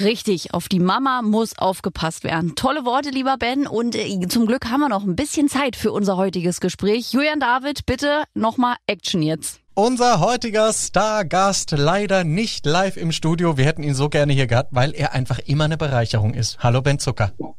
Richtig, 0.00 0.52
auf 0.52 0.68
die 0.68 0.80
Mama 0.80 1.22
muss 1.22 1.56
aufgepasst 1.58 2.24
werden. 2.24 2.54
Tolle 2.54 2.84
Worte, 2.84 3.10
lieber 3.10 3.36
Ben. 3.38 3.66
Und 3.66 3.94
äh, 3.94 4.28
zum 4.28 4.46
Glück 4.46 4.66
haben 4.66 4.80
wir 4.80 4.88
noch 4.88 5.04
ein 5.04 5.16
bisschen 5.16 5.48
Zeit 5.48 5.76
für 5.76 5.92
unser 5.92 6.16
heutiges 6.16 6.60
Gespräch. 6.60 7.12
Julian 7.12 7.40
David, 7.40 7.86
bitte 7.86 8.24
nochmal 8.34 8.76
Action 8.86 9.22
jetzt. 9.22 9.60
Unser 9.74 10.20
heutiger 10.20 10.72
Stargast 10.72 11.72
leider 11.72 12.24
nicht 12.24 12.64
live 12.64 12.96
im 12.96 13.12
Studio. 13.12 13.58
Wir 13.58 13.66
hätten 13.66 13.82
ihn 13.82 13.94
so 13.94 14.08
gerne 14.08 14.32
hier 14.32 14.46
gehabt, 14.46 14.70
weil 14.72 14.94
er 14.94 15.12
einfach 15.12 15.38
immer 15.40 15.64
eine 15.64 15.76
Bereicherung 15.76 16.32
ist. 16.32 16.58
Hallo 16.60 16.80
Ben 16.80 16.98
Zucker. 16.98 17.32
Oh, 17.38 17.54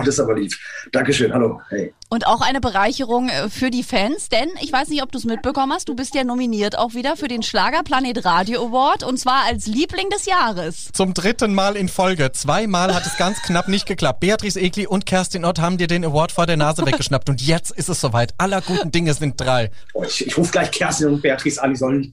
das 0.00 0.08
ist 0.08 0.20
aber 0.20 0.34
lieb. 0.34 0.52
Dankeschön, 0.92 1.32
hallo. 1.32 1.60
Hey. 1.68 1.94
Und 2.12 2.26
auch 2.26 2.42
eine 2.42 2.60
Bereicherung 2.60 3.28
äh, 3.28 3.48
für 3.48 3.70
die 3.70 3.82
Fans, 3.82 4.28
denn 4.28 4.50
ich 4.60 4.72
weiß 4.72 4.88
nicht, 4.88 5.02
ob 5.02 5.10
du 5.10 5.18
es 5.18 5.24
mitbekommen 5.24 5.72
hast, 5.72 5.88
du 5.88 5.94
bist 5.94 6.14
ja 6.14 6.24
nominiert 6.24 6.76
auch 6.76 6.94
wieder 6.94 7.16
für 7.16 7.28
den 7.28 7.42
Schlagerplanet 7.42 8.24
Radio 8.24 8.66
Award 8.66 9.04
und 9.04 9.18
zwar 9.18 9.44
als 9.46 9.66
Liebling 9.66 10.10
des 10.10 10.26
Jahres. 10.26 10.90
Zum 10.92 11.14
dritten 11.14 11.54
Mal 11.54 11.76
in 11.76 11.88
Folge. 11.88 12.32
Zweimal 12.32 12.94
hat 12.94 13.06
es 13.06 13.16
ganz 13.16 13.40
knapp 13.42 13.68
nicht 13.68 13.86
geklappt. 13.86 14.20
Beatrice 14.20 14.60
Egli 14.60 14.86
und 14.86 15.06
Kerstin 15.06 15.46
Ott 15.46 15.58
haben 15.58 15.78
dir 15.78 15.86
den 15.86 16.04
Award 16.04 16.32
vor 16.32 16.44
der 16.46 16.58
Nase 16.58 16.84
weggeschnappt 16.84 17.30
und 17.30 17.40
jetzt 17.40 17.70
ist 17.70 17.88
es 17.88 18.00
soweit. 18.00 18.34
Aller 18.36 18.60
guten 18.60 18.90
Dinge 18.92 19.14
sind 19.14 19.40
drei. 19.40 19.70
Oh, 19.94 20.04
ich, 20.04 20.26
ich 20.26 20.36
rufe 20.36 20.50
gleich 20.52 20.70
Kerstin 20.70 21.08
und 21.08 21.22
Beatrice 21.22 21.62
an, 21.62 21.70
die 21.70 21.76
sollen. 21.76 22.12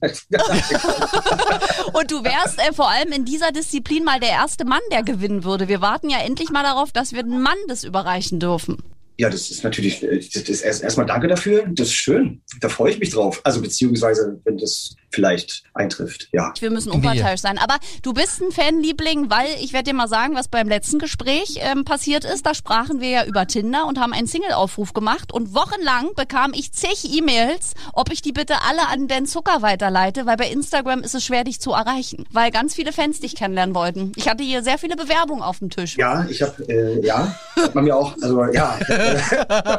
und 1.92 2.10
du 2.10 2.24
wärst 2.24 2.58
äh, 2.58 2.72
vor 2.72 2.88
allem 2.88 3.12
in 3.12 3.26
dieser 3.26 3.52
Disziplin 3.52 4.04
mal 4.04 4.20
der 4.20 4.30
erste 4.30 4.64
Mann, 4.64 4.80
der 4.90 5.02
gewinnen 5.02 5.44
würde. 5.44 5.68
Wir 5.68 5.80
warten 5.80 6.08
ja 6.08 6.18
endlich 6.18 6.50
mal 6.50 6.62
darauf, 6.62 6.92
dass 6.92 7.12
wir 7.12 7.20
einen 7.20 7.42
Mann 7.42 7.58
Landes 7.68 7.84
überreichen 7.84 8.40
dürfen. 8.40 8.78
Ja, 9.18 9.28
das 9.28 9.50
ist 9.50 9.64
natürlich, 9.64 10.02
äh, 10.02 10.18
das 10.18 10.48
ist 10.48 10.62
erst, 10.62 10.82
erstmal 10.82 11.06
danke 11.06 11.26
dafür. 11.26 11.66
Das 11.72 11.88
ist 11.88 11.94
schön. 11.94 12.40
Da 12.60 12.68
freue 12.68 12.92
ich 12.92 13.00
mich 13.00 13.10
drauf. 13.10 13.40
Also 13.44 13.60
beziehungsweise, 13.60 14.40
wenn 14.44 14.56
das 14.56 14.94
vielleicht 15.10 15.62
eintrifft, 15.74 16.28
ja. 16.32 16.52
Wir 16.58 16.70
müssen 16.70 16.90
unparteiisch 16.90 17.40
sein. 17.40 17.58
Aber 17.58 17.76
du 18.02 18.12
bist 18.12 18.40
ein 18.40 18.52
Fanliebling, 18.52 19.30
weil 19.30 19.48
ich 19.60 19.72
werde 19.72 19.90
dir 19.90 19.96
mal 19.96 20.08
sagen, 20.08 20.34
was 20.34 20.48
beim 20.48 20.68
letzten 20.68 20.98
Gespräch 20.98 21.58
ähm, 21.60 21.84
passiert 21.84 22.24
ist. 22.24 22.46
Da 22.46 22.54
sprachen 22.54 23.00
wir 23.00 23.08
ja 23.08 23.24
über 23.24 23.46
Tinder 23.46 23.86
und 23.86 23.98
haben 23.98 24.12
einen 24.12 24.26
Single-Aufruf 24.26 24.92
gemacht. 24.92 25.32
Und 25.32 25.54
wochenlang 25.54 26.14
bekam 26.14 26.52
ich 26.54 26.72
zig 26.72 27.16
E-Mails, 27.16 27.74
ob 27.92 28.12
ich 28.12 28.22
die 28.22 28.32
bitte 28.32 28.54
alle 28.68 28.88
an 28.88 29.06
Ben 29.06 29.26
Zucker 29.26 29.62
weiterleite, 29.62 30.26
weil 30.26 30.36
bei 30.36 30.48
Instagram 30.48 31.00
ist 31.00 31.14
es 31.14 31.24
schwer, 31.24 31.44
dich 31.44 31.60
zu 31.60 31.72
erreichen. 31.72 32.26
Weil 32.30 32.50
ganz 32.50 32.74
viele 32.74 32.92
Fans 32.92 33.20
dich 33.20 33.34
kennenlernen 33.34 33.74
wollten. 33.74 34.12
Ich 34.16 34.28
hatte 34.28 34.44
hier 34.44 34.62
sehr 34.62 34.78
viele 34.78 34.96
Bewerbungen 34.96 35.42
auf 35.42 35.58
dem 35.58 35.70
Tisch. 35.70 35.96
Ja, 35.96 36.26
ich 36.28 36.42
habe, 36.42 36.62
äh, 36.68 37.04
ja, 37.04 37.34
hat 37.56 37.74
man 37.74 37.84
mir 37.84 37.96
auch, 37.96 38.14
also 38.20 38.44
ja. 38.52 38.78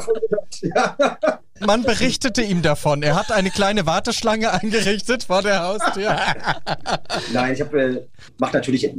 ja. 0.62 0.98
Man 1.66 1.84
berichtete 1.84 2.42
ihm 2.42 2.62
davon. 2.62 3.04
Er 3.04 3.16
hat 3.16 3.32
eine 3.32 3.50
kleine 3.50 3.86
Warteschlange 3.86 4.52
eingerichtet 4.54 5.24
vor 5.24 5.42
der 5.42 5.64
Haustür. 5.64 6.16
Nein, 7.34 7.54
ich 7.54 7.62
habe 7.62 7.82
äh, 7.82 8.08
mache 8.38 8.54
natürlich 8.54 8.90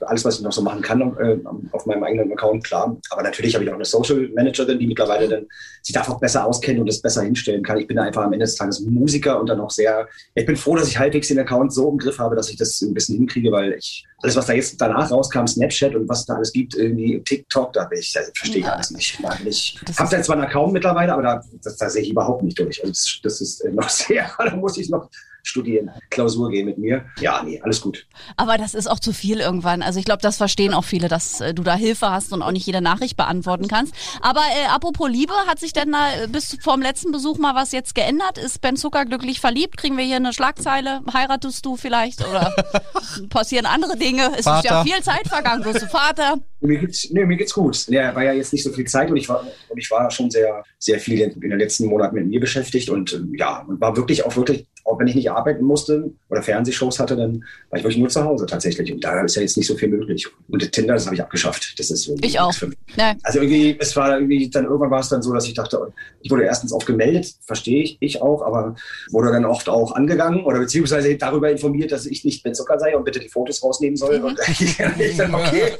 alles, 0.00 0.24
was 0.24 0.36
ich 0.36 0.42
noch 0.42 0.52
so 0.52 0.62
machen 0.62 0.82
kann 0.82 1.00
äh, 1.00 1.38
auf 1.72 1.86
meinem 1.86 2.04
eigenen 2.04 2.32
Account, 2.32 2.64
klar. 2.64 2.96
Aber 3.10 3.22
natürlich 3.22 3.54
habe 3.54 3.64
ich 3.64 3.70
auch 3.70 3.74
eine 3.74 3.84
Social 3.84 4.28
Managerin, 4.34 4.78
die 4.78 4.86
mittlerweile 4.86 5.28
dann 5.28 5.46
sich 5.82 5.94
davon 5.94 6.18
besser 6.20 6.46
auskennt 6.46 6.80
und 6.80 6.88
es 6.88 7.00
besser 7.00 7.22
hinstellen 7.22 7.62
kann. 7.62 7.78
Ich 7.78 7.86
bin 7.86 7.98
einfach 7.98 8.22
am 8.22 8.32
Ende 8.32 8.44
des 8.44 8.56
Tages 8.56 8.80
Musiker 8.80 9.40
und 9.40 9.48
dann 9.48 9.60
auch 9.60 9.70
sehr. 9.70 10.08
Ich 10.34 10.46
bin 10.46 10.56
froh, 10.56 10.76
dass 10.76 10.88
ich 10.88 10.98
halbwegs 10.98 11.28
den 11.28 11.38
Account 11.38 11.72
so 11.72 11.90
im 11.90 11.98
Griff 11.98 12.18
habe, 12.18 12.36
dass 12.36 12.50
ich 12.50 12.56
das 12.56 12.80
ein 12.82 12.94
bisschen 12.94 13.16
hinkriege, 13.16 13.52
weil 13.52 13.72
ich 13.72 14.04
alles, 14.22 14.36
was 14.36 14.46
da 14.46 14.54
jetzt 14.54 14.80
danach 14.80 15.10
rauskam, 15.10 15.46
Snapchat 15.46 15.94
und 15.94 16.08
was 16.08 16.24
da 16.24 16.34
alles 16.34 16.52
gibt, 16.52 16.74
irgendwie 16.74 17.20
TikTok, 17.22 17.72
da 17.72 17.84
bin 17.84 17.98
ich, 17.98 18.12
das 18.12 18.30
verstehe 18.34 18.60
ich 18.60 18.68
alles 18.68 18.90
nicht. 18.90 19.18
Ich 19.88 19.98
habe 19.98 20.10
da 20.10 20.22
zwar 20.22 20.36
einen 20.36 20.46
Account 20.46 20.72
mittlerweile, 20.72 21.12
aber 21.12 21.22
da, 21.22 21.42
das, 21.62 21.76
da 21.76 21.90
sehe 21.90 22.02
ich 22.02 22.10
überhaupt 22.10 22.42
nicht 22.42 22.58
durch. 22.58 22.82
Also 22.82 22.92
das, 22.92 23.20
das 23.22 23.40
ist 23.40 23.64
noch 23.72 23.88
sehr, 23.88 24.30
da 24.38 24.56
muss 24.56 24.78
ich 24.78 24.88
noch 24.88 25.10
studieren, 25.48 25.90
Klausur 26.10 26.50
gehen 26.50 26.66
mit 26.66 26.78
mir. 26.78 27.06
Ja, 27.20 27.42
nee, 27.42 27.60
alles 27.62 27.80
gut. 27.80 28.06
Aber 28.36 28.58
das 28.58 28.74
ist 28.74 28.86
auch 28.86 29.00
zu 29.00 29.12
viel 29.12 29.40
irgendwann. 29.40 29.82
Also 29.82 29.98
ich 29.98 30.04
glaube, 30.04 30.22
das 30.22 30.36
verstehen 30.36 30.74
auch 30.74 30.84
viele, 30.84 31.08
dass 31.08 31.40
äh, 31.40 31.54
du 31.54 31.62
da 31.62 31.74
Hilfe 31.74 32.10
hast 32.10 32.32
und 32.32 32.42
auch 32.42 32.52
nicht 32.52 32.66
jede 32.66 32.80
Nachricht 32.80 33.16
beantworten 33.16 33.68
kannst. 33.68 33.94
Aber 34.20 34.40
äh, 34.40 34.66
apropos 34.66 35.08
Liebe, 35.08 35.32
hat 35.46 35.58
sich 35.58 35.72
denn 35.72 35.92
da 35.92 36.24
äh, 36.24 36.28
bis 36.28 36.56
vor 36.60 36.74
dem 36.74 36.82
letzten 36.82 37.12
Besuch 37.12 37.38
mal 37.38 37.54
was 37.54 37.72
jetzt 37.72 37.94
geändert? 37.94 38.38
Ist 38.38 38.60
Ben 38.60 38.76
Zucker 38.76 39.04
glücklich 39.04 39.40
verliebt? 39.40 39.76
Kriegen 39.76 39.96
wir 39.96 40.04
hier 40.04 40.16
eine 40.16 40.32
Schlagzeile? 40.32 41.00
Heiratest 41.12 41.64
du 41.64 41.76
vielleicht? 41.76 42.26
Oder 42.26 42.54
passieren 43.30 43.66
andere 43.66 43.96
Dinge? 43.96 44.32
Es 44.36 44.44
Vater. 44.44 44.58
ist 44.58 44.64
ja 44.64 44.84
viel 44.84 45.02
Zeit 45.02 45.28
vergangen. 45.28 45.64
Wirst 45.64 45.82
du 45.82 45.86
Vater? 45.86 46.38
Mir 46.60 46.78
geht's, 46.78 47.08
nee, 47.10 47.24
mir 47.24 47.36
geht's 47.36 47.54
gut. 47.54 47.86
Ja, 47.88 48.14
war 48.14 48.24
ja 48.24 48.32
jetzt 48.32 48.52
nicht 48.52 48.64
so 48.64 48.72
viel 48.72 48.86
Zeit 48.86 49.10
und 49.10 49.16
ich 49.16 49.28
war, 49.28 49.46
und 49.68 49.78
ich 49.78 49.90
war 49.90 50.10
schon 50.10 50.30
sehr, 50.30 50.64
sehr 50.78 50.98
viel 50.98 51.20
in 51.20 51.40
den 51.40 51.58
letzten 51.58 51.86
Monaten 51.86 52.16
mit 52.16 52.26
mir 52.26 52.40
beschäftigt 52.40 52.90
und 52.90 53.12
ähm, 53.12 53.34
ja, 53.36 53.64
und 53.66 53.80
war 53.80 53.96
wirklich 53.96 54.24
auch 54.24 54.34
wirklich 54.36 54.66
auch 54.86 54.98
wenn 54.98 55.08
ich 55.08 55.14
nicht 55.16 55.30
arbeiten 55.30 55.64
musste 55.64 56.10
oder 56.28 56.42
Fernsehshows 56.42 56.98
hatte, 57.00 57.16
dann 57.16 57.44
war 57.70 57.78
ich 57.78 57.84
wirklich 57.84 57.98
nur 57.98 58.08
zu 58.08 58.24
Hause 58.24 58.46
tatsächlich. 58.46 58.92
Und 58.92 59.02
da 59.02 59.20
ist 59.22 59.34
ja 59.34 59.42
jetzt 59.42 59.56
nicht 59.56 59.66
so 59.66 59.74
viel 59.74 59.88
möglich. 59.88 60.26
Und 60.48 60.72
Tinder, 60.72 60.94
das 60.94 61.06
habe 61.06 61.16
ich 61.16 61.22
abgeschafft. 61.22 61.78
Das 61.78 61.90
ist 61.90 62.10
ich 62.22 62.38
auch. 62.38 62.52
Nee. 62.96 63.14
Also 63.24 63.40
irgendwie, 63.40 63.76
es 63.80 63.96
war 63.96 64.14
irgendwie, 64.14 64.48
dann 64.48 64.64
irgendwann 64.64 64.90
war 64.90 65.00
es 65.00 65.08
dann 65.08 65.22
so, 65.22 65.32
dass 65.32 65.46
ich 65.46 65.54
dachte, 65.54 65.92
ich 66.20 66.30
wurde 66.30 66.44
erstens 66.44 66.72
oft 66.72 66.86
gemeldet, 66.86 67.34
verstehe 67.42 67.82
ich, 67.82 67.96
ich 68.00 68.22
auch, 68.22 68.42
aber 68.42 68.76
wurde 69.10 69.32
dann 69.32 69.44
oft 69.44 69.68
auch 69.68 69.92
angegangen 69.92 70.44
oder 70.44 70.60
beziehungsweise 70.60 71.16
darüber 71.16 71.50
informiert, 71.50 71.90
dass 71.90 72.06
ich 72.06 72.24
nicht 72.24 72.44
Ben 72.44 72.54
Zucker 72.54 72.78
sei 72.78 72.96
und 72.96 73.04
bitte 73.04 73.18
die 73.18 73.28
Fotos 73.28 73.62
rausnehmen 73.62 73.96
soll. 73.96 74.20
Mhm. 74.20 74.24
Und 74.24 74.40
ich 74.60 74.76
dann, 75.16 75.34
okay. 75.34 75.72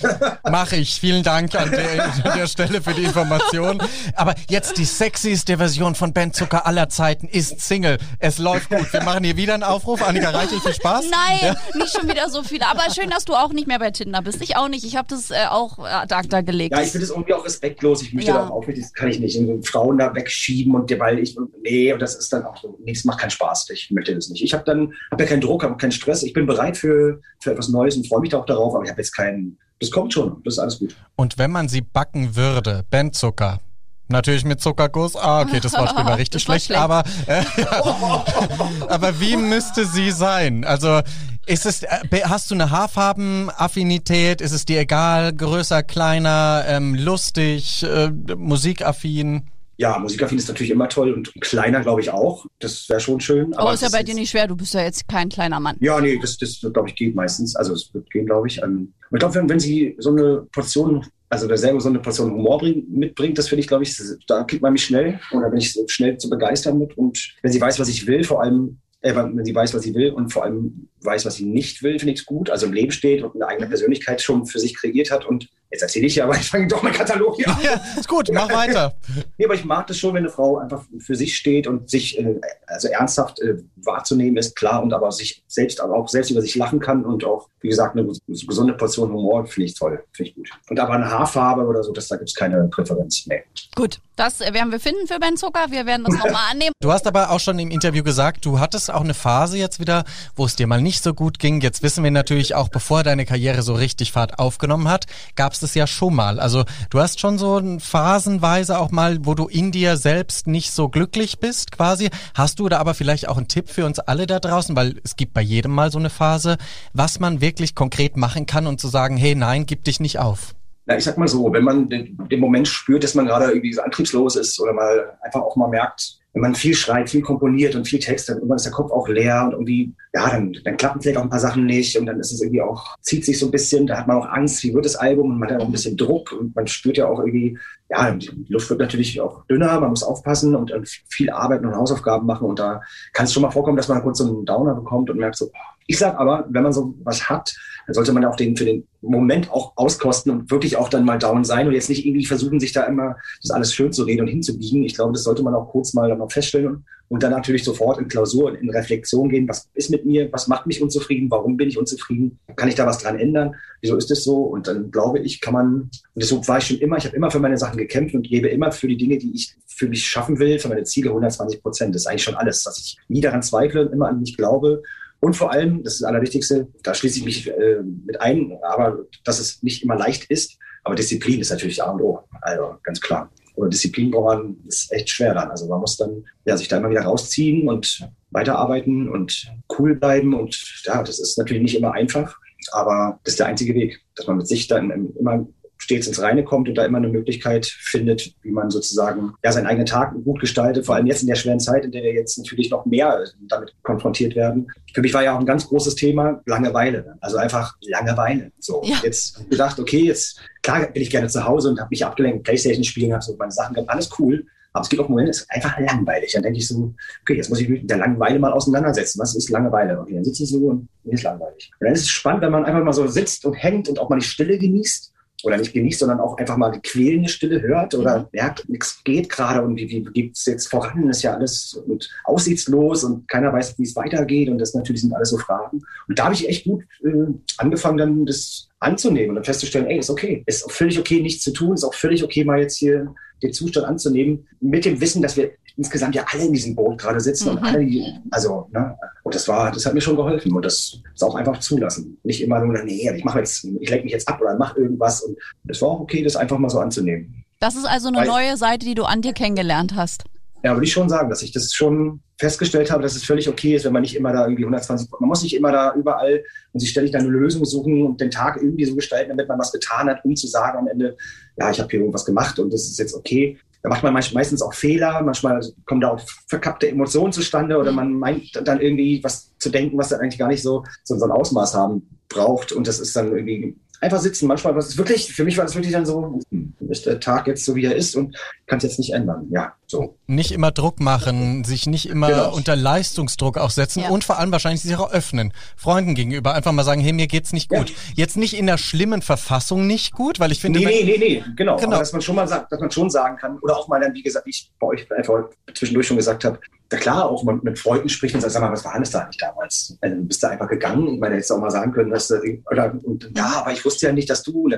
Mache 0.50 0.76
ich. 0.76 1.00
Vielen 1.00 1.24
Dank 1.24 1.54
an 1.56 1.70
der, 1.70 2.04
an 2.04 2.38
der 2.38 2.46
Stelle 2.46 2.80
für 2.80 2.94
die 2.94 3.02
Information. 3.02 3.82
Aber 4.14 4.34
jetzt 4.48 4.78
die 4.78 4.84
sexyste 4.84 5.56
Version 5.56 5.94
von 5.96 6.12
Ben 6.12 6.32
Zucker 6.32 6.66
aller 6.66 6.88
Zeiten 6.88 7.26
ist 7.26 7.60
Single. 7.60 7.98
Es 8.18 8.38
läuft 8.38 8.51
läuft 8.52 8.68
gut. 8.68 8.92
Wir 8.92 9.02
machen 9.02 9.24
hier 9.24 9.36
wieder 9.36 9.54
einen 9.54 9.62
Aufruf. 9.62 10.02
Annika 10.02 10.30
Reichel, 10.30 10.60
viel 10.60 10.74
Spaß. 10.74 11.06
Nein, 11.10 11.38
ja? 11.42 11.78
nicht 11.78 11.96
schon 11.96 12.08
wieder 12.08 12.28
so 12.28 12.42
viele. 12.42 12.66
Aber 12.66 12.82
schön, 12.94 13.10
dass 13.10 13.24
du 13.24 13.34
auch 13.34 13.52
nicht 13.52 13.66
mehr 13.66 13.78
bei 13.78 13.90
Tinder 13.90 14.22
bist. 14.22 14.42
Ich 14.42 14.56
auch 14.56 14.68
nicht. 14.68 14.84
Ich 14.84 14.96
habe 14.96 15.08
das 15.08 15.30
äh, 15.30 15.46
auch 15.48 15.78
ad 15.78 16.14
acta 16.14 16.40
gelegt. 16.40 16.74
Ja, 16.74 16.82
ich 16.82 16.90
finde 16.90 17.06
das 17.06 17.14
irgendwie 17.14 17.34
auch 17.34 17.44
respektlos. 17.44 18.02
Ich 18.02 18.12
möchte 18.12 18.30
ja. 18.30 18.38
da 18.38 18.46
auch 18.46 18.50
aufrichtig, 18.50 18.84
das 18.84 18.92
kann 18.92 19.08
ich 19.08 19.18
nicht. 19.18 19.32
Frauen 19.66 19.98
da 19.98 20.14
wegschieben 20.14 20.74
und 20.74 20.90
weil 20.98 21.18
ich, 21.18 21.36
nee, 21.62 21.92
und 21.92 22.00
das 22.00 22.14
ist 22.14 22.32
dann 22.32 22.44
auch 22.44 22.56
so, 22.56 22.78
nee, 22.84 22.92
das 22.92 23.04
macht 23.04 23.20
keinen 23.20 23.30
Spaß. 23.30 23.70
Ich 23.70 23.90
möchte 23.90 24.14
das 24.14 24.28
nicht. 24.28 24.42
Ich 24.42 24.52
habe 24.52 24.64
dann, 24.64 24.92
habe 25.10 25.22
ja 25.22 25.28
keinen 25.28 25.40
Druck, 25.40 25.62
habe 25.62 25.76
keinen 25.76 25.92
Stress. 25.92 26.22
Ich 26.22 26.32
bin 26.32 26.46
bereit 26.46 26.76
für, 26.76 27.20
für 27.40 27.52
etwas 27.52 27.68
Neues 27.68 27.96
und 27.96 28.06
freue 28.06 28.20
mich 28.20 28.30
da 28.30 28.38
auch 28.38 28.46
darauf, 28.46 28.74
aber 28.74 28.84
ich 28.84 28.90
habe 28.90 29.00
jetzt 29.00 29.12
keinen, 29.12 29.58
das 29.80 29.90
kommt 29.90 30.12
schon. 30.12 30.42
Das 30.44 30.54
ist 30.54 30.58
alles 30.58 30.78
gut. 30.78 30.94
Und 31.16 31.38
wenn 31.38 31.50
man 31.50 31.68
sie 31.68 31.80
backen 31.80 32.36
würde, 32.36 32.84
Ben 32.90 33.12
Zucker, 33.12 33.60
Natürlich 34.08 34.44
mit 34.44 34.60
Zuckerguss. 34.60 35.16
Ah, 35.16 35.42
okay, 35.42 35.60
das 35.60 35.72
Wortspiel 35.72 36.04
war 36.04 36.18
richtig 36.18 36.42
schlecht, 36.42 36.66
schlecht, 36.66 36.80
aber 36.80 37.04
äh, 37.26 37.42
aber 38.88 39.20
wie 39.20 39.36
müsste 39.36 39.86
sie 39.86 40.10
sein? 40.10 40.64
Also 40.64 41.00
ist 41.46 41.66
es, 41.66 41.82
äh, 41.82 42.22
hast 42.24 42.50
du 42.50 42.54
eine 42.54 42.70
Haarfarbenaffinität? 42.70 44.40
Ist 44.40 44.52
es 44.52 44.64
dir 44.64 44.80
egal, 44.80 45.32
größer, 45.32 45.82
kleiner, 45.82 46.64
ähm, 46.66 46.94
lustig, 46.94 47.82
äh, 47.82 48.10
musikaffin? 48.36 49.48
Ja, 49.78 49.98
musikaffin 49.98 50.38
ist 50.38 50.46
natürlich 50.46 50.70
immer 50.70 50.88
toll 50.88 51.12
und 51.12 51.32
kleiner, 51.40 51.80
glaube 51.80 52.00
ich, 52.00 52.10
auch. 52.10 52.46
Das 52.60 52.88
wäre 52.88 53.00
schon 53.00 53.20
schön. 53.20 53.52
Aber, 53.54 53.62
aber 53.62 53.74
ist 53.74 53.82
ja 53.82 53.88
bei 53.90 54.02
dir 54.02 54.14
nicht 54.14 54.30
schwer, 54.30 54.46
du 54.46 54.54
bist 54.54 54.74
ja 54.74 54.82
jetzt 54.82 55.08
kein 55.08 55.28
kleiner 55.28 55.58
Mann. 55.58 55.76
Ja, 55.80 56.00
nee, 56.00 56.18
das, 56.20 56.36
das 56.36 56.60
glaube 56.60 56.88
ich, 56.88 56.94
geht 56.94 57.16
meistens. 57.16 57.56
Also 57.56 57.72
es 57.72 57.92
wird 57.92 58.08
gehen, 58.10 58.26
glaube 58.26 58.46
ich. 58.46 58.62
Ähm, 58.62 58.92
ich 59.10 59.18
glaube, 59.18 59.34
wenn, 59.34 59.48
wenn 59.48 59.58
sie 59.58 59.96
so 59.98 60.10
eine 60.10 60.46
Portion 60.52 61.04
also 61.32 61.48
wer 61.48 61.56
selber 61.56 61.80
so 61.80 61.88
eine 61.88 61.98
Portion 61.98 62.30
Humor 62.30 62.58
bring, 62.58 62.84
mitbringt, 62.90 63.38
das 63.38 63.48
finde 63.48 63.60
ich, 63.60 63.66
glaube 63.66 63.84
ich, 63.84 63.96
da 64.26 64.44
kriegt 64.44 64.60
man 64.60 64.74
mich 64.74 64.84
schnell 64.84 65.18
und 65.30 65.40
da 65.40 65.48
bin 65.48 65.60
ich 65.60 65.74
schnell 65.86 66.18
zu 66.18 66.28
begeistern 66.28 66.78
mit. 66.78 66.98
Und 66.98 67.36
wenn 67.40 67.50
sie 67.50 67.60
weiß, 67.60 67.80
was 67.80 67.88
ich 67.88 68.06
will, 68.06 68.22
vor 68.22 68.42
allem, 68.42 68.80
äh, 69.00 69.14
wenn 69.16 69.42
sie 69.42 69.54
weiß, 69.54 69.72
was 69.72 69.80
sie 69.80 69.94
will 69.94 70.10
und 70.10 70.30
vor 70.30 70.44
allem 70.44 70.90
weiß, 71.00 71.24
was 71.24 71.36
sie 71.36 71.46
nicht 71.46 71.82
will, 71.82 71.98
finde 71.98 72.12
ich 72.12 72.20
es 72.20 72.26
gut. 72.26 72.50
Also 72.50 72.66
im 72.66 72.74
Leben 72.74 72.92
steht 72.92 73.22
und 73.22 73.34
eine 73.34 73.46
eigene 73.46 73.66
Persönlichkeit 73.66 74.20
schon 74.20 74.44
für 74.44 74.58
sich 74.58 74.76
kreiert 74.76 75.10
hat 75.10 75.24
und 75.24 75.48
Jetzt 75.72 75.82
erzähle 75.82 76.06
ich 76.06 76.16
ja, 76.16 76.24
aber 76.24 76.36
ich 76.36 76.50
fange 76.50 76.66
doch 76.66 76.82
mal 76.82 76.92
Katalog 76.92 77.36
hier 77.36 77.48
an. 77.48 77.56
Ja, 77.62 77.80
ist 77.98 78.06
gut, 78.06 78.28
mach 78.30 78.52
weiter. 78.52 78.94
nee, 79.38 79.46
aber 79.46 79.54
ich 79.54 79.64
mag 79.64 79.86
das 79.86 79.96
schon, 79.96 80.12
wenn 80.12 80.24
eine 80.24 80.28
Frau 80.28 80.58
einfach 80.58 80.84
für 80.98 81.14
sich 81.14 81.34
steht 81.34 81.66
und 81.66 81.88
sich 81.88 82.18
äh, 82.18 82.38
also 82.66 82.88
ernsthaft 82.88 83.40
äh, 83.40 83.56
wahrzunehmen 83.76 84.36
ist, 84.36 84.54
klar, 84.54 84.82
und 84.82 84.92
aber 84.92 85.10
sich 85.12 85.42
selbst, 85.48 85.80
aber 85.80 85.96
auch 85.96 86.08
selbst 86.08 86.30
über 86.30 86.42
sich 86.42 86.54
lachen 86.56 86.78
kann 86.78 87.06
und 87.06 87.24
auch, 87.24 87.48
wie 87.62 87.68
gesagt, 87.68 87.96
eine 87.96 88.06
gesunde 88.28 88.74
Portion 88.74 89.10
Humor 89.12 89.46
finde 89.46 89.66
ich 89.66 89.74
toll, 89.74 90.04
finde 90.12 90.30
ich 90.30 90.36
gut. 90.36 90.50
Und 90.68 90.78
aber 90.78 90.92
eine 90.92 91.10
Haarfarbe 91.10 91.64
oder 91.64 91.82
so, 91.82 91.92
das, 91.92 92.08
da 92.08 92.16
gibt 92.16 92.28
es 92.28 92.34
keine 92.34 92.68
Präferenz. 92.68 93.24
Nee. 93.26 93.42
Gut, 93.74 93.98
das 94.16 94.40
werden 94.40 94.70
wir 94.70 94.78
finden 94.78 95.06
für 95.06 95.18
Ben 95.18 95.38
Zucker. 95.38 95.70
Wir 95.70 95.86
werden 95.86 96.04
das 96.04 96.14
nochmal 96.14 96.50
annehmen. 96.50 96.72
Du 96.80 96.92
hast 96.92 97.06
aber 97.06 97.30
auch 97.30 97.40
schon 97.40 97.58
im 97.58 97.70
Interview 97.70 98.02
gesagt, 98.02 98.44
du 98.44 98.60
hattest 98.60 98.92
auch 98.92 99.00
eine 99.00 99.14
Phase 99.14 99.56
jetzt 99.56 99.80
wieder, 99.80 100.04
wo 100.36 100.44
es 100.44 100.54
dir 100.54 100.66
mal 100.66 100.82
nicht 100.82 101.02
so 101.02 101.14
gut 101.14 101.38
ging. 101.38 101.62
Jetzt 101.62 101.82
wissen 101.82 102.04
wir 102.04 102.10
natürlich 102.10 102.54
auch, 102.54 102.68
bevor 102.68 103.04
deine 103.04 103.24
Karriere 103.24 103.62
so 103.62 103.72
richtig 103.72 104.12
Fahrt 104.12 104.38
aufgenommen 104.38 104.88
hat, 104.88 105.06
gab 105.34 105.54
es 105.54 105.61
das 105.62 105.74
ja 105.74 105.86
schon 105.86 106.14
mal. 106.14 106.40
Also 106.40 106.64
du 106.90 107.00
hast 107.00 107.20
schon 107.20 107.38
so 107.38 107.60
phasenweise 107.78 108.78
auch 108.78 108.90
mal, 108.90 109.18
wo 109.24 109.34
du 109.34 109.48
in 109.48 109.72
dir 109.72 109.96
selbst 109.96 110.46
nicht 110.46 110.72
so 110.72 110.88
glücklich 110.88 111.38
bist 111.38 111.72
quasi. 111.72 112.10
Hast 112.34 112.58
du 112.58 112.68
da 112.68 112.78
aber 112.78 112.94
vielleicht 112.94 113.28
auch 113.28 113.36
einen 113.36 113.48
Tipp 113.48 113.68
für 113.68 113.86
uns 113.86 113.98
alle 113.98 114.26
da 114.26 114.40
draußen, 114.40 114.76
weil 114.76 115.00
es 115.04 115.16
gibt 115.16 115.34
bei 115.34 115.42
jedem 115.42 115.72
mal 115.72 115.90
so 115.90 115.98
eine 115.98 116.10
Phase, 116.10 116.58
was 116.92 117.20
man 117.20 117.40
wirklich 117.40 117.74
konkret 117.74 118.16
machen 118.16 118.46
kann 118.46 118.66
und 118.66 118.80
zu 118.80 118.88
sagen, 118.88 119.16
hey, 119.16 119.34
nein, 119.34 119.66
gib 119.66 119.84
dich 119.84 120.00
nicht 120.00 120.18
auf. 120.18 120.54
Na, 120.86 120.96
ich 120.96 121.04
sag 121.04 121.16
mal 121.16 121.28
so, 121.28 121.52
wenn 121.52 121.62
man 121.62 121.88
den, 121.88 122.18
den 122.28 122.40
Moment 122.40 122.66
spürt, 122.66 123.04
dass 123.04 123.14
man 123.14 123.26
gerade 123.26 123.46
irgendwie 123.46 123.72
so 123.72 123.82
antriebslos 123.82 124.36
ist 124.36 124.58
oder 124.60 124.72
mal 124.72 125.16
einfach 125.22 125.40
auch 125.40 125.54
mal 125.56 125.68
merkt, 125.68 126.18
wenn 126.32 126.42
man 126.42 126.54
viel 126.54 126.74
schreibt, 126.74 127.10
viel 127.10 127.20
komponiert 127.20 127.74
und 127.74 127.86
viel 127.86 127.98
Text, 127.98 128.28
dann 128.28 128.36
irgendwann 128.36 128.56
ist 128.56 128.64
der 128.64 128.72
Kopf 128.72 128.90
auch 128.90 129.06
leer 129.08 129.44
und 129.44 129.52
irgendwie, 129.52 129.92
ja, 130.14 130.30
dann, 130.30 130.56
dann 130.64 130.76
klappen 130.78 131.00
vielleicht 131.00 131.18
auch 131.18 131.22
ein 131.22 131.30
paar 131.30 131.38
Sachen 131.38 131.66
nicht 131.66 131.98
und 131.98 132.06
dann 132.06 132.18
ist 132.20 132.32
es 132.32 132.40
irgendwie 132.40 132.62
auch, 132.62 132.96
zieht 133.00 133.24
sich 133.24 133.38
so 133.38 133.46
ein 133.46 133.50
bisschen, 133.50 133.86
da 133.86 133.98
hat 133.98 134.06
man 134.06 134.16
auch 134.16 134.28
Angst, 134.28 134.62
wie 134.62 134.72
wird 134.72 134.86
das 134.86 134.96
Album 134.96 135.30
und 135.30 135.38
man 135.38 135.50
hat 135.50 135.60
auch 135.60 135.66
ein 135.66 135.72
bisschen 135.72 135.96
Druck 135.96 136.32
und 136.32 136.56
man 136.56 136.66
spürt 136.66 136.96
ja 136.96 137.06
auch 137.06 137.18
irgendwie, 137.18 137.58
ja, 137.90 138.10
die 138.12 138.46
Luft 138.48 138.70
wird 138.70 138.80
natürlich 138.80 139.20
auch 139.20 139.44
dünner, 139.44 139.78
man 139.78 139.90
muss 139.90 140.02
aufpassen 140.02 140.54
und, 140.54 140.72
viel 141.10 141.30
arbeiten 141.30 141.66
und 141.66 141.76
Hausaufgaben 141.76 142.26
machen 142.26 142.48
und 142.48 142.58
da 142.58 142.80
kann 143.12 143.26
es 143.26 143.32
schon 143.34 143.42
mal 143.42 143.50
vorkommen, 143.50 143.76
dass 143.76 143.88
man 143.88 144.02
kurz 144.02 144.18
so 144.18 144.26
einen 144.26 144.46
Downer 144.46 144.74
bekommt 144.74 145.10
und 145.10 145.18
merkt 145.18 145.36
so, 145.36 145.50
ich 145.86 145.98
sag 145.98 146.18
aber, 146.18 146.46
wenn 146.48 146.62
man 146.62 146.72
so 146.72 146.94
was 147.04 147.28
hat, 147.28 147.54
dann 147.86 147.94
sollte 147.94 148.12
man 148.12 148.24
auch 148.24 148.36
den 148.36 148.56
für 148.56 148.64
den 148.64 148.86
Moment 149.00 149.50
auch 149.50 149.72
auskosten 149.76 150.30
und 150.30 150.50
wirklich 150.50 150.76
auch 150.76 150.88
dann 150.88 151.04
mal 151.04 151.18
down 151.18 151.44
sein 151.44 151.66
und 151.66 151.74
jetzt 151.74 151.88
nicht 151.88 152.06
irgendwie 152.06 152.24
versuchen, 152.24 152.60
sich 152.60 152.72
da 152.72 152.84
immer 152.84 153.16
das 153.40 153.50
alles 153.50 153.74
schön 153.74 153.92
zu 153.92 154.04
reden 154.04 154.22
und 154.22 154.28
hinzubiegen. 154.28 154.84
Ich 154.84 154.94
glaube, 154.94 155.12
das 155.12 155.24
sollte 155.24 155.42
man 155.42 155.54
auch 155.54 155.68
kurz 155.68 155.92
mal 155.92 156.08
dann 156.08 156.18
noch 156.18 156.30
feststellen 156.30 156.84
und 157.08 157.22
dann 157.22 157.32
natürlich 157.32 157.64
sofort 157.64 157.98
in 157.98 158.08
Klausur 158.08 158.46
und 158.46 158.54
in 158.54 158.70
Reflexion 158.70 159.28
gehen. 159.28 159.46
Was 159.48 159.68
ist 159.74 159.90
mit 159.90 160.06
mir? 160.06 160.32
Was 160.32 160.48
macht 160.48 160.66
mich 160.66 160.80
unzufrieden? 160.80 161.30
Warum 161.30 161.56
bin 161.56 161.68
ich 161.68 161.76
unzufrieden? 161.76 162.38
Kann 162.56 162.68
ich 162.68 162.74
da 162.74 162.86
was 162.86 162.98
dran 162.98 163.18
ändern? 163.18 163.54
Wieso 163.82 163.96
ist 163.96 164.10
es 164.10 164.24
so? 164.24 164.36
Und 164.44 164.66
dann 164.66 164.90
glaube 164.90 165.18
ich, 165.18 165.40
kann 165.40 165.52
man, 165.52 165.66
und 165.74 165.90
deshalb 166.14 166.48
war 166.48 166.58
ich 166.58 166.68
schon 166.68 166.78
immer, 166.78 166.96
ich 166.96 167.04
habe 167.04 167.16
immer 167.16 167.30
für 167.30 167.40
meine 167.40 167.58
Sachen 167.58 167.76
gekämpft 167.76 168.14
und 168.14 168.22
gebe 168.22 168.48
immer 168.48 168.72
für 168.72 168.88
die 168.88 168.96
Dinge, 168.96 169.18
die 169.18 169.34
ich 169.34 169.54
für 169.66 169.88
mich 169.88 170.06
schaffen 170.06 170.38
will, 170.38 170.58
für 170.58 170.68
meine 170.68 170.84
Ziele 170.84 171.10
120 171.10 171.60
Prozent. 171.60 171.94
Das 171.94 172.02
ist 172.02 172.06
eigentlich 172.06 172.22
schon 172.22 172.34
alles, 172.34 172.62
dass 172.62 172.78
ich 172.78 172.96
nie 173.08 173.20
daran 173.20 173.42
zweifle 173.42 173.84
und 173.84 173.92
immer 173.92 174.08
an 174.08 174.20
mich 174.20 174.36
glaube 174.36 174.82
und 175.22 175.34
vor 175.34 175.52
allem, 175.52 175.84
das 175.84 175.94
ist 175.94 176.02
das 176.02 176.08
Allerwichtigste, 176.08 176.66
da 176.82 176.94
schließe 176.94 177.20
ich 177.20 177.24
mich 177.24 177.48
äh, 177.48 177.80
mit 177.80 178.20
ein, 178.20 178.58
aber 178.60 179.06
dass 179.24 179.38
es 179.38 179.62
nicht 179.62 179.84
immer 179.84 179.94
leicht 179.94 180.24
ist. 180.24 180.58
Aber 180.82 180.96
Disziplin 180.96 181.40
ist 181.40 181.50
natürlich 181.50 181.80
A 181.80 181.92
und 181.92 182.02
O. 182.02 182.24
Also 182.40 182.74
ganz 182.82 183.00
klar. 183.00 183.30
Oder 183.54 183.70
Disziplin 183.70 184.10
braucht 184.10 184.36
man, 184.36 184.56
ist 184.66 184.92
echt 184.92 185.10
schwer 185.10 185.32
dann. 185.32 185.48
Also 185.48 185.68
man 185.68 185.78
muss 185.78 185.96
dann 185.96 186.24
ja, 186.44 186.56
sich 186.56 186.66
da 186.66 186.78
immer 186.78 186.90
wieder 186.90 187.02
rausziehen 187.02 187.68
und 187.68 188.04
weiterarbeiten 188.32 189.08
und 189.08 189.48
cool 189.78 189.94
bleiben. 189.94 190.34
Und 190.34 190.60
ja, 190.86 191.04
das 191.04 191.20
ist 191.20 191.38
natürlich 191.38 191.62
nicht 191.62 191.76
immer 191.76 191.92
einfach, 191.92 192.36
aber 192.72 193.20
das 193.22 193.34
ist 193.34 193.38
der 193.38 193.46
einzige 193.46 193.74
Weg, 193.74 194.00
dass 194.16 194.26
man 194.26 194.38
mit 194.38 194.48
sich 194.48 194.66
dann 194.66 195.14
immer 195.20 195.46
stets 195.82 196.06
ins 196.06 196.22
Reine 196.22 196.44
kommt 196.44 196.68
und 196.68 196.76
da 196.76 196.84
immer 196.84 196.98
eine 196.98 197.08
Möglichkeit 197.08 197.66
findet, 197.66 198.34
wie 198.42 198.52
man 198.52 198.70
sozusagen 198.70 199.34
ja, 199.42 199.50
seinen 199.50 199.66
eigenen 199.66 199.86
Tag 199.86 200.14
gut 200.22 200.40
gestaltet, 200.40 200.86
vor 200.86 200.94
allem 200.94 201.06
jetzt 201.06 201.22
in 201.22 201.28
der 201.28 201.34
schweren 201.34 201.58
Zeit, 201.58 201.84
in 201.84 201.90
der 201.90 202.04
wir 202.04 202.12
jetzt 202.14 202.38
natürlich 202.38 202.70
noch 202.70 202.86
mehr 202.86 203.24
damit 203.48 203.74
konfrontiert 203.82 204.36
werden. 204.36 204.70
Für 204.94 205.00
mich 205.00 205.12
war 205.12 205.24
ja 205.24 205.34
auch 205.34 205.40
ein 205.40 205.46
ganz 205.46 205.66
großes 205.66 205.96
Thema 205.96 206.40
Langeweile. 206.46 207.16
Also 207.20 207.36
einfach 207.36 207.74
Langeweile. 207.80 208.52
So, 208.60 208.80
ja. 208.84 209.00
jetzt 209.02 209.50
gedacht, 209.50 209.80
okay, 209.80 210.04
jetzt 210.04 210.40
klar 210.62 210.86
bin 210.86 211.02
ich 211.02 211.10
gerne 211.10 211.26
zu 211.26 211.44
Hause 211.44 211.70
und 211.70 211.80
habe 211.80 211.88
mich 211.90 212.06
abgelenkt, 212.06 212.44
Playstation 212.44 212.84
spielen, 212.84 213.12
habe 213.12 213.24
so 213.24 213.34
meine 213.36 213.50
Sachen 213.50 213.74
gehabt, 213.74 213.90
alles 213.90 214.08
cool. 214.20 214.46
Aber 214.72 214.84
es 214.84 214.88
gibt 214.88 215.02
auch 215.02 215.08
Momente, 215.08 215.32
es 215.32 215.40
ist 215.40 215.50
einfach 215.50 215.78
langweilig. 215.80 216.32
Dann 216.32 216.44
denke 216.44 216.58
ich 216.58 216.68
so, 216.68 216.94
okay, 217.22 217.34
jetzt 217.34 217.50
muss 217.50 217.60
ich 217.60 217.68
mich 217.68 217.82
mit 217.82 217.90
der 217.90 217.98
Langeweile 217.98 218.38
mal 218.38 218.52
auseinandersetzen. 218.52 219.18
Was 219.18 219.34
ist 219.34 219.50
Langeweile? 219.50 219.98
Okay, 219.98 220.14
dann 220.14 220.24
sitze 220.24 220.44
ich 220.44 220.50
so 220.50 220.58
und 220.58 220.88
mir 221.02 221.14
ist 221.14 221.24
langweilig. 221.24 221.72
Und 221.80 221.86
dann 221.86 221.92
ist 221.92 222.02
es 222.02 222.08
spannend, 222.08 222.42
wenn 222.42 222.52
man 222.52 222.64
einfach 222.64 222.84
mal 222.84 222.92
so 222.92 223.06
sitzt 223.08 223.44
und 223.44 223.54
hängt 223.54 223.88
und 223.88 223.98
auch 223.98 224.08
mal 224.08 224.20
die 224.20 224.24
Stille 224.24 224.56
genießt 224.58 225.11
oder 225.44 225.56
nicht 225.56 225.72
genießt, 225.72 226.00
sondern 226.00 226.20
auch 226.20 226.36
einfach 226.38 226.56
mal 226.56 226.70
die 226.70 226.80
quälende 226.80 227.28
Stille 227.28 227.60
hört 227.62 227.94
oder 227.94 228.20
mhm. 228.20 228.26
merkt, 228.32 228.68
nichts 228.68 229.02
geht 229.04 229.28
gerade 229.28 229.62
und 229.62 229.76
wie, 229.76 229.88
wie 229.88 230.02
geht 230.02 230.36
es 230.36 230.46
jetzt 230.46 230.68
voran, 230.68 231.08
ist 231.08 231.22
ja 231.22 231.34
alles 231.34 231.80
und 231.86 232.08
aussichtslos 232.24 233.04
und 233.04 233.28
keiner 233.28 233.52
weiß, 233.52 233.78
wie 233.78 233.84
es 233.84 233.96
weitergeht 233.96 234.48
und 234.48 234.58
das 234.58 234.74
natürlich 234.74 235.02
sind 235.02 235.14
alles 235.14 235.30
so 235.30 235.38
Fragen. 235.38 235.82
Und 236.08 236.18
da 236.18 236.24
habe 236.24 236.34
ich 236.34 236.48
echt 236.48 236.64
gut 236.64 236.84
äh, 237.04 237.32
angefangen, 237.58 237.98
dann 237.98 238.26
das 238.26 238.68
anzunehmen 238.80 239.36
und 239.36 239.44
festzustellen, 239.44 239.86
ey, 239.86 239.98
ist 239.98 240.10
okay, 240.10 240.42
ist 240.46 240.64
auch 240.64 240.70
völlig 240.70 240.98
okay, 240.98 241.20
nichts 241.20 241.44
zu 241.44 241.52
tun, 241.52 241.74
ist 241.74 241.84
auch 241.84 241.94
völlig 241.94 242.24
okay, 242.24 242.44
mal 242.44 242.60
jetzt 242.60 242.78
hier 242.78 243.14
den 243.42 243.52
Zustand 243.52 243.86
anzunehmen, 243.86 244.46
mit 244.60 244.84
dem 244.84 245.00
Wissen, 245.00 245.22
dass 245.22 245.36
wir 245.36 245.50
insgesamt 245.76 246.14
ja 246.14 246.24
alle 246.32 246.44
in 246.44 246.52
diesem 246.52 246.74
Boot 246.74 246.98
gerade 246.98 247.20
sitzen 247.20 247.50
mhm. 247.50 247.56
und 247.56 247.64
alle, 247.64 247.84
die, 247.84 248.04
also, 248.30 248.68
ne, 248.72 248.96
und 249.22 249.34
das 249.34 249.48
war, 249.48 249.72
das 249.72 249.86
hat 249.86 249.94
mir 249.94 250.00
schon 250.00 250.16
geholfen 250.16 250.52
und 250.52 250.64
das 250.64 251.00
ist 251.14 251.22
auch 251.22 251.34
einfach 251.34 251.58
zulassen. 251.60 252.18
Nicht 252.24 252.42
immer 252.42 252.60
nur, 252.60 252.82
nee, 252.82 253.10
ich 253.10 253.24
mache 253.24 253.38
jetzt, 253.38 253.64
ich 253.64 253.90
lenke 253.90 254.04
mich 254.04 254.12
jetzt 254.12 254.28
ab 254.28 254.40
oder 254.40 254.56
mache 254.56 254.80
irgendwas 254.80 255.22
und 255.22 255.36
es 255.68 255.80
war 255.80 255.90
auch 255.90 256.00
okay, 256.00 256.22
das 256.22 256.36
einfach 256.36 256.58
mal 256.58 256.68
so 256.68 256.78
anzunehmen. 256.78 257.44
Das 257.58 257.76
ist 257.76 257.84
also 257.84 258.08
eine 258.08 258.18
Weil, 258.18 258.26
neue 258.26 258.56
Seite, 258.56 258.84
die 258.84 258.94
du 258.94 259.04
an 259.04 259.22
dir 259.22 259.32
kennengelernt 259.32 259.94
hast. 259.94 260.24
Ja, 260.64 260.74
würde 260.74 260.84
ich 260.84 260.92
schon 260.92 261.08
sagen, 261.08 261.28
dass 261.28 261.42
ich 261.42 261.50
das 261.50 261.72
schon 261.72 262.20
festgestellt 262.38 262.90
habe, 262.90 263.02
dass 263.02 263.16
es 263.16 263.24
völlig 263.24 263.48
okay 263.48 263.74
ist, 263.74 263.84
wenn 263.84 263.92
man 263.92 264.02
nicht 264.02 264.14
immer 264.14 264.32
da 264.32 264.44
irgendwie 264.44 264.62
120, 264.62 265.10
man 265.18 265.28
muss 265.28 265.42
nicht 265.42 265.56
immer 265.56 265.72
da 265.72 265.94
überall 265.94 266.44
und 266.72 266.80
sich 266.80 266.90
ständig 266.90 267.16
eine 267.16 267.28
Lösung 267.28 267.64
suchen 267.64 268.02
und 268.06 268.20
den 268.20 268.30
Tag 268.30 268.56
irgendwie 268.56 268.84
so 268.84 268.94
gestalten, 268.94 269.30
damit 269.30 269.48
man 269.48 269.58
was 269.58 269.72
getan 269.72 270.08
hat, 270.08 270.24
um 270.24 270.36
zu 270.36 270.46
sagen 270.46 270.78
am 270.78 270.86
Ende, 270.86 271.16
ja, 271.56 271.70
ich 271.70 271.80
habe 271.80 271.90
hier 271.90 272.00
irgendwas 272.00 272.24
gemacht 272.24 272.58
und 272.60 272.72
das 272.72 272.82
ist 272.82 272.98
jetzt 272.98 273.14
okay. 273.14 273.58
Da 273.82 273.88
macht 273.88 274.04
man 274.04 274.12
meistens 274.12 274.62
auch 274.62 274.74
Fehler, 274.74 275.20
manchmal 275.22 275.60
kommen 275.86 276.00
da 276.00 276.10
auch 276.10 276.20
verkappte 276.46 276.88
Emotionen 276.88 277.32
zustande 277.32 277.76
oder 277.76 277.90
man 277.90 278.12
meint 278.14 278.60
dann 278.64 278.80
irgendwie 278.80 279.20
was 279.24 279.56
zu 279.58 279.70
denken, 279.70 279.98
was 279.98 280.10
dann 280.10 280.20
eigentlich 280.20 280.38
gar 280.38 280.48
nicht 280.48 280.62
so, 280.62 280.84
so 281.02 281.16
ein 281.16 281.30
Ausmaß 281.32 281.74
haben 281.74 282.08
braucht 282.28 282.70
und 282.70 282.86
das 282.86 283.00
ist 283.00 283.16
dann 283.16 283.32
irgendwie 283.32 283.76
einfach 284.02 284.20
sitzen. 284.20 284.46
Manchmal 284.48 284.74
war 284.74 284.80
es 284.80 284.98
wirklich, 284.98 285.32
für 285.32 285.44
mich 285.44 285.56
war 285.56 285.64
es 285.64 285.74
wirklich 285.74 285.92
dann 285.92 286.04
so, 286.04 286.40
hm, 286.50 286.74
ist 286.88 287.06
der 287.06 287.20
Tag 287.20 287.46
jetzt 287.46 287.64
so, 287.64 287.74
wie 287.76 287.84
er 287.84 287.94
ist 287.94 288.16
und 288.16 288.36
kann 288.66 288.78
es 288.78 288.82
jetzt 288.82 288.98
nicht 288.98 289.12
ändern. 289.12 289.46
Ja, 289.50 289.74
so. 289.86 290.16
Nicht 290.26 290.50
immer 290.50 290.72
Druck 290.72 291.00
machen, 291.00 291.64
sich 291.64 291.86
nicht 291.86 292.08
immer 292.08 292.28
genau. 292.28 292.54
unter 292.54 292.74
Leistungsdruck 292.74 293.58
auch 293.58 293.70
setzen 293.70 294.00
ja. 294.00 294.10
und 294.10 294.24
vor 294.24 294.38
allem 294.38 294.50
wahrscheinlich 294.50 294.82
sich 294.82 294.96
auch 294.96 295.12
öffnen. 295.12 295.52
Freunden 295.76 296.14
gegenüber 296.14 296.54
einfach 296.54 296.72
mal 296.72 296.82
sagen, 296.82 297.00
hey, 297.00 297.12
mir 297.12 297.28
geht's 297.28 297.52
nicht 297.52 297.68
gut. 297.68 297.90
Ja. 297.90 297.96
Jetzt 298.16 298.36
nicht 298.36 298.58
in 298.58 298.66
der 298.66 298.78
schlimmen 298.78 299.22
Verfassung 299.22 299.86
nicht 299.86 300.12
gut, 300.12 300.40
weil 300.40 300.50
ich 300.50 300.60
finde. 300.60 300.80
Nee, 300.80 300.86
nee, 300.86 301.04
nee, 301.04 301.18
nee, 301.18 301.44
genau. 301.56 301.76
genau. 301.76 301.92
Aber 301.92 301.98
dass 301.98 302.12
man 302.12 302.22
schon 302.22 302.36
mal 302.36 302.48
sagt, 302.48 302.72
dass 302.72 302.80
man 302.80 302.90
schon 302.90 303.08
sagen 303.08 303.36
kann, 303.36 303.58
oder 303.60 303.76
auch 303.76 303.86
mal 303.88 304.00
dann, 304.00 304.14
wie 304.14 304.22
gesagt, 304.22 304.46
wie 304.46 304.50
ich 304.50 304.70
bei 304.80 304.88
euch 304.88 305.10
einfach 305.12 305.44
zwischendurch 305.74 306.08
schon 306.08 306.16
gesagt 306.16 306.44
habe, 306.44 306.58
ja 306.92 306.98
klar, 306.98 307.28
auch 307.28 307.44
mit 307.44 307.78
Freunden 307.78 308.08
spricht 308.08 308.34
und 308.34 308.40
sagt, 308.40 308.52
sag 308.52 308.60
mal, 308.60 308.72
was 308.72 308.84
war 308.84 308.92
denn 308.92 309.02
das 309.02 309.10
da 309.10 309.20
eigentlich 309.20 309.38
damals? 309.38 309.96
Also, 310.00 310.16
du 310.16 310.22
bist 310.24 310.42
da 310.42 310.48
einfach 310.48 310.68
gegangen. 310.68 311.14
Ich 311.14 311.20
meine, 311.20 311.34
hättest 311.34 311.50
du 311.50 311.54
auch 311.54 311.60
mal 311.60 311.70
sagen 311.70 311.92
können, 311.92 312.10
dass 312.10 312.28
du, 312.28 312.40
oder, 312.70 312.94
und, 313.02 313.30
ja, 313.36 313.60
aber 313.60 313.72
ich 313.72 313.84
wusste 313.84 314.06
ja 314.06 314.12
nicht, 314.12 314.30
dass 314.30 314.42
du, 314.42 314.70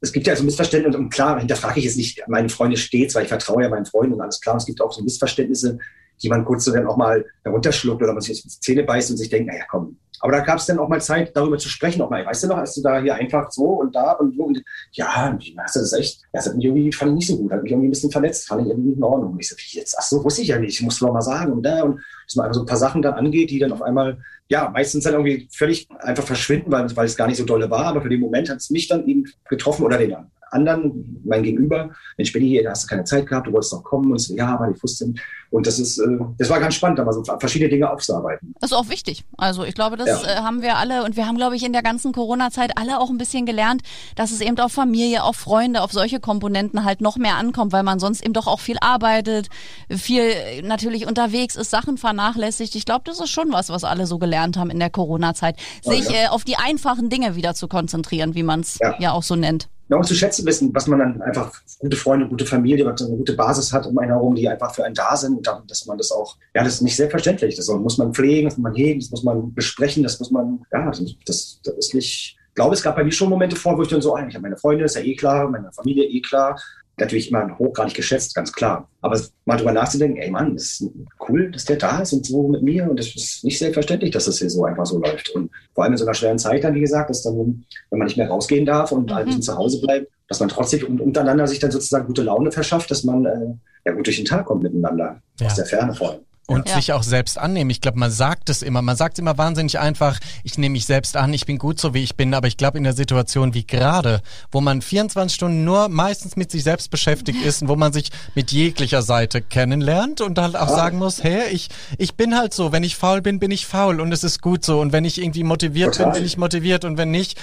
es 0.00 0.12
gibt 0.12 0.26
ja 0.26 0.36
so 0.36 0.44
Missverständnisse 0.44 0.98
und 0.98 1.10
klar, 1.10 1.38
hinterfrage 1.38 1.78
ich 1.78 1.84
jetzt 1.84 1.96
nicht, 1.96 2.22
meine 2.28 2.48
Freunde 2.48 2.76
stets, 2.76 3.14
weil 3.14 3.24
ich 3.24 3.28
vertraue 3.28 3.62
ja 3.62 3.68
meinen 3.68 3.86
Freunden 3.86 4.14
und 4.14 4.20
alles 4.20 4.40
klar. 4.40 4.54
Und 4.54 4.60
es 4.60 4.66
gibt 4.66 4.80
auch 4.80 4.92
so 4.92 5.02
Missverständnisse, 5.02 5.78
die 6.22 6.28
man 6.28 6.44
kurz 6.44 6.64
so 6.64 6.72
dann 6.72 6.86
auch 6.86 6.96
mal 6.96 7.24
herunterschluckt 7.44 8.02
oder 8.02 8.12
man 8.12 8.20
sich 8.20 8.42
die 8.42 8.48
Zähne 8.48 8.84
beißt 8.84 9.10
und 9.10 9.16
sich 9.16 9.28
denkt, 9.28 9.48
naja, 9.48 9.64
komm. 9.70 9.96
Aber 10.20 10.32
da 10.32 10.40
gab 10.40 10.58
es 10.58 10.66
dann 10.66 10.78
auch 10.78 10.88
mal 10.88 11.00
Zeit, 11.00 11.34
darüber 11.34 11.56
zu 11.56 11.68
sprechen. 11.68 12.02
Auch 12.02 12.10
mal, 12.10 12.24
weißt 12.24 12.44
du 12.44 12.48
noch, 12.48 12.58
als 12.58 12.74
du 12.74 12.82
da 12.82 13.00
hier 13.00 13.14
einfach 13.14 13.50
so 13.50 13.64
und 13.64 13.94
da 13.94 14.12
und 14.12 14.36
so 14.36 14.44
und 14.44 14.62
ja, 14.92 15.06
hast 15.14 15.76
du 15.76 15.80
das 15.80 15.94
echt? 15.94 16.20
Das 16.32 16.46
hat 16.46 16.56
mich 16.56 16.66
irgendwie, 16.66 16.92
fand 16.92 17.12
ich 17.12 17.16
nicht 17.16 17.28
so 17.28 17.38
gut, 17.38 17.50
hat 17.50 17.62
mich 17.62 17.72
irgendwie 17.72 17.88
ein 17.88 17.90
bisschen 17.90 18.10
verletzt, 18.10 18.46
fand 18.46 18.62
ich 18.62 18.68
irgendwie 18.68 18.92
in 18.92 19.02
Ordnung. 19.02 19.32
Und 19.32 19.40
ich 19.40 19.48
so, 19.48 19.56
wie 19.56 19.78
jetzt? 19.78 19.96
Ach 19.98 20.02
so, 20.02 20.22
wusste 20.22 20.42
ich 20.42 20.48
ja 20.48 20.58
nicht, 20.58 20.78
ich 20.78 20.82
muss 20.82 20.98
doch 20.98 21.12
mal 21.12 21.22
sagen 21.22 21.52
und 21.52 21.62
da 21.62 21.82
und 21.82 22.00
dass 22.26 22.36
man 22.36 22.46
einfach 22.46 22.54
so 22.54 22.60
ein 22.60 22.66
paar 22.66 22.76
Sachen 22.76 23.00
dann 23.00 23.14
angeht, 23.14 23.50
die 23.50 23.58
dann 23.58 23.72
auf 23.72 23.82
einmal, 23.82 24.18
ja, 24.48 24.68
meistens 24.68 25.04
dann 25.04 25.14
irgendwie 25.14 25.48
völlig 25.50 25.88
einfach 26.00 26.24
verschwinden, 26.24 26.70
weil, 26.70 26.94
weil 26.94 27.06
es 27.06 27.16
gar 27.16 27.26
nicht 27.26 27.38
so 27.38 27.44
dolle 27.44 27.70
war, 27.70 27.86
aber 27.86 28.02
für 28.02 28.10
den 28.10 28.20
Moment 28.20 28.50
hat 28.50 28.58
es 28.58 28.68
mich 28.68 28.88
dann 28.88 29.06
eben 29.06 29.24
getroffen 29.48 29.84
oder 29.84 29.96
den 29.96 30.12
anderen, 30.12 30.30
mein 30.52 31.42
Gegenüber, 31.42 31.90
Mensch, 32.16 32.32
Benni, 32.32 32.48
hier, 32.48 32.64
da 32.64 32.70
hast 32.70 32.84
du 32.84 32.88
keine 32.88 33.04
Zeit 33.04 33.26
gehabt, 33.26 33.46
du 33.46 33.52
wolltest 33.52 33.72
noch 33.72 33.84
kommen 33.84 34.10
und 34.12 34.18
so, 34.18 34.34
ja, 34.34 34.54
aber 34.54 34.70
ich 34.70 34.82
wusste. 34.82 35.12
Und 35.50 35.66
das 35.66 35.78
ist, 35.78 35.98
äh, 35.98 36.06
das 36.38 36.48
war 36.48 36.60
ganz 36.60 36.74
spannend, 36.74 36.98
da 36.98 37.04
mal 37.04 37.12
so 37.12 37.24
verschiedene 37.24 37.68
Dinge 37.68 37.90
aufzuarbeiten. 37.90 38.54
Das 38.60 38.70
ist 38.70 38.76
auch 38.76 38.88
wichtig. 38.88 39.24
Also 39.36 39.64
ich 39.64 39.74
glaube, 39.74 39.96
das 39.96 40.22
ja. 40.22 40.28
äh, 40.28 40.36
haben 40.36 40.62
wir 40.62 40.76
alle 40.76 41.04
und 41.04 41.16
wir 41.16 41.26
haben, 41.26 41.36
glaube 41.36 41.56
ich, 41.56 41.64
in 41.64 41.72
der 41.72 41.82
ganzen 41.82 42.12
Corona-Zeit 42.12 42.78
alle 42.78 43.00
auch 43.00 43.10
ein 43.10 43.18
bisschen 43.18 43.46
gelernt, 43.46 43.82
dass 44.14 44.30
es 44.30 44.40
eben 44.40 44.58
auf 44.58 44.72
Familie, 44.72 45.24
auf 45.24 45.36
Freunde, 45.36 45.82
auf 45.82 45.92
solche 45.92 46.20
Komponenten 46.20 46.84
halt 46.84 47.00
noch 47.00 47.16
mehr 47.16 47.34
ankommt, 47.34 47.72
weil 47.72 47.82
man 47.82 47.98
sonst 47.98 48.22
eben 48.24 48.32
doch 48.32 48.46
auch 48.46 48.60
viel 48.60 48.76
arbeitet, 48.80 49.48
viel 49.88 50.22
äh, 50.22 50.62
natürlich 50.62 51.06
unterwegs 51.06 51.56
ist, 51.56 51.70
Sachen 51.70 51.98
vernachlässigt. 51.98 52.76
Ich 52.76 52.84
glaube, 52.84 53.02
das 53.04 53.18
ist 53.18 53.30
schon 53.30 53.52
was, 53.52 53.70
was 53.70 53.82
alle 53.82 54.06
so 54.06 54.18
gelernt 54.18 54.56
haben 54.56 54.70
in 54.70 54.78
der 54.78 54.90
Corona-Zeit, 54.90 55.56
sich 55.82 56.08
ja. 56.10 56.26
äh, 56.26 56.28
auf 56.28 56.44
die 56.44 56.56
einfachen 56.56 57.08
Dinge 57.08 57.34
wieder 57.34 57.54
zu 57.54 57.66
konzentrieren, 57.66 58.34
wie 58.34 58.44
man 58.44 58.60
es 58.60 58.78
ja. 58.80 58.94
ja 59.00 59.12
auch 59.12 59.24
so 59.24 59.34
nennt 59.34 59.68
ja, 59.90 59.96
auch 59.96 60.04
zu 60.04 60.14
schätzen 60.14 60.46
wissen, 60.46 60.72
was 60.72 60.86
man 60.86 61.00
dann 61.00 61.20
einfach 61.20 61.52
gute 61.80 61.96
Freunde, 61.96 62.28
gute 62.28 62.46
Familie, 62.46 62.86
eine 62.86 63.16
gute 63.16 63.32
Basis 63.32 63.72
hat 63.72 63.86
um 63.86 63.98
einen 63.98 64.12
herum, 64.12 64.36
die 64.36 64.48
einfach 64.48 64.72
für 64.72 64.84
einen 64.84 64.94
da 64.94 65.16
sind 65.16 65.38
und 65.38 65.46
dann, 65.46 65.66
dass 65.66 65.84
man 65.86 65.98
das 65.98 66.12
auch, 66.12 66.36
ja, 66.54 66.62
das 66.62 66.74
ist 66.74 66.82
nicht 66.82 66.94
selbstverständlich. 66.94 67.56
Das 67.56 67.66
muss 67.66 67.98
man 67.98 68.14
pflegen, 68.14 68.48
das 68.48 68.56
muss 68.56 68.62
man 68.62 68.74
hegen, 68.74 69.00
das 69.00 69.10
muss 69.10 69.24
man 69.24 69.52
besprechen, 69.52 70.04
das 70.04 70.20
muss 70.20 70.30
man, 70.30 70.64
ja, 70.72 70.88
das, 71.26 71.60
das 71.64 71.74
ist 71.76 71.94
nicht, 71.94 72.36
ich 72.48 72.54
glaube, 72.54 72.74
es 72.74 72.82
gab 72.82 72.96
bei 72.96 73.04
mir 73.04 73.10
schon 73.10 73.30
Momente 73.30 73.56
vor, 73.56 73.76
wo 73.76 73.82
ich 73.82 73.88
dann 73.88 74.00
so, 74.00 74.16
ich 74.16 74.34
habe 74.34 74.42
meine 74.42 74.56
Freunde, 74.56 74.84
ist 74.84 74.94
ja 74.94 75.02
eh 75.02 75.16
klar, 75.16 75.48
meine 75.50 75.72
Familie 75.72 76.04
eh 76.04 76.20
klar, 76.20 76.60
natürlich 77.00 77.30
immer 77.30 77.58
hochgradig 77.58 77.94
geschätzt, 77.94 78.34
ganz 78.34 78.52
klar. 78.52 78.88
Aber 79.00 79.20
mal 79.44 79.56
drüber 79.56 79.72
nachzudenken, 79.72 80.18
ey 80.18 80.30
Mann, 80.30 80.54
das 80.54 80.80
ist 80.80 80.90
cool, 81.28 81.50
dass 81.50 81.64
der 81.64 81.76
da 81.76 82.00
ist 82.00 82.12
und 82.12 82.26
so 82.26 82.48
mit 82.48 82.62
mir. 82.62 82.88
Und 82.90 82.98
das 82.98 83.14
ist 83.14 83.44
nicht 83.44 83.58
selbstverständlich, 83.58 84.10
dass 84.10 84.26
das 84.26 84.38
hier 84.38 84.50
so 84.50 84.64
einfach 84.64 84.86
so 84.86 84.98
läuft. 84.98 85.30
Und 85.30 85.50
vor 85.74 85.84
allem 85.84 85.92
in 85.92 85.98
so 85.98 86.04
einer 86.04 86.14
schweren 86.14 86.38
Zeit 86.38 86.64
dann, 86.64 86.74
wie 86.74 86.80
gesagt, 86.80 87.10
dass 87.10 87.22
dann, 87.22 87.64
wenn 87.90 87.98
man 87.98 88.06
nicht 88.06 88.16
mehr 88.16 88.28
rausgehen 88.28 88.66
darf 88.66 88.92
und 88.92 89.10
mhm. 89.10 89.14
halt 89.14 89.44
zu 89.44 89.56
Hause 89.56 89.80
bleibt, 89.80 90.10
dass 90.28 90.40
man 90.40 90.48
trotzdem 90.48 91.00
untereinander 91.00 91.46
sich 91.46 91.58
dann 91.58 91.70
sozusagen 91.70 92.06
gute 92.06 92.22
Laune 92.22 92.52
verschafft, 92.52 92.90
dass 92.90 93.04
man 93.04 93.24
äh, 93.24 93.54
ja 93.84 93.92
gut 93.92 94.06
durch 94.06 94.16
den 94.16 94.26
Tag 94.26 94.46
kommt 94.46 94.62
miteinander. 94.62 95.20
Ja. 95.40 95.46
Aus 95.46 95.54
der 95.54 95.66
Ferne 95.66 95.94
vor 95.94 96.10
allem. 96.10 96.20
Und 96.46 96.68
ja. 96.68 96.74
sich 96.74 96.92
auch 96.92 97.04
selbst 97.04 97.38
annehmen. 97.38 97.70
Ich 97.70 97.80
glaube, 97.80 97.98
man 97.98 98.10
sagt 98.10 98.50
es 98.50 98.62
immer. 98.62 98.82
Man 98.82 98.96
sagt 98.96 99.14
es 99.14 99.18
immer 99.20 99.38
wahnsinnig 99.38 99.78
einfach, 99.78 100.18
ich 100.42 100.58
nehme 100.58 100.72
mich 100.72 100.84
selbst 100.84 101.16
an, 101.16 101.32
ich 101.32 101.46
bin 101.46 101.58
gut 101.58 101.78
so, 101.78 101.94
wie 101.94 102.02
ich 102.02 102.16
bin. 102.16 102.34
Aber 102.34 102.48
ich 102.48 102.56
glaube, 102.56 102.76
in 102.76 102.82
der 102.82 102.92
Situation 102.92 103.54
wie 103.54 103.64
gerade, 103.64 104.20
wo 104.50 104.60
man 104.60 104.82
24 104.82 105.32
Stunden 105.32 105.64
nur 105.64 105.88
meistens 105.88 106.34
mit 106.34 106.50
sich 106.50 106.64
selbst 106.64 106.90
beschäftigt 106.90 107.40
ist 107.44 107.62
und 107.62 107.68
wo 107.68 107.76
man 107.76 107.92
sich 107.92 108.10
mit 108.34 108.50
jeglicher 108.50 109.02
Seite 109.02 109.42
kennenlernt 109.42 110.20
und 110.20 110.38
halt 110.40 110.56
auch 110.56 110.68
sagen 110.68 110.98
muss, 110.98 111.22
hey, 111.22 111.50
ich, 111.52 111.68
ich 111.98 112.16
bin 112.16 112.36
halt 112.36 112.52
so. 112.52 112.72
Wenn 112.72 112.82
ich 112.82 112.96
faul 112.96 113.22
bin, 113.22 113.38
bin 113.38 113.52
ich 113.52 113.66
faul 113.66 114.00
und 114.00 114.10
es 114.10 114.24
ist 114.24 114.42
gut 114.42 114.64
so. 114.64 114.80
Und 114.80 114.92
wenn 114.92 115.04
ich 115.04 115.20
irgendwie 115.22 115.44
motiviert 115.44 115.94
Total. 115.94 116.06
bin, 116.12 116.14
bin 116.14 116.26
ich 116.26 116.36
motiviert. 116.36 116.84
Und 116.84 116.96
wenn 116.96 117.12
nicht, 117.12 117.38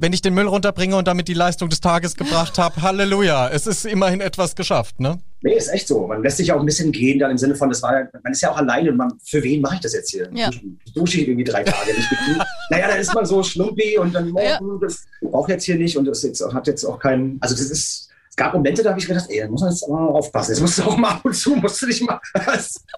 wenn 0.00 0.12
ich 0.14 0.22
den 0.22 0.34
Müll 0.34 0.46
runterbringe 0.46 0.96
und 0.96 1.06
damit 1.06 1.28
die 1.28 1.34
Leistung 1.34 1.68
des 1.68 1.80
Tages 1.80 2.16
gebracht 2.16 2.58
habe, 2.58 2.80
Halleluja, 2.80 3.50
es 3.50 3.66
ist 3.66 3.84
immerhin 3.84 4.20
etwas 4.20 4.56
geschafft, 4.56 4.98
ne? 4.98 5.18
Nee, 5.42 5.54
ist 5.54 5.68
echt 5.68 5.88
so. 5.88 6.06
Man 6.06 6.22
lässt 6.22 6.38
sich 6.38 6.52
auch 6.52 6.60
ein 6.60 6.66
bisschen 6.66 6.90
gehen, 6.90 7.18
dann 7.18 7.30
im 7.30 7.38
Sinne 7.38 7.54
von, 7.54 7.68
das 7.68 7.82
war, 7.82 8.08
man 8.22 8.32
ist 8.32 8.40
ja 8.40 8.50
auch 8.50 8.56
alleine 8.56 8.90
und 8.90 8.96
man, 8.96 9.12
für 9.22 9.42
wen 9.42 9.60
mache 9.60 9.76
ich 9.76 9.80
das 9.80 9.92
jetzt 9.92 10.10
hier? 10.10 10.28
Ja. 10.32 10.50
Dusche 10.94 11.20
ich 11.20 11.28
irgendwie 11.28 11.44
drei 11.44 11.62
Tage 11.62 11.94
nicht 11.94 12.10
mit 12.10 12.46
Naja, 12.70 12.88
dann 12.88 12.98
ist 12.98 13.14
man 13.14 13.24
so 13.24 13.42
schlumpi 13.42 13.98
und 13.98 14.14
dann, 14.14 14.34
ja. 14.36 14.58
das 14.80 15.04
braucht 15.22 15.50
jetzt 15.50 15.64
hier 15.64 15.76
nicht 15.76 15.96
und 15.96 16.06
das 16.06 16.22
jetzt, 16.22 16.42
hat 16.52 16.66
jetzt 16.66 16.84
auch 16.84 16.98
keinen, 16.98 17.38
also 17.40 17.54
das 17.54 17.70
ist, 17.70 18.09
gab 18.40 18.54
Momente, 18.54 18.82
da 18.82 18.90
habe 18.90 18.98
ich 18.98 19.06
gedacht, 19.06 19.26
ey, 19.28 19.40
da 19.40 19.48
muss 19.48 19.60
man 19.60 19.70
jetzt 19.70 19.86
mal 19.86 20.08
aufpassen. 20.08 20.52
Jetzt 20.52 20.62
musst 20.62 20.78
du 20.78 20.84
auch 20.84 20.96
mal 20.96 21.10
ab 21.10 21.20
und 21.24 21.36
zu, 21.36 21.56
musst 21.56 21.82
du 21.82 21.86
dich 21.86 22.00
mal. 22.00 22.18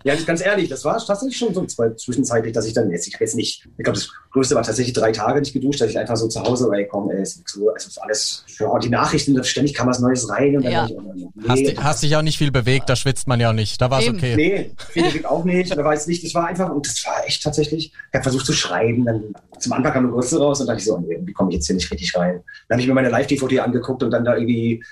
ja, 0.04 0.14
ganz 0.24 0.40
ehrlich, 0.40 0.68
das 0.68 0.84
war 0.84 1.04
tatsächlich 1.04 1.36
schon 1.36 1.52
so 1.52 1.66
zwischenzeitlich, 1.66 2.52
dass 2.52 2.64
ich 2.64 2.74
dann 2.74 2.88
jetzt, 2.92 3.08
ich 3.08 3.18
jetzt 3.18 3.34
nicht, 3.34 3.66
ich 3.76 3.84
glaube, 3.84 3.98
das 3.98 4.08
Größte 4.30 4.54
war 4.54 4.62
tatsächlich 4.62 4.94
drei 4.94 5.10
Tage 5.10 5.40
nicht 5.40 5.52
geduscht, 5.52 5.80
dass 5.80 5.90
ich 5.90 5.98
einfach 5.98 6.16
so 6.16 6.28
zu 6.28 6.40
Hause, 6.44 6.70
ey, 6.72 6.86
komm, 6.86 7.10
ey, 7.10 7.22
ist 7.22 7.42
so, 7.48 7.70
also 7.70 8.00
alles, 8.02 8.44
ja, 8.56 8.78
die 8.78 8.88
Nachrichten, 8.88 9.42
ständig 9.42 9.74
kam 9.74 9.88
was 9.88 9.98
Neues 9.98 10.28
rein. 10.30 10.58
Und 10.58 10.62
ja. 10.62 10.86
dann, 10.86 10.96
und 10.96 11.34
nee, 11.34 11.48
hast, 11.48 11.82
hast 11.82 12.02
dich 12.04 12.14
auch 12.14 12.22
nicht 12.22 12.38
viel 12.38 12.52
bewegt, 12.52 12.88
da 12.88 12.94
schwitzt 12.94 13.26
man 13.26 13.40
ja 13.40 13.50
auch 13.50 13.54
nicht, 13.54 13.80
da 13.80 13.90
war 13.90 13.98
es 13.98 14.08
okay. 14.08 14.36
Nee, 14.36 14.70
viel 14.90 15.02
bewegt 15.02 15.26
auch 15.26 15.44
nicht, 15.44 15.76
da 15.76 15.84
war 15.84 15.92
es 15.92 16.06
nicht, 16.06 16.24
das 16.24 16.36
war 16.36 16.46
einfach, 16.46 16.70
und 16.70 16.86
das 16.86 17.04
war 17.04 17.26
echt 17.26 17.42
tatsächlich, 17.42 17.86
ich 17.86 18.14
habe 18.14 18.22
versucht 18.22 18.46
zu 18.46 18.52
schreiben, 18.52 19.04
dann 19.04 19.34
zum 19.58 19.72
Anfang 19.72 19.92
kam 19.92 20.04
eine 20.04 20.12
Größe 20.12 20.38
raus 20.38 20.60
und 20.60 20.68
dachte 20.68 20.78
ich 20.78 20.84
so, 20.84 20.98
nee, 20.98 21.18
wie 21.20 21.32
komme 21.32 21.50
ich 21.50 21.56
jetzt 21.56 21.66
hier 21.66 21.74
nicht 21.74 21.90
richtig 21.90 22.16
rein? 22.16 22.42
Dann 22.68 22.76
habe 22.76 22.82
ich 22.82 22.86
mir 22.86 22.94
meine 22.94 23.10
Live-DVD 23.10 23.60
angeguckt 23.60 24.04
und 24.04 24.12
dann 24.12 24.24
da 24.24 24.36
irgendwie 24.36 24.82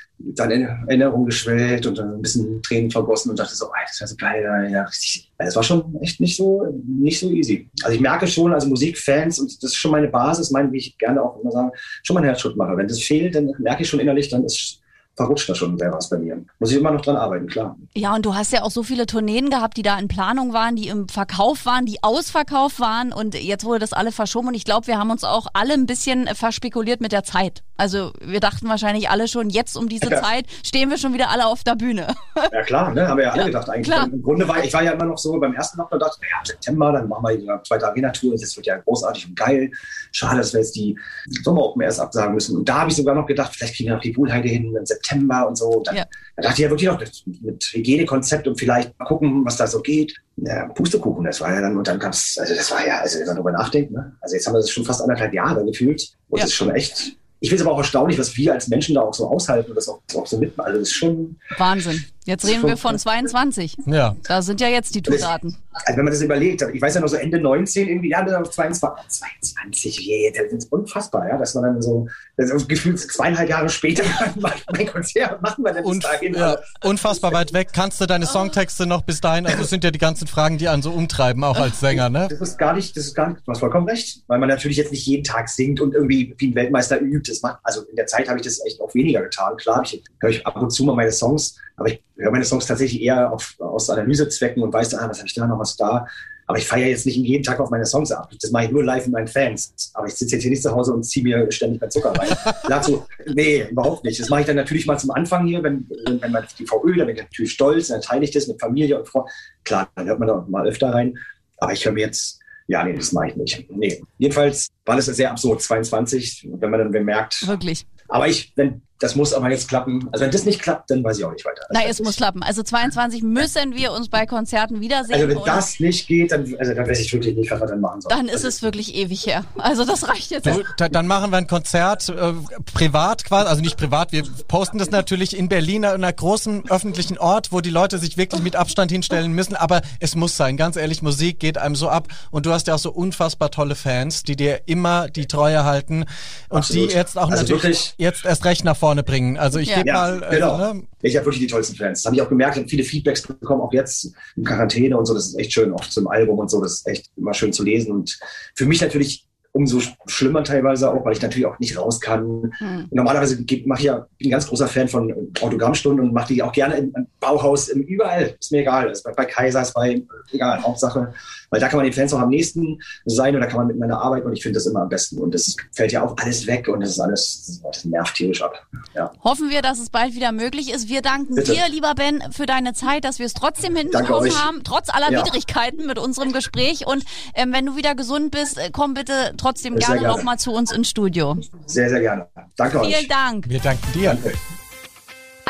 dann 0.40 0.50
in 0.50 0.62
Erinnerung 0.62 1.26
geschwellt 1.26 1.86
und 1.86 1.98
dann 1.98 2.14
ein 2.14 2.22
bisschen 2.22 2.62
Tränen 2.62 2.90
vergossen 2.90 3.30
und 3.30 3.38
dachte 3.38 3.54
so, 3.54 3.66
ey, 3.66 3.84
das 3.86 4.00
wäre 4.00 4.08
so 4.08 4.16
geil, 4.16 4.70
ja, 4.72 4.82
richtig. 4.84 5.30
Es 5.38 5.56
war 5.56 5.62
schon 5.62 5.94
echt 6.00 6.20
nicht 6.20 6.36
so, 6.36 6.66
nicht 6.86 7.20
so 7.20 7.30
easy. 7.30 7.68
Also 7.82 7.94
ich 7.94 8.00
merke 8.00 8.26
schon, 8.26 8.52
also 8.52 8.68
Musikfans, 8.68 9.38
und 9.38 9.62
das 9.62 9.70
ist 9.70 9.76
schon 9.76 9.92
meine 9.92 10.08
Basis, 10.08 10.50
meine, 10.50 10.72
wie 10.72 10.78
ich 10.78 10.98
gerne 10.98 11.22
auch 11.22 11.40
immer 11.40 11.50
sage, 11.50 11.72
schon 12.02 12.14
mein 12.14 12.24
Herzschritt 12.24 12.56
mache. 12.56 12.76
Wenn 12.76 12.88
das 12.88 13.00
fehlt, 13.00 13.34
dann 13.34 13.52
merke 13.58 13.82
ich 13.82 13.88
schon 13.88 14.00
innerlich, 14.00 14.28
dann 14.28 14.44
ist 14.44 14.79
verrutscht 15.20 15.50
da 15.50 15.54
schon 15.54 15.76
sehr 15.76 15.92
was 15.92 16.08
bei 16.08 16.16
mir. 16.16 16.42
Muss 16.58 16.70
ich 16.72 16.78
immer 16.78 16.90
noch 16.90 17.02
dran 17.02 17.16
arbeiten, 17.16 17.46
klar. 17.46 17.76
Ja, 17.94 18.14
und 18.14 18.24
du 18.24 18.34
hast 18.34 18.52
ja 18.52 18.62
auch 18.62 18.70
so 18.70 18.82
viele 18.82 19.04
Tourneen 19.04 19.50
gehabt, 19.50 19.76
die 19.76 19.82
da 19.82 19.98
in 19.98 20.08
Planung 20.08 20.54
waren, 20.54 20.76
die 20.76 20.88
im 20.88 21.08
Verkauf 21.08 21.66
waren, 21.66 21.84
die 21.84 22.02
ausverkauft 22.02 22.80
waren 22.80 23.12
und 23.12 23.34
jetzt 23.34 23.64
wurde 23.64 23.80
das 23.80 23.92
alle 23.92 24.12
verschoben 24.12 24.48
und 24.48 24.54
ich 24.54 24.64
glaube, 24.64 24.86
wir 24.86 24.98
haben 24.98 25.10
uns 25.10 25.22
auch 25.22 25.48
alle 25.52 25.74
ein 25.74 25.84
bisschen 25.84 26.26
verspekuliert 26.28 27.02
mit 27.02 27.12
der 27.12 27.22
Zeit. 27.22 27.62
Also 27.76 28.12
wir 28.20 28.40
dachten 28.40 28.68
wahrscheinlich 28.68 29.08
alle 29.08 29.26
schon, 29.26 29.48
jetzt 29.48 29.76
um 29.76 29.88
diese 29.88 30.10
ja. 30.10 30.22
Zeit 30.22 30.46
stehen 30.64 30.90
wir 30.90 30.98
schon 30.98 31.14
wieder 31.14 31.30
alle 31.30 31.46
auf 31.46 31.64
der 31.64 31.74
Bühne. 31.76 32.14
Ja 32.52 32.62
klar, 32.62 32.92
ne? 32.94 33.06
haben 33.06 33.18
wir 33.18 33.24
ja 33.24 33.30
alle 33.30 33.42
ja, 33.42 33.46
gedacht 33.46 33.68
eigentlich. 33.68 33.86
Klar. 33.86 34.08
Im 34.10 34.22
Grunde 34.22 34.48
war 34.48 34.64
ich 34.64 34.72
war 34.72 34.82
ja 34.82 34.92
immer 34.92 35.04
noch 35.04 35.18
so 35.18 35.38
beim 35.38 35.54
ersten 35.54 35.78
Lockdown, 35.78 36.00
dachte 36.00 36.18
ja, 36.22 36.38
September, 36.44 36.92
dann 36.92 37.08
machen 37.08 37.22
wir 37.22 37.36
die 37.36 37.46
zweite 37.66 37.86
Arena-Tour, 37.86 38.32
das 38.32 38.56
wird 38.56 38.66
ja 38.66 38.78
großartig 38.78 39.28
und 39.28 39.36
geil. 39.36 39.70
Schade, 40.10 40.38
dass 40.38 40.52
wir 40.52 40.60
jetzt 40.60 40.74
die 40.74 40.98
Sommer-Open 41.44 41.82
erst 41.82 42.00
absagen 42.00 42.34
müssen. 42.34 42.56
Und 42.56 42.68
da 42.68 42.80
habe 42.80 42.90
ich 42.90 42.96
sogar 42.96 43.14
noch 43.14 43.26
gedacht, 43.26 43.54
vielleicht 43.54 43.76
kriegen 43.76 43.90
wir 43.90 43.94
noch 43.94 44.02
die 44.02 44.12
Poolheide 44.12 44.48
hin 44.48 44.74
im 44.74 44.86
September 44.86 45.09
und 45.12 45.56
so. 45.56 45.66
Und 45.66 45.86
dann, 45.86 45.96
ja. 45.96 46.04
dann 46.36 46.42
dachte 46.44 46.54
ich 46.54 46.64
ja 46.64 46.70
wirklich 46.70 46.88
noch 46.88 47.00
mit 47.42 47.64
Hygienekonzept 47.72 48.46
und 48.48 48.58
vielleicht 48.58 48.98
mal 48.98 49.04
gucken, 49.04 49.44
was 49.44 49.56
da 49.56 49.66
so 49.66 49.80
geht. 49.80 50.14
Ja, 50.36 50.68
Pustekuchen, 50.68 51.24
das 51.24 51.40
war 51.40 51.54
ja 51.54 51.60
dann, 51.60 51.76
und 51.76 51.86
dann 51.86 51.98
gab 51.98 52.12
es, 52.12 52.38
also 52.40 52.54
das 52.54 52.70
war 52.70 52.86
ja, 52.86 53.00
also 53.00 53.18
wenn 53.18 53.26
man 53.26 53.36
darüber 53.36 53.52
nachdenkt, 53.52 53.92
ne? 53.92 54.16
also 54.20 54.36
jetzt 54.36 54.46
haben 54.46 54.54
wir 54.54 54.60
das 54.60 54.70
schon 54.70 54.84
fast 54.84 55.02
anderthalb 55.02 55.34
Jahre 55.34 55.64
gefühlt 55.64 56.14
und 56.28 56.38
ja. 56.38 56.44
das 56.44 56.50
ist 56.50 56.56
schon 56.56 56.70
echt 56.70 57.16
ich 57.42 57.48
finde 57.48 57.62
es 57.62 57.66
aber 57.66 57.74
auch 57.74 57.78
erstaunlich, 57.78 58.18
was 58.18 58.36
wir 58.36 58.52
als 58.52 58.68
Menschen 58.68 58.94
da 58.94 59.00
auch 59.00 59.14
so 59.14 59.26
aushalten 59.26 59.70
und 59.70 59.76
das 59.76 59.88
auch, 59.88 60.00
auch 60.14 60.26
so 60.26 60.36
mitmachen. 60.36 60.68
Also 60.68 60.80
das 60.80 60.88
ist 60.88 60.94
schon. 60.94 61.36
Wahnsinn. 61.56 62.04
Jetzt 62.26 62.46
reden 62.46 62.66
wir 62.66 62.76
von 62.76 62.98
22. 62.98 63.78
Ja. 63.86 64.14
Da 64.24 64.42
sind 64.42 64.60
ja 64.60 64.68
jetzt 64.68 64.94
die 64.94 65.00
Tourdaten. 65.00 65.56
Also 65.72 65.98
wenn 65.98 66.04
man 66.04 66.12
das 66.12 66.22
überlegt, 66.22 66.62
ich 66.72 66.82
weiß 66.82 66.94
ja 66.94 67.00
noch 67.00 67.08
so 67.08 67.16
Ende 67.16 67.40
19 67.40 67.88
irgendwie, 67.88 68.10
ja, 68.10 68.22
dann 68.24 68.42
auf 68.42 68.50
22, 68.50 69.08
22, 69.08 70.08
yeah, 70.08 70.32
das 70.34 70.52
ist 70.52 70.72
unfassbar, 70.72 71.28
ja, 71.28 71.38
dass 71.38 71.54
man 71.54 71.64
dann 71.64 71.82
so, 71.82 72.08
das 72.36 72.66
gefühlt 72.66 72.98
zweieinhalb 72.98 73.48
Jahre 73.48 73.68
später 73.68 74.02
mein 74.36 74.86
Konzert 74.86 75.40
machen 75.42 75.64
wir 75.64 75.72
dann 75.72 75.84
Und, 75.84 76.02
dahin. 76.02 76.34
Ja, 76.34 76.58
unfassbar 76.82 77.32
weit 77.32 77.52
weg. 77.52 77.68
Kannst 77.72 78.00
du 78.00 78.06
deine 78.06 78.26
Songtexte 78.26 78.86
noch 78.86 79.02
bis 79.02 79.20
dahin, 79.20 79.46
also 79.46 79.58
das 79.58 79.70
sind 79.70 79.84
ja 79.84 79.90
die 79.90 79.98
ganzen 79.98 80.26
Fragen, 80.26 80.58
die 80.58 80.68
einen 80.68 80.82
so 80.82 80.90
umtreiben, 80.90 81.44
auch 81.44 81.58
als 81.58 81.80
Sänger, 81.80 82.08
ne? 82.08 82.26
Das 82.28 82.40
ist 82.40 82.58
gar 82.58 82.74
nicht, 82.74 82.96
das 82.96 83.06
ist 83.06 83.14
gar 83.14 83.28
nicht, 83.28 83.46
du 83.46 83.52
hast 83.52 83.60
vollkommen 83.60 83.88
recht, 83.88 84.24
weil 84.26 84.38
man 84.38 84.48
natürlich 84.48 84.76
jetzt 84.76 84.90
nicht 84.90 85.06
jeden 85.06 85.24
Tag 85.24 85.48
singt 85.48 85.80
und 85.80 85.94
irgendwie 85.94 86.34
wie 86.38 86.50
ein 86.50 86.54
Weltmeister 86.54 87.00
übt. 87.00 87.30
Das 87.30 87.42
macht, 87.42 87.58
also 87.62 87.82
in 87.82 87.96
der 87.96 88.06
Zeit 88.06 88.28
habe 88.28 88.38
ich 88.38 88.44
das 88.44 88.64
echt 88.66 88.80
auch 88.80 88.92
weniger 88.94 89.22
getan. 89.22 89.56
Klar, 89.56 89.82
ich 89.84 90.02
höre 90.20 90.30
ich 90.30 90.46
ab 90.46 90.56
und 90.60 90.70
zu 90.70 90.84
mal 90.84 90.96
meine 90.96 91.12
Songs, 91.12 91.56
aber 91.76 91.88
ich 91.88 92.02
höre 92.16 92.30
meine 92.30 92.44
Songs 92.44 92.66
tatsächlich 92.66 93.00
eher 93.00 93.32
auf, 93.32 93.54
aus 93.58 93.88
Analysezwecken 93.88 94.62
und 94.62 94.72
weiß, 94.72 94.94
ah, 94.94 95.08
was 95.08 95.18
habe 95.18 95.28
ich 95.28 95.34
da 95.34 95.46
noch, 95.46 95.58
was 95.60 95.76
da. 95.76 96.06
Aber 96.46 96.58
ich 96.58 96.66
feiere 96.66 96.88
jetzt 96.88 97.06
nicht 97.06 97.16
jeden 97.16 97.44
Tag 97.44 97.60
auf 97.60 97.70
meine 97.70 97.86
Songs 97.86 98.10
ab. 98.10 98.28
Das 98.42 98.50
mache 98.50 98.64
ich 98.64 98.70
nur 98.72 98.82
live 98.82 99.06
mit 99.06 99.12
meinen 99.12 99.28
Fans. 99.28 99.92
Aber 99.94 100.08
ich 100.08 100.14
sitze 100.14 100.34
jetzt 100.34 100.42
hier 100.42 100.50
nicht 100.50 100.64
zu 100.64 100.72
Hause 100.72 100.92
und 100.92 101.04
ziehe 101.04 101.22
mir 101.22 101.50
ständig 101.52 101.80
mein 101.80 101.92
Zucker 101.92 102.10
rein. 102.10 102.28
Dazu, 102.68 103.06
nee, 103.34 103.68
überhaupt 103.70 104.02
nicht. 104.02 104.18
Das 104.18 104.28
mache 104.30 104.40
ich 104.40 104.46
dann 104.48 104.56
natürlich 104.56 104.84
mal 104.84 104.98
zum 104.98 105.12
Anfang 105.12 105.46
hier, 105.46 105.62
wenn, 105.62 105.88
wenn 106.06 106.32
man 106.32 106.44
die 106.58 106.66
VÖ, 106.66 106.96
dann 106.96 107.06
bin 107.06 107.14
ich 107.14 107.22
natürlich 107.22 107.52
stolz, 107.52 107.86
dann 107.86 108.00
teile 108.00 108.24
ich 108.24 108.32
das 108.32 108.48
mit 108.48 108.60
Familie 108.60 108.98
und 108.98 109.06
Freunden. 109.06 109.28
Klar, 109.62 109.88
dann 109.94 110.06
hört 110.06 110.18
man 110.18 110.26
da 110.26 110.44
mal 110.48 110.66
öfter 110.66 110.92
rein. 110.92 111.16
Aber 111.58 111.72
ich 111.72 111.84
höre 111.84 111.92
mir 111.92 112.06
jetzt, 112.06 112.40
ja, 112.66 112.82
nee, 112.82 112.94
das 112.94 113.12
mache 113.12 113.28
ich 113.28 113.36
nicht. 113.36 113.70
Nee. 113.70 114.02
Jedenfalls 114.18 114.70
war 114.84 114.96
das 114.96 115.06
sehr 115.06 115.30
absurd, 115.30 115.62
22, 115.62 116.48
wenn 116.52 116.70
man 116.70 116.80
dann 116.80 116.90
bemerkt. 116.90 117.46
Wirklich. 117.46 117.86
Aber 118.08 118.26
ich, 118.26 118.52
wenn 118.56 118.82
das 119.00 119.16
muss 119.16 119.32
aber 119.32 119.50
jetzt 119.50 119.66
klappen. 119.66 120.08
Also 120.12 120.24
wenn 120.26 120.30
das 120.30 120.44
nicht 120.44 120.60
klappt, 120.60 120.90
dann 120.90 121.02
weiß 121.02 121.18
ich 121.18 121.24
auch 121.24 121.32
nicht 121.32 121.44
weiter. 121.46 121.62
Nein, 121.70 121.86
es 121.88 122.00
muss 122.00 122.16
klappen. 122.16 122.42
Also 122.42 122.62
22 122.62 123.22
müssen 123.22 123.74
wir 123.74 123.92
uns 123.92 124.10
bei 124.10 124.26
Konzerten 124.26 124.82
wiedersehen. 124.82 125.14
Also 125.14 125.28
wenn 125.28 125.42
das 125.44 125.80
nicht 125.80 126.06
geht, 126.06 126.32
dann, 126.32 126.54
also 126.58 126.74
dann 126.74 126.86
weiß 126.86 127.00
ich 127.00 127.10
wirklich 127.10 127.34
nicht, 127.34 127.50
was 127.50 127.60
wir 127.60 127.66
dann 127.66 127.80
machen 127.80 128.02
sollen. 128.02 128.14
Dann 128.14 128.26
ist 128.26 128.44
also 128.44 128.48
es 128.48 128.62
wirklich 128.62 128.94
ewig 128.94 129.26
her. 129.26 129.44
Also 129.56 129.86
das 129.86 130.06
reicht 130.06 130.30
jetzt. 130.30 130.46
Du, 130.46 130.62
dann 130.76 131.06
machen 131.06 131.30
wir 131.30 131.38
ein 131.38 131.46
Konzert 131.46 132.10
äh, 132.10 132.34
privat 132.74 133.24
quasi, 133.24 133.48
also 133.48 133.62
nicht 133.62 133.78
privat. 133.78 134.12
Wir 134.12 134.22
posten 134.48 134.76
das 134.76 134.90
natürlich 134.90 135.34
in 135.34 135.48
Berlin 135.48 135.86
an 135.86 135.94
einer 135.94 136.12
großen 136.12 136.68
öffentlichen 136.68 137.16
Ort, 137.16 137.52
wo 137.52 137.62
die 137.62 137.70
Leute 137.70 137.98
sich 137.98 138.18
wirklich 138.18 138.42
mit 138.42 138.54
Abstand 138.54 138.92
hinstellen 138.92 139.32
müssen. 139.32 139.56
Aber 139.56 139.80
es 140.00 140.14
muss 140.14 140.36
sein. 140.36 140.58
Ganz 140.58 140.76
ehrlich, 140.76 141.00
Musik 141.00 141.40
geht 141.40 141.56
einem 141.56 141.74
so 141.74 141.88
ab. 141.88 142.08
Und 142.30 142.44
du 142.44 142.52
hast 142.52 142.66
ja 142.66 142.74
auch 142.74 142.78
so 142.78 142.92
unfassbar 142.92 143.50
tolle 143.50 143.76
Fans, 143.76 144.24
die 144.24 144.36
dir 144.36 144.60
immer 144.66 145.08
die 145.08 145.26
Treue 145.26 145.64
halten 145.64 146.04
und 146.50 146.58
Absolut. 146.58 146.90
die 146.90 146.94
jetzt 146.94 147.16
auch 147.16 147.30
also 147.30 147.42
natürlich 147.42 147.94
jetzt 147.96 148.26
erst 148.26 148.44
recht 148.44 148.62
nach 148.62 148.76
vorne 148.76 148.89
vorne 148.90 149.02
bringen. 149.04 149.36
Also 149.36 149.60
ich 149.60 149.68
ja. 149.68 149.76
gebe 149.76 149.88
ja, 149.88 149.94
mal. 149.94 150.20
Genau. 150.30 150.54
Also, 150.54 150.74
ne? 150.74 150.82
Ich 151.02 151.16
habe 151.16 151.26
wirklich 151.26 151.42
die 151.42 151.46
tollsten 151.46 151.76
Fans. 151.76 152.00
Das 152.00 152.06
habe 152.06 152.16
ich 152.16 152.22
auch 152.22 152.28
gemerkt. 152.28 152.56
Habe 152.56 152.68
viele 152.68 152.82
Feedbacks 152.82 153.22
bekommen, 153.22 153.60
auch 153.60 153.72
jetzt 153.72 154.12
in 154.36 154.44
Quarantäne 154.44 154.96
und 154.96 155.06
so. 155.06 155.14
Das 155.14 155.28
ist 155.28 155.38
echt 155.38 155.52
schön, 155.52 155.72
auch 155.72 155.84
zum 155.86 156.08
Album 156.08 156.38
und 156.40 156.50
so. 156.50 156.60
Das 156.60 156.72
ist 156.72 156.88
echt 156.88 157.10
immer 157.16 157.32
schön 157.32 157.52
zu 157.52 157.62
lesen. 157.62 157.92
Und 157.92 158.18
für 158.56 158.66
mich 158.66 158.80
natürlich 158.80 159.26
umso 159.52 159.80
schlimmer 160.06 160.44
teilweise 160.44 160.92
auch, 160.92 161.04
weil 161.04 161.12
ich 161.12 161.22
natürlich 161.22 161.46
auch 161.46 161.58
nicht 161.58 161.76
raus 161.76 162.00
kann. 162.00 162.52
Mhm. 162.60 162.86
Normalerweise 162.90 163.44
mache 163.64 163.80
ich 163.80 163.86
ja, 163.86 164.06
bin 164.18 164.28
ein 164.28 164.30
ganz 164.30 164.46
großer 164.46 164.68
Fan 164.68 164.88
von 164.88 165.32
Autogrammstunden 165.40 166.04
und 166.04 166.12
mache 166.12 166.34
die 166.34 166.42
auch 166.42 166.52
gerne 166.52 166.76
im 166.76 166.92
Bauhaus, 167.18 167.68
im 167.68 167.82
überall. 167.82 168.36
Ist 168.38 168.52
mir 168.52 168.60
egal. 168.60 168.90
Ist 168.90 169.02
bei, 169.02 169.12
bei 169.12 169.24
Kaisers, 169.24 169.72
bei 169.72 170.02
egal, 170.32 170.62
Hauptsache 170.62 171.14
weil 171.50 171.60
da 171.60 171.68
kann 171.68 171.78
man 171.78 171.84
den 171.84 171.92
Fans 171.92 172.14
auch 172.14 172.20
am 172.20 172.30
nächsten 172.30 172.80
sein 173.04 173.34
und 173.34 173.40
da 173.40 173.46
kann 173.46 173.58
man 173.58 173.66
miteinander 173.66 174.00
arbeiten 174.00 174.26
und 174.26 174.32
ich 174.32 174.42
finde 174.42 174.54
das 174.54 174.66
immer 174.66 174.82
am 174.82 174.88
besten. 174.88 175.18
Und 175.18 175.34
das 175.34 175.56
fällt 175.72 175.92
ja 175.92 176.02
auch 176.02 176.16
alles 176.18 176.46
weg 176.46 176.68
und 176.68 176.80
das 176.80 176.90
ist 176.90 177.00
alles, 177.00 177.60
das 177.62 177.84
nervt 177.84 178.14
tierisch 178.16 178.42
ab. 178.42 178.54
Ja. 178.94 179.12
Hoffen 179.22 179.50
wir, 179.50 179.62
dass 179.62 179.78
es 179.78 179.90
bald 179.90 180.14
wieder 180.14 180.32
möglich 180.32 180.72
ist. 180.72 180.88
Wir 180.88 181.02
danken 181.02 181.34
Bitte. 181.34 181.52
dir, 181.52 181.68
lieber 181.68 181.94
Ben, 181.94 182.22
für 182.32 182.46
deine 182.46 182.72
Zeit, 182.72 183.04
dass 183.04 183.18
wir 183.18 183.26
es 183.26 183.34
trotzdem 183.34 183.76
hinbekommen 183.76 184.32
haben, 184.38 184.62
trotz 184.64 184.88
aller 184.88 185.10
ja. 185.10 185.24
Widrigkeiten 185.24 185.86
mit 185.86 185.98
unserem 185.98 186.32
Gespräch. 186.32 186.86
Und 186.86 187.04
ähm, 187.34 187.52
wenn 187.52 187.66
du 187.66 187.76
wieder 187.76 187.94
gesund 187.94 188.30
bist, 188.30 188.58
äh, 188.58 188.70
komm 188.72 188.94
bitte 188.94 189.34
trotzdem 189.36 189.76
gerne, 189.76 190.00
gerne. 190.00 190.16
nochmal 190.16 190.38
zu 190.38 190.52
uns 190.52 190.72
ins 190.72 190.88
Studio. 190.88 191.36
Sehr, 191.66 191.88
sehr 191.88 192.00
gerne. 192.00 192.26
Danke 192.56 192.80
Vielen 192.80 192.92
euch. 192.92 192.96
Vielen 192.96 193.08
Dank. 193.08 193.48
Wir 193.48 193.60
danken 193.60 193.92
dir. 193.92 194.10
Danke. 194.10 194.59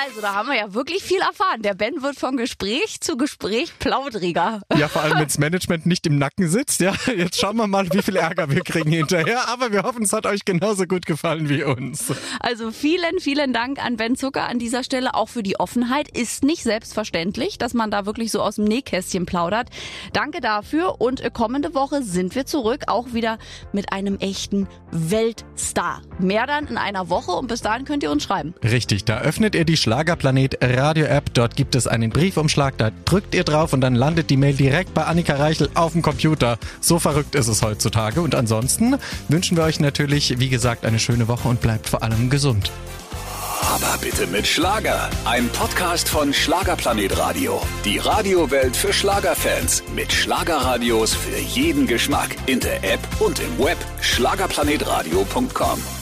Also, 0.02 0.22
da 0.22 0.34
haben 0.34 0.48
wir 0.48 0.56
ja 0.56 0.72
wirklich 0.72 1.02
viel 1.02 1.20
erfahren. 1.20 1.60
Der 1.60 1.74
Ben 1.74 2.02
wird 2.02 2.16
von 2.16 2.38
Gespräch 2.38 3.02
zu 3.02 3.18
Gespräch 3.18 3.78
plaudriger. 3.78 4.62
Ja, 4.74 4.88
vor 4.88 5.02
allem, 5.02 5.18
wenn 5.18 5.24
das 5.24 5.36
Management 5.36 5.84
nicht 5.84 6.06
im 6.06 6.16
Nacken 6.16 6.48
sitzt. 6.48 6.80
Ja, 6.80 6.94
jetzt 7.14 7.38
schauen 7.38 7.56
wir 7.56 7.66
mal, 7.66 7.86
wie 7.92 8.00
viel 8.00 8.16
Ärger 8.16 8.48
wir 8.50 8.62
kriegen 8.62 8.90
hinterher. 8.90 9.48
Aber 9.48 9.72
wir 9.72 9.82
hoffen, 9.82 10.04
es 10.04 10.14
hat 10.14 10.24
euch 10.24 10.46
genauso 10.46 10.86
gut 10.86 11.04
gefallen 11.04 11.50
wie 11.50 11.64
uns. 11.64 12.14
Also, 12.40 12.70
vielen, 12.70 13.20
vielen 13.20 13.52
Dank 13.52 13.84
an 13.84 13.98
Ben 13.98 14.16
Zucker 14.16 14.48
an 14.48 14.58
dieser 14.58 14.84
Stelle 14.84 15.14
auch 15.14 15.28
für 15.28 15.42
die 15.42 15.60
Offenheit. 15.60 16.16
Ist 16.16 16.44
nicht 16.44 16.62
selbstverständlich, 16.62 17.58
dass 17.58 17.74
man 17.74 17.90
da 17.90 18.06
wirklich 18.06 18.32
so 18.32 18.40
aus 18.40 18.56
dem 18.56 18.64
Nähkästchen 18.64 19.26
plaudert. 19.26 19.68
Danke 20.14 20.40
dafür. 20.40 21.02
Und 21.02 21.22
kommende 21.34 21.74
Woche 21.74 22.02
sind 22.02 22.34
wir 22.34 22.46
zurück, 22.46 22.84
auch 22.86 23.12
wieder 23.12 23.38
mit 23.74 23.92
einem 23.92 24.16
echten 24.18 24.66
Weltstar. 24.92 26.00
Mehr 26.18 26.46
dann 26.46 26.68
in 26.68 26.78
einer 26.78 27.10
Woche 27.10 27.32
und 27.32 27.48
bis 27.48 27.60
dahin 27.60 27.84
könnt 27.84 28.02
ihr 28.02 28.10
uns 28.10 28.22
schreiben. 28.22 28.54
Richtig, 28.62 29.04
da 29.04 29.20
öffnet 29.20 29.54
ihr 29.54 29.66
die 29.66 29.76
Sch 29.76 29.89
Schlagerplanet 29.90 30.58
Radio 30.62 31.06
App. 31.06 31.34
Dort 31.34 31.56
gibt 31.56 31.74
es 31.74 31.88
einen 31.88 32.10
Briefumschlag, 32.10 32.78
da 32.78 32.92
drückt 33.06 33.34
ihr 33.34 33.42
drauf 33.42 33.72
und 33.72 33.80
dann 33.80 33.96
landet 33.96 34.30
die 34.30 34.36
Mail 34.36 34.54
direkt 34.54 34.94
bei 34.94 35.02
Annika 35.02 35.34
Reichel 35.34 35.68
auf 35.74 35.94
dem 35.94 36.02
Computer. 36.02 36.58
So 36.80 37.00
verrückt 37.00 37.34
ist 37.34 37.48
es 37.48 37.62
heutzutage. 37.62 38.20
Und 38.20 38.36
ansonsten 38.36 38.98
wünschen 39.28 39.56
wir 39.56 39.64
euch 39.64 39.80
natürlich, 39.80 40.38
wie 40.38 40.48
gesagt, 40.48 40.84
eine 40.84 41.00
schöne 41.00 41.26
Woche 41.26 41.48
und 41.48 41.60
bleibt 41.60 41.88
vor 41.88 42.04
allem 42.04 42.30
gesund. 42.30 42.70
Aber 43.62 43.98
bitte 44.00 44.28
mit 44.28 44.46
Schlager. 44.46 45.10
Ein 45.24 45.48
Podcast 45.48 46.08
von 46.08 46.32
Schlagerplanet 46.32 47.18
Radio. 47.18 47.60
Die 47.84 47.98
Radiowelt 47.98 48.76
für 48.76 48.92
Schlagerfans. 48.92 49.82
Mit 49.96 50.12
Schlagerradios 50.12 51.14
für 51.14 51.36
jeden 51.36 51.88
Geschmack. 51.88 52.36
In 52.46 52.60
der 52.60 52.84
App 52.84 53.00
und 53.18 53.40
im 53.40 53.58
Web. 53.58 53.78
Schlagerplanetradio.com. 54.00 55.99